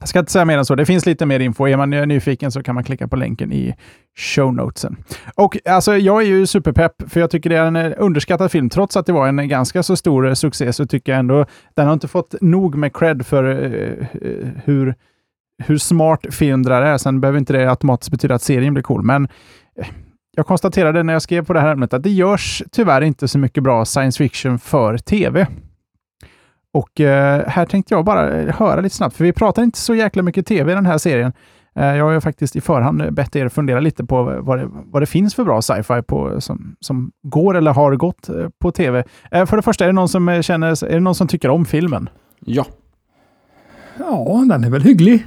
[0.00, 0.74] Jag ska inte säga mer än så.
[0.74, 1.66] Det finns lite mer info.
[1.66, 3.74] Är man nyfiken så kan man klicka på länken i
[4.18, 4.96] show notesen.
[5.34, 8.70] Och alltså, jag är ju superpepp, för jag tycker det är en eh, underskattad film.
[8.70, 11.86] Trots att det var en ganska så stor eh, succé så tycker jag ändå den
[11.86, 14.06] har inte fått nog med cred för uh,
[14.64, 14.94] hur,
[15.62, 16.98] hur smart film det där är.
[16.98, 19.28] Sen behöver inte det automatiskt betyda att serien blir cool, men
[20.36, 23.38] jag konstaterade när jag skrev på det här ämnet att det görs tyvärr inte så
[23.38, 25.46] mycket bra science fiction för tv.
[26.72, 29.94] Och eh, här tänkte jag bara eh, höra lite snabbt, för vi pratar inte så
[29.94, 31.32] jäkla mycket tv i den här serien.
[31.74, 35.02] Eh, jag har ju faktiskt i förhand bett er fundera lite på vad det, vad
[35.02, 39.04] det finns för bra sci-fi på, som, som går eller har gått eh, på tv.
[39.30, 41.48] Eh, för det första, är det någon som eh, känner, är det någon som tycker
[41.48, 42.08] om filmen?
[42.40, 42.66] Ja.
[43.98, 45.26] Ja, den är väl hygglig.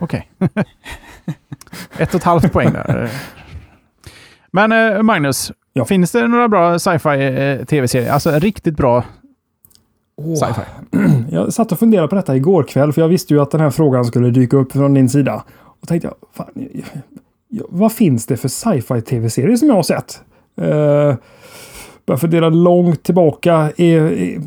[0.00, 0.30] Okej.
[1.98, 3.10] Ett och ett halvt poäng där.
[4.50, 5.84] Men eh, Magnus, Ja.
[5.84, 7.08] finns det några bra sci-fi
[7.58, 8.12] eh, tv-serier?
[8.12, 9.04] Alltså riktigt bra
[10.16, 10.62] Åh, sci-fi.
[11.30, 13.70] Jag satt och funderade på detta igår kväll, för jag visste ju att den här
[13.70, 15.44] frågan skulle dyka upp från din sida.
[15.80, 16.82] Och tänkte jag, fan,
[17.68, 20.20] vad finns det för sci-fi tv-serier som jag har sett?
[20.60, 21.14] Uh,
[22.06, 23.72] börjar fundera långt tillbaka.
[23.76, 24.40] Är, är,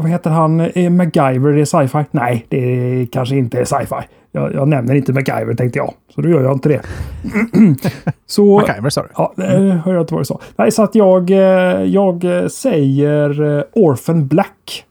[0.00, 0.60] vad, heter han?
[0.60, 2.04] Är MacGyver det sci-fi?
[2.10, 4.08] Nej, det är, kanske inte är sci-fi.
[4.32, 6.80] Jag, jag nämner inte MacGyver tänkte jag, så då gör jag inte det.
[8.26, 9.08] så, MacGyver sa du?
[9.16, 10.40] Ja, det hör jag inte vad du sa.
[10.56, 11.38] Nej, så att jag, eh,
[11.84, 14.84] jag eh, säger eh, Orphan Black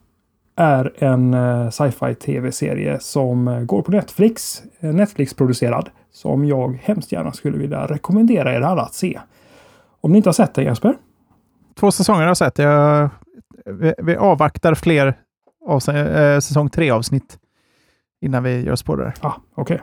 [0.55, 4.63] är en eh, sci-fi tv-serie som eh, går på Netflix.
[4.79, 5.89] eh, Netflix-producerad.
[6.11, 9.19] Som jag hemskt gärna skulle vilja rekommendera er alla att se.
[10.01, 10.95] Om ni inte har sett den Jesper?
[11.79, 12.57] Två säsonger har jag sett.
[12.57, 13.09] Jag,
[13.65, 15.17] vi, vi avvaktar fler
[15.65, 17.37] av, eh, säsong tre-avsnitt
[18.21, 19.13] innan vi gör oss på det.
[19.21, 19.81] Ah, okej.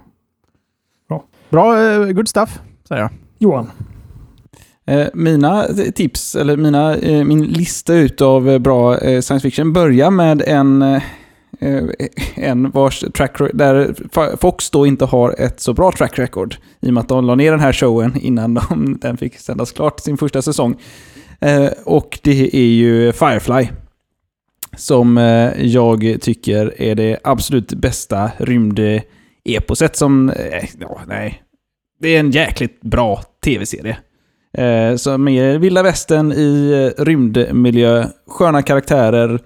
[1.51, 3.11] Bra, eh, good stuff, säger jag.
[3.39, 3.70] Johan.
[4.89, 10.43] Eh, mina tips, eller mina, eh, min lista utav eh, bra science fiction börjar med
[10.47, 11.01] en,
[12.35, 13.94] en vars track där
[14.36, 16.56] Fox då inte har ett så bra track record.
[16.81, 19.73] I och med att de la ner den här showen innan de, den fick sändas
[19.73, 20.77] klart sin första säsong.
[21.85, 23.69] Och det är ju Firefly.
[24.77, 25.16] Som
[25.56, 30.32] jag tycker är det absolut bästa rymdeposet som...
[30.81, 31.43] Ja, nej.
[32.01, 33.97] Det är en jäkligt bra tv-serie.
[34.53, 39.41] Eh, som är vilda västern i eh, rymdmiljö, sköna karaktärer,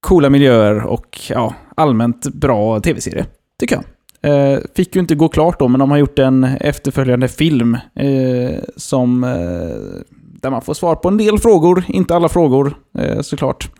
[0.00, 3.26] coola miljöer och ja, allmänt bra tv-serie,
[3.58, 3.84] tycker jag.
[4.24, 8.58] Eh, fick ju inte gå klart då, men de har gjort en efterföljande film eh,
[8.76, 13.70] som, eh, där man får svar på en del frågor, inte alla frågor eh, såklart.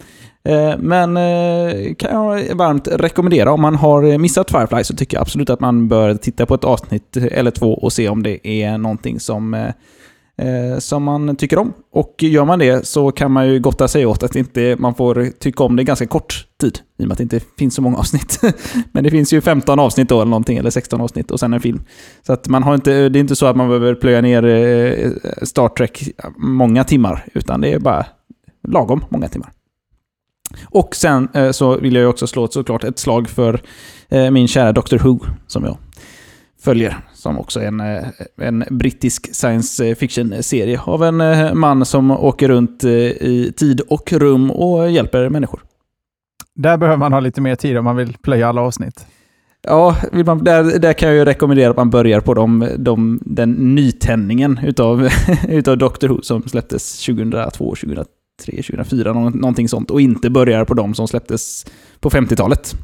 [0.44, 3.52] Eh, men eh, kan jag varmt rekommendera.
[3.52, 6.64] Om man har missat Firefly så tycker jag absolut att man bör titta på ett
[6.64, 11.72] avsnitt eller två och se om det är någonting som eh, som man tycker om.
[11.92, 15.30] Och gör man det så kan man ju gotta sig åt att inte, man får
[15.38, 16.78] tycka om det ganska kort tid.
[16.98, 18.40] I och med att det inte finns så många avsnitt.
[18.92, 21.60] Men det finns ju 15 avsnitt då eller någonting, eller 16 avsnitt och sen en
[21.60, 21.80] film.
[22.26, 25.68] Så att man har inte, det är inte så att man behöver plöja ner Star
[25.68, 28.06] Trek många timmar, utan det är bara
[28.68, 29.52] lagom många timmar.
[30.64, 33.60] Och sen eh, så vill jag ju också slå ett, såklart ett slag för
[34.08, 35.76] eh, min kära Doctor Who, som jag
[36.60, 36.96] följer.
[37.14, 38.04] Som också är en, eh,
[38.36, 44.90] en brittisk science fiction-serie av en man som åker runt i tid och rum och
[44.90, 45.60] hjälper människor.
[46.54, 49.06] Där behöver man ha lite mer tid om man vill plöja alla avsnitt.
[49.62, 49.96] Ja,
[50.26, 54.60] man, där, där kan jag ju rekommendera att man börjar på de, de, den nytändningen
[54.62, 55.08] utav,
[55.48, 58.04] utav Doctor Who som släpptes 2002, 2003,
[58.38, 59.90] 2004, någonting sånt.
[59.90, 61.66] Och inte börjar på de som släpptes
[62.00, 62.74] på 50-talet.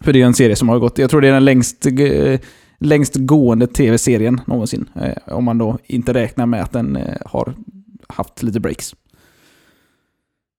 [0.00, 1.86] För det är en serie som har gått, jag tror det är den längst,
[2.78, 4.88] längst gående tv-serien någonsin.
[4.94, 7.54] Eh, om man då inte räknar med att den eh, har
[8.08, 8.94] haft lite breaks.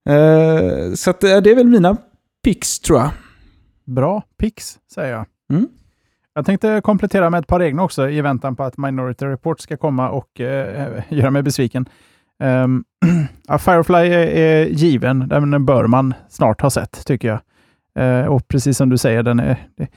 [0.09, 1.97] Eh, så att, det är väl mina
[2.43, 3.09] picks tror jag.
[3.85, 5.25] Bra picks, säger jag.
[5.51, 5.67] Mm.
[6.33, 9.77] Jag tänkte komplettera med ett par egna också i väntan på att Minority Report ska
[9.77, 11.89] komma och eh, göra mig besviken.
[12.43, 12.83] Um,
[13.59, 17.39] Firefly är, är, given, den bör man snart ha sett tycker jag.
[17.99, 19.87] Uh, och precis som du säger, den är det,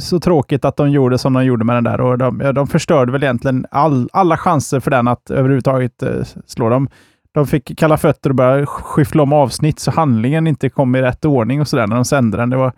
[0.00, 2.00] så tråkigt att de gjorde som de gjorde med den där.
[2.00, 6.68] Och de, de förstörde väl egentligen all, alla chanser för den att överhuvudtaget uh, slå
[6.68, 6.88] dem.
[7.32, 11.24] De fick kalla fötter och började skyffla om avsnitt så handlingen inte kom i rätt
[11.24, 12.50] ordning och sådär när de sände den.
[12.50, 12.72] Det var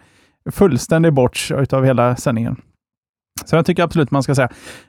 [0.50, 2.56] fullständig bort av hela sändningen.
[3.44, 4.48] Så jag tycker absolut man ska säga.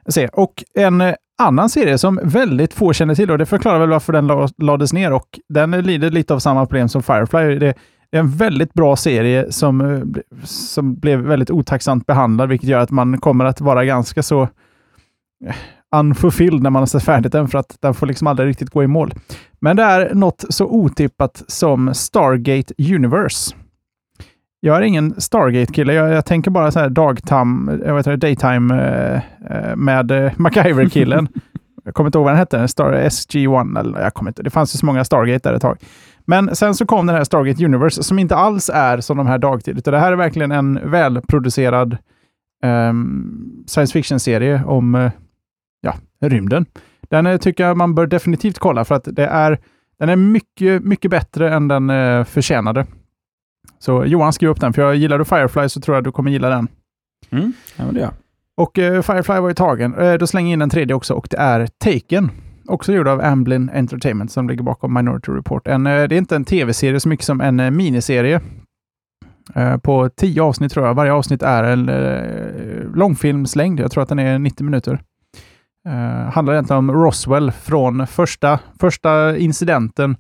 [0.09, 0.27] se.
[0.27, 4.13] Och en eh, annan serie som väldigt få känner till och det förklarar väl varför
[4.13, 7.59] den lades ner och den lider lite av samma problem som Firefly.
[7.59, 7.67] Det
[8.11, 12.91] är en väldigt bra serie som, eh, som blev väldigt otacksamt behandlad, vilket gör att
[12.91, 14.41] man kommer att vara ganska så
[15.45, 15.55] eh,
[15.95, 18.83] unfulfilled när man har sett färdigt den, för att den får liksom aldrig riktigt gå
[18.83, 19.13] i mål.
[19.59, 23.55] Men det är något så otippat som Stargate Universe.
[24.65, 25.93] Jag är ingen Stargate-kille.
[25.93, 29.15] Jag, jag, tänker bara så här dagtime, jag vet inte, daytime eh,
[29.49, 31.27] eh med eh, MacGyver-killen.
[31.83, 32.67] jag kommer inte ihåg vad den hette.
[32.67, 34.43] Star SG-1 eller jag kommer inte.
[34.43, 35.77] Det fanns ju så många Stargate där ett tag.
[36.25, 39.37] Men sen så kom den här Stargate Universe som inte alls är som de här
[39.37, 39.77] dagtid.
[39.77, 41.97] Utan det här är verkligen en välproducerad
[42.65, 45.11] um, science fiction-serie om uh,
[45.81, 46.65] ja, rymden.
[47.09, 49.59] Den uh, tycker jag man bör definitivt kolla för att det är,
[49.99, 52.85] den är mycket, mycket bättre än den uh, förtjänade.
[53.83, 56.31] Så Johan, skriv upp den, för jag gillar du Firefly så tror jag du kommer
[56.31, 56.67] gilla den.
[57.29, 58.11] Mm, ja, men det gör
[58.57, 59.95] Och uh, Firefly var ju tagen.
[59.95, 62.31] Uh, då slänger jag in en tredje också och det är Taken.
[62.67, 65.67] Också gjord av Amblin Entertainment som ligger bakom Minority Report.
[65.67, 68.41] En, uh, det är inte en tv-serie så mycket som en miniserie.
[69.83, 70.93] på tio avsnitt tror jag.
[70.93, 71.85] Varje avsnitt är en
[72.95, 73.79] långfilmslängd.
[73.79, 75.01] Jag tror att den är 90 minuter.
[76.31, 80.17] handlar egentligen om Roswell från första, första incidenten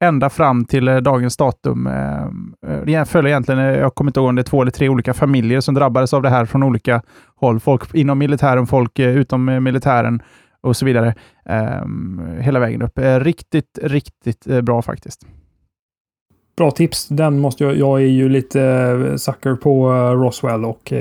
[0.00, 1.86] ända fram till eh, dagens datum.
[1.86, 2.22] Eh,
[2.66, 5.14] eh, jag följer egentligen, jag kommer inte ihåg om det är två eller tre olika
[5.14, 7.02] familjer som drabbades av det här från olika
[7.36, 7.60] håll.
[7.60, 10.22] Folk inom militären, folk utom militären
[10.60, 11.14] och så vidare.
[11.44, 12.98] Ehm, hela vägen upp.
[12.98, 15.26] Riktigt, riktigt bra faktiskt.
[16.56, 17.08] Bra tips.
[17.08, 20.92] Den måste jag, jag är ju lite sucker på Roswell och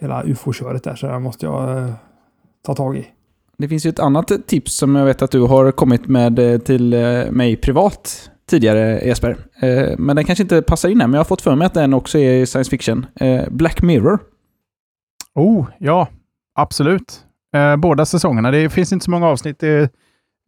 [0.00, 1.92] hela ufo-köret där, så den måste jag
[2.66, 3.06] ta tag i.
[3.58, 6.58] Det finns ju ett annat tips som jag vet att du har kommit med eh,
[6.58, 9.36] till eh, mig privat tidigare, Jesper.
[9.60, 11.74] Eh, men den kanske inte passar in här, men jag har fått för mig att
[11.74, 13.06] den också är science fiction.
[13.50, 14.18] Black Mirror.
[15.34, 16.08] Oh, ja.
[16.54, 17.20] Absolut.
[17.78, 18.50] Båda säsongerna.
[18.50, 19.58] Det finns inte så många avsnitt.
[19.58, 19.90] Det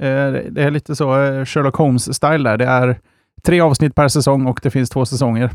[0.03, 1.05] är, det är lite så
[1.45, 2.57] Sherlock Holmes-style där.
[2.57, 3.01] Det är
[3.43, 5.51] tre avsnitt per säsong och det finns två säsonger.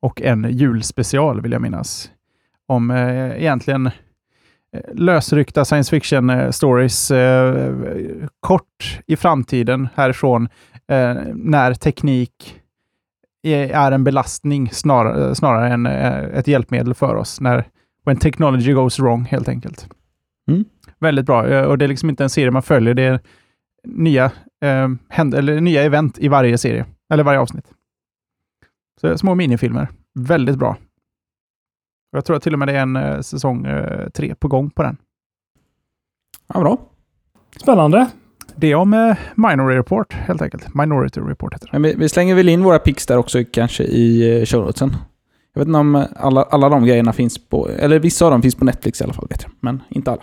[0.00, 2.10] Och en julspecial vill jag minnas.
[2.66, 3.90] Om egentligen
[4.92, 7.74] lösryckta science fiction eh, stories eh,
[8.40, 10.48] kort i framtiden härifrån
[10.88, 12.60] eh, när teknik
[13.42, 17.40] är en belastning snarare, snarare än ett hjälpmedel för oss.
[17.40, 17.64] När
[18.04, 19.88] when technology goes wrong, helt enkelt.
[20.48, 20.64] Mm.
[20.98, 21.66] Väldigt bra.
[21.66, 22.94] Och det är liksom inte en serie man följer.
[22.94, 23.20] Det är
[23.84, 24.24] nya,
[24.62, 24.88] eh,
[25.18, 27.64] eller nya event i varje serie, eller varje avsnitt.
[29.00, 29.88] Så små minifilmer.
[30.14, 30.76] Väldigt bra.
[32.10, 34.70] Jag tror att till och med det är en eh, säsong eh, tre på gång
[34.70, 34.96] på den.
[36.54, 36.78] Ja, bra.
[37.60, 38.06] Spännande.
[38.56, 40.74] Det är om eh, Minority Report, helt enkelt.
[40.74, 41.94] Minority Report heter det.
[41.96, 44.96] vi slänger väl in våra pix där också kanske i show notesen.
[45.52, 47.68] Jag vet inte om alla, alla de grejerna finns på...
[47.68, 49.52] Eller vissa av dem finns på Netflix i alla fall, vet jag.
[49.60, 50.22] Men inte alla.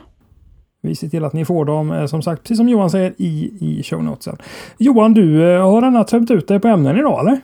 [0.82, 3.84] Vi ser till att ni får dem, som sagt, precis som Johan säger, i, i
[3.84, 4.38] show notesen.
[4.78, 7.40] Johan, du har annat tömt ut dig på ämnen idag, eller?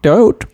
[0.00, 0.46] Det har jag gjort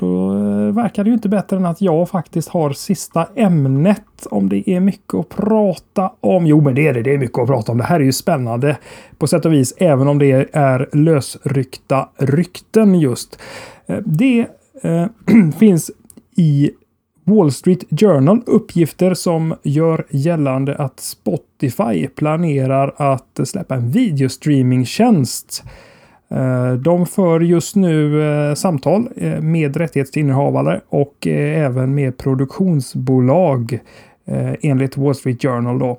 [0.00, 4.26] då eh, verkar det ju inte bättre än att jag faktiskt har sista ämnet.
[4.30, 6.46] Om det är mycket att prata om.
[6.46, 7.02] Jo, men det är det.
[7.02, 7.78] Det är mycket att prata om.
[7.78, 8.76] Det här är ju spännande
[9.18, 13.38] på sätt och vis, även om det är lösryckta rykten just.
[13.86, 14.46] Eh, det
[14.82, 15.06] eh,
[15.58, 15.90] finns
[16.36, 16.70] i
[17.24, 25.64] Wall Street Journal uppgifter som gör gällande att Spotify planerar att släppa en videostreamingtjänst.
[26.30, 33.78] Eh, de för just nu eh, samtal eh, med rättighetsinnehavare och även med produktionsbolag
[34.60, 35.78] enligt Wall Street Journal.
[35.78, 35.98] Då.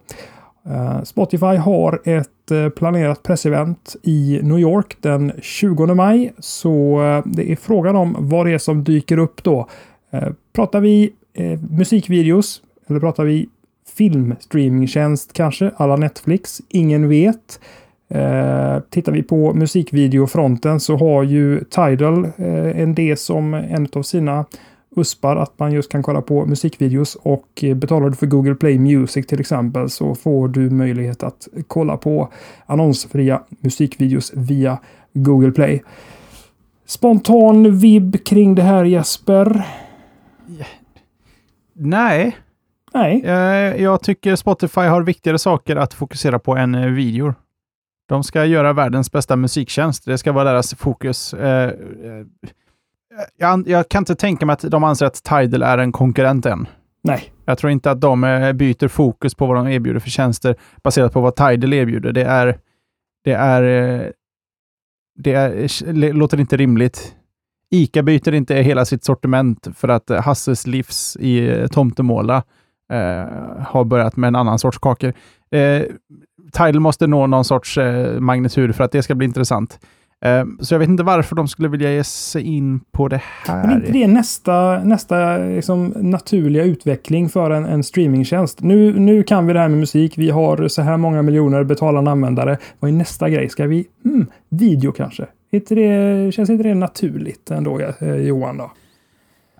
[1.03, 6.33] Spotify har ett planerat pressevent i New York den 20 maj.
[6.39, 9.67] Så det är frågan om vad det är som dyker upp då.
[10.53, 11.13] Pratar vi
[11.69, 13.49] musikvideos eller pratar vi
[13.95, 16.61] filmstreamingtjänst kanske, alla Netflix?
[16.69, 17.59] Ingen vet.
[18.11, 24.03] Eh, tittar vi på musikvideofronten så har ju Tidal eh, en det som en av
[24.03, 24.45] sina
[24.95, 28.79] uspar att man just kan kolla på musikvideos och eh, betalar du för Google Play
[28.79, 32.29] Music till exempel så får du möjlighet att kolla på
[32.65, 34.79] annonsfria musikvideos via
[35.13, 35.83] Google Play.
[36.85, 39.67] Spontan vibb kring det här Jesper?
[41.73, 42.37] Nej.
[42.93, 43.21] Nej.
[43.81, 47.35] Jag tycker Spotify har viktigare saker att fokusera på än videor.
[48.09, 50.05] De ska göra världens bästa musiktjänst.
[50.05, 51.33] Det ska vara deras fokus.
[51.33, 52.25] Eh, eh,
[53.37, 56.67] jag, jag, kan inte tänka mig att de anser att Tidal är en konkurrent än.
[57.03, 57.33] Nej.
[57.45, 61.13] Jag tror inte att de eh, byter fokus på vad de erbjuder för tjänster baserat
[61.13, 62.11] på vad Tidal erbjuder.
[62.11, 62.59] Det är...
[63.23, 64.13] Det är...
[65.15, 67.15] Det är, låter inte rimligt.
[67.71, 72.43] ICA byter inte hela sitt sortiment för att Hasses livs i Tomtemåla
[72.91, 75.13] eh, har börjat med en annan sorts kakor.
[75.51, 75.83] Eh,
[76.51, 79.79] Tidal måste nå någon sorts eh, magnitud för att det ska bli intressant.
[80.25, 83.67] Eh, så jag vet inte varför de skulle vilja ge sig in på det här.
[83.67, 88.61] Men inte det nästa, nästa liksom, naturliga utveckling för en, en streamingtjänst?
[88.61, 90.17] Nu, nu kan vi det här med musik.
[90.17, 92.57] Vi har så här många miljoner betalande användare.
[92.79, 93.49] Vad är nästa grej?
[93.49, 93.87] Ska vi...
[94.05, 95.25] Mm, video kanske?
[95.51, 98.57] Inte det, känns inte det naturligt ändå, eh, Johan?
[98.57, 98.71] Då?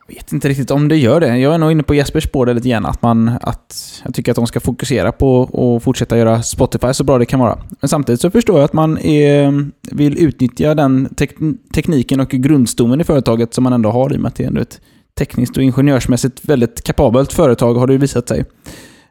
[0.09, 1.37] Jag vet inte riktigt om det gör det.
[1.37, 2.85] Jag är nog inne på Jespers spår där lite grann.
[2.85, 7.03] Att, man, att jag tycker att de ska fokusera på att fortsätta göra Spotify så
[7.03, 7.59] bra det kan vara.
[7.81, 11.35] Men samtidigt så förstår jag att man är, vill utnyttja den tek
[11.73, 14.57] tekniken och grundstommen i företaget som man ändå har i och med att det är
[14.57, 14.81] ett
[15.17, 18.45] tekniskt och ingenjörsmässigt väldigt kapabelt företag har det ju visat sig.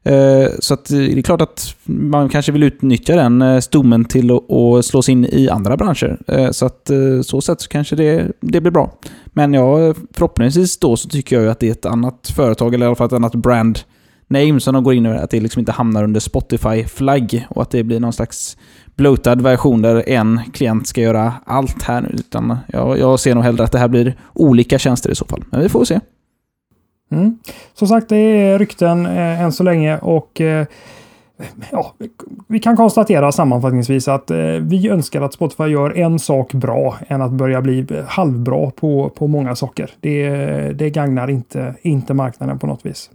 [0.09, 4.05] Eh, så att eh, det är klart att man kanske vill utnyttja den eh, stommen
[4.05, 6.19] till att slå sig in i andra branscher.
[6.53, 6.91] Så att
[7.23, 8.93] så sätt så kanske det, det blir bra.
[9.27, 12.87] Men ja, förhoppningsvis då så tycker jag ju att det är ett annat företag, eller
[12.87, 13.79] i alla fall ett annat brand
[14.29, 15.09] name som de går in i.
[15.09, 18.57] Att det liksom inte hamnar under Spotify-flagg och att det blir någon slags
[18.97, 22.09] bloatad version där en klient ska göra allt här nu.
[22.09, 25.45] Utan jag, jag ser nog hellre att det här blir olika tjänster i så fall.
[25.51, 26.01] Men vi får se.
[27.11, 27.39] Mm.
[27.75, 30.67] Som sagt, det är rykten eh, än så länge och eh,
[31.71, 31.95] ja,
[32.47, 37.23] vi kan konstatera sammanfattningsvis att eh, vi önskar att Spotify gör en sak bra än
[37.23, 39.91] att börja bli eh, halvbra på, på många saker.
[40.01, 40.29] Det,
[40.73, 43.11] det gagnar inte, inte marknaden på något vis.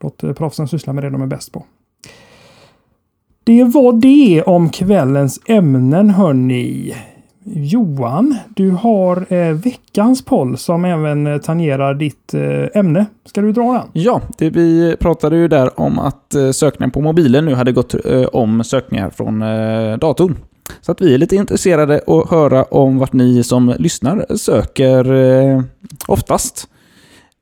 [0.00, 1.64] Låt eh, proffsen syssla med det de är bäst på.
[3.44, 6.94] Det var det om kvällens ämnen hörni.
[7.44, 13.06] Johan, du har eh, veckans poll som även eh, tangerar ditt eh, ämne.
[13.24, 13.82] Ska du dra den?
[13.92, 17.94] Ja, det, vi pratade ju där om att eh, sökningen på mobilen nu hade gått
[18.06, 20.36] eh, om sökningar från eh, datorn.
[20.80, 25.62] Så att vi är lite intresserade att höra om vart ni som lyssnar söker eh,
[26.06, 26.68] oftast.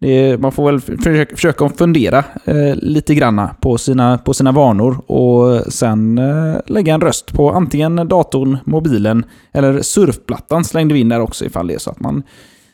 [0.00, 5.10] Det, man får väl försöka, försöka fundera eh, lite granna på sina, på sina vanor
[5.10, 11.08] och sen eh, lägga en röst på antingen datorn, mobilen eller surfplattan slängde vi in
[11.08, 12.22] där också ifall det är så att man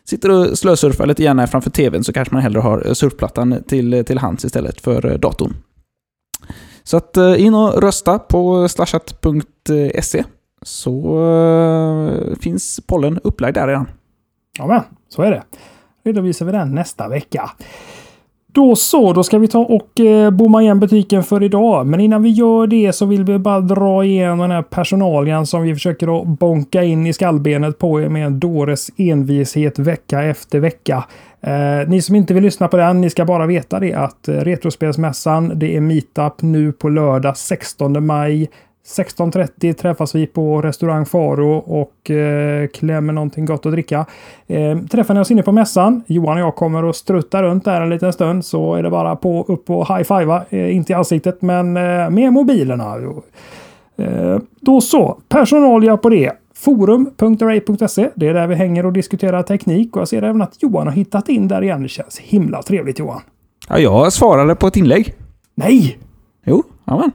[0.05, 3.94] sitter och slösurfar lite gärna framför tvn så kanske man hellre har eh, surfplattan till,
[3.94, 5.55] eh, till hands istället för eh, datorn.
[6.82, 10.24] Så att eh, in och rösta på slashat.se
[10.62, 11.18] så
[12.40, 13.88] finns pollen upplagd där redan.
[14.59, 15.42] Ja, men så är det
[16.05, 17.51] redovisar vi den nästa vecka.
[18.55, 21.86] Då så, då ska vi ta och eh, bomma igen butiken för idag.
[21.86, 25.62] Men innan vi gör det så vill vi bara dra igenom den här personalen som
[25.62, 30.60] vi försöker att bonka in i skallbenet på er med en dåres envishet vecka efter
[30.60, 31.05] vecka.
[31.40, 34.35] Eh, ni som inte vill lyssna på den, ni ska bara veta det att eh,
[34.35, 38.51] Retrospelsmässan, det är meetup nu på lördag 16 maj
[38.86, 44.06] 16.30 träffas vi på restaurang Faro och eh, klämmer någonting gott att dricka.
[44.47, 47.81] Eh, träffar ni oss inne på mässan, Johan och jag kommer att strutta runt där
[47.81, 51.43] en liten stund så är det bara på upp och high-fivea, eh, inte i ansiktet
[51.43, 52.97] men eh, med mobilerna.
[53.97, 56.32] Eh, då så, personalia på det.
[56.55, 58.11] Forum.array.se.
[58.15, 60.94] Det är där vi hänger och diskuterar teknik och jag ser även att Johan har
[60.94, 61.82] hittat in där igen.
[61.82, 63.20] Det känns himla trevligt Johan.
[63.69, 65.15] Ja, jag svarade på ett inlägg.
[65.55, 65.98] Nej!
[66.44, 67.12] Jo, jajamän.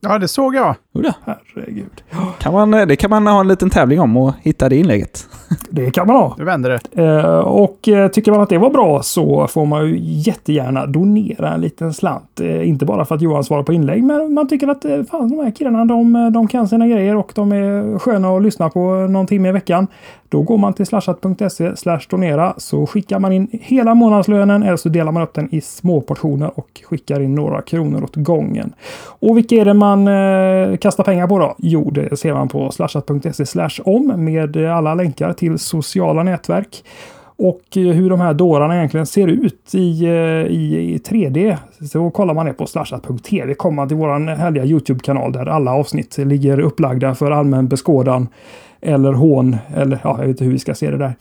[0.00, 0.74] Ja, det såg jag.
[0.94, 1.10] Jodå.
[1.24, 2.02] Herregud.
[2.38, 5.28] Kan man, det kan man ha en liten tävling om och hitta det inlägget.
[5.70, 6.34] Det kan man ha.
[6.38, 7.02] Du vänder det.
[7.02, 11.54] Eh, och eh, tycker man att det var bra så får man ju jättegärna donera
[11.54, 12.40] en liten slant.
[12.40, 15.28] Eh, inte bara för att Johan svarar på inlägg, men man tycker att eh, fan,
[15.28, 18.80] de här killarna de, de kan sina grejer och de är sköna att lyssna på
[18.94, 19.86] någon timme i veckan.
[20.34, 24.88] Då går man till slashat.se slash donera så skickar man in hela månadslönen eller så
[24.88, 28.72] delar man upp den i små portioner och skickar in några kronor åt gången.
[29.06, 31.54] Och vilka är det man eh, Kasta pengar på då?
[31.58, 36.84] Jo, det ser man på slashat.se slash om med alla länkar till sociala nätverk.
[37.36, 41.56] Och eh, hur de här dårarna egentligen ser ut i, eh, i, i 3D.
[41.92, 46.18] Så kollar man det på slashat.tv kommer man till våran härliga Youtube-kanal där alla avsnitt
[46.18, 48.28] ligger upplagda för allmän beskådan.
[48.80, 51.14] Eller hån, eller ja, jag vet inte hur vi ska se det där.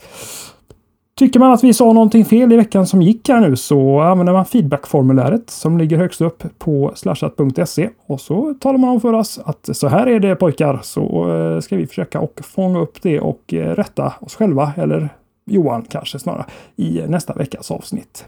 [1.16, 4.34] Tycker man att vi sa någonting fel i veckan som gick här nu så använder
[4.34, 9.40] man feedbackformuläret som ligger högst upp på slashat.se och så talar man om för oss
[9.46, 13.20] att så här är det pojkar så eh, ska vi försöka och fånga upp det
[13.20, 15.10] och eh, rätta oss själva eller
[15.46, 16.46] Johan kanske snarare
[16.76, 18.26] i nästa veckas avsnitt.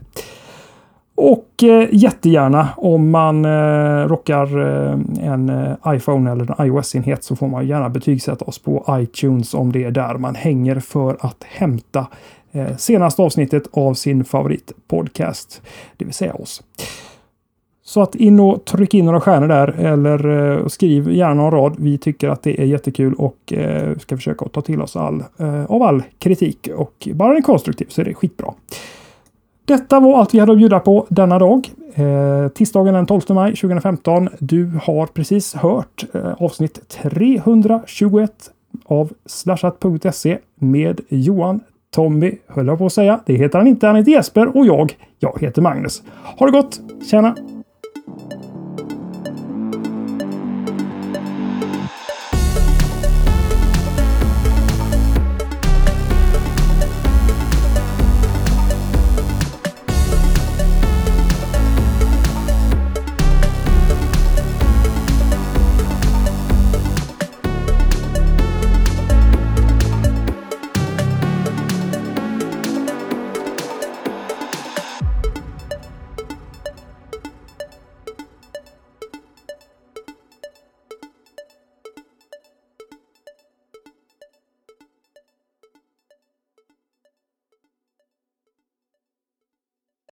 [1.14, 7.36] Och eh, jättegärna om man eh, rockar eh, en eh, iPhone eller en iOS-enhet så
[7.36, 11.44] får man gärna betygsätta oss på iTunes om det är där man hänger för att
[11.44, 12.06] hämta
[12.56, 15.62] Eh, senaste avsnittet av sin favoritpodcast,
[15.96, 16.62] det vill säga oss.
[17.84, 21.76] Så att in och tryck in några stjärnor där eller eh, skriv gärna en rad.
[21.78, 25.64] Vi tycker att det är jättekul och eh, ska försöka ta till oss all, eh,
[25.64, 28.54] av all kritik och bara den är konstruktiv så är det skitbra.
[29.64, 31.70] Detta var allt vi hade att bjuda på denna dag.
[31.94, 34.28] Eh, tisdagen den 12 maj 2015.
[34.38, 38.32] Du har precis hört eh, avsnitt 321
[38.84, 41.60] av slashat.se med Johan
[41.96, 43.20] Tommy, höll jag på att säga.
[43.26, 43.86] Det heter han inte.
[43.86, 46.02] Han heter Jesper och jag, jag heter Magnus.
[46.38, 46.80] Ha det gott!
[47.10, 47.36] Tjena!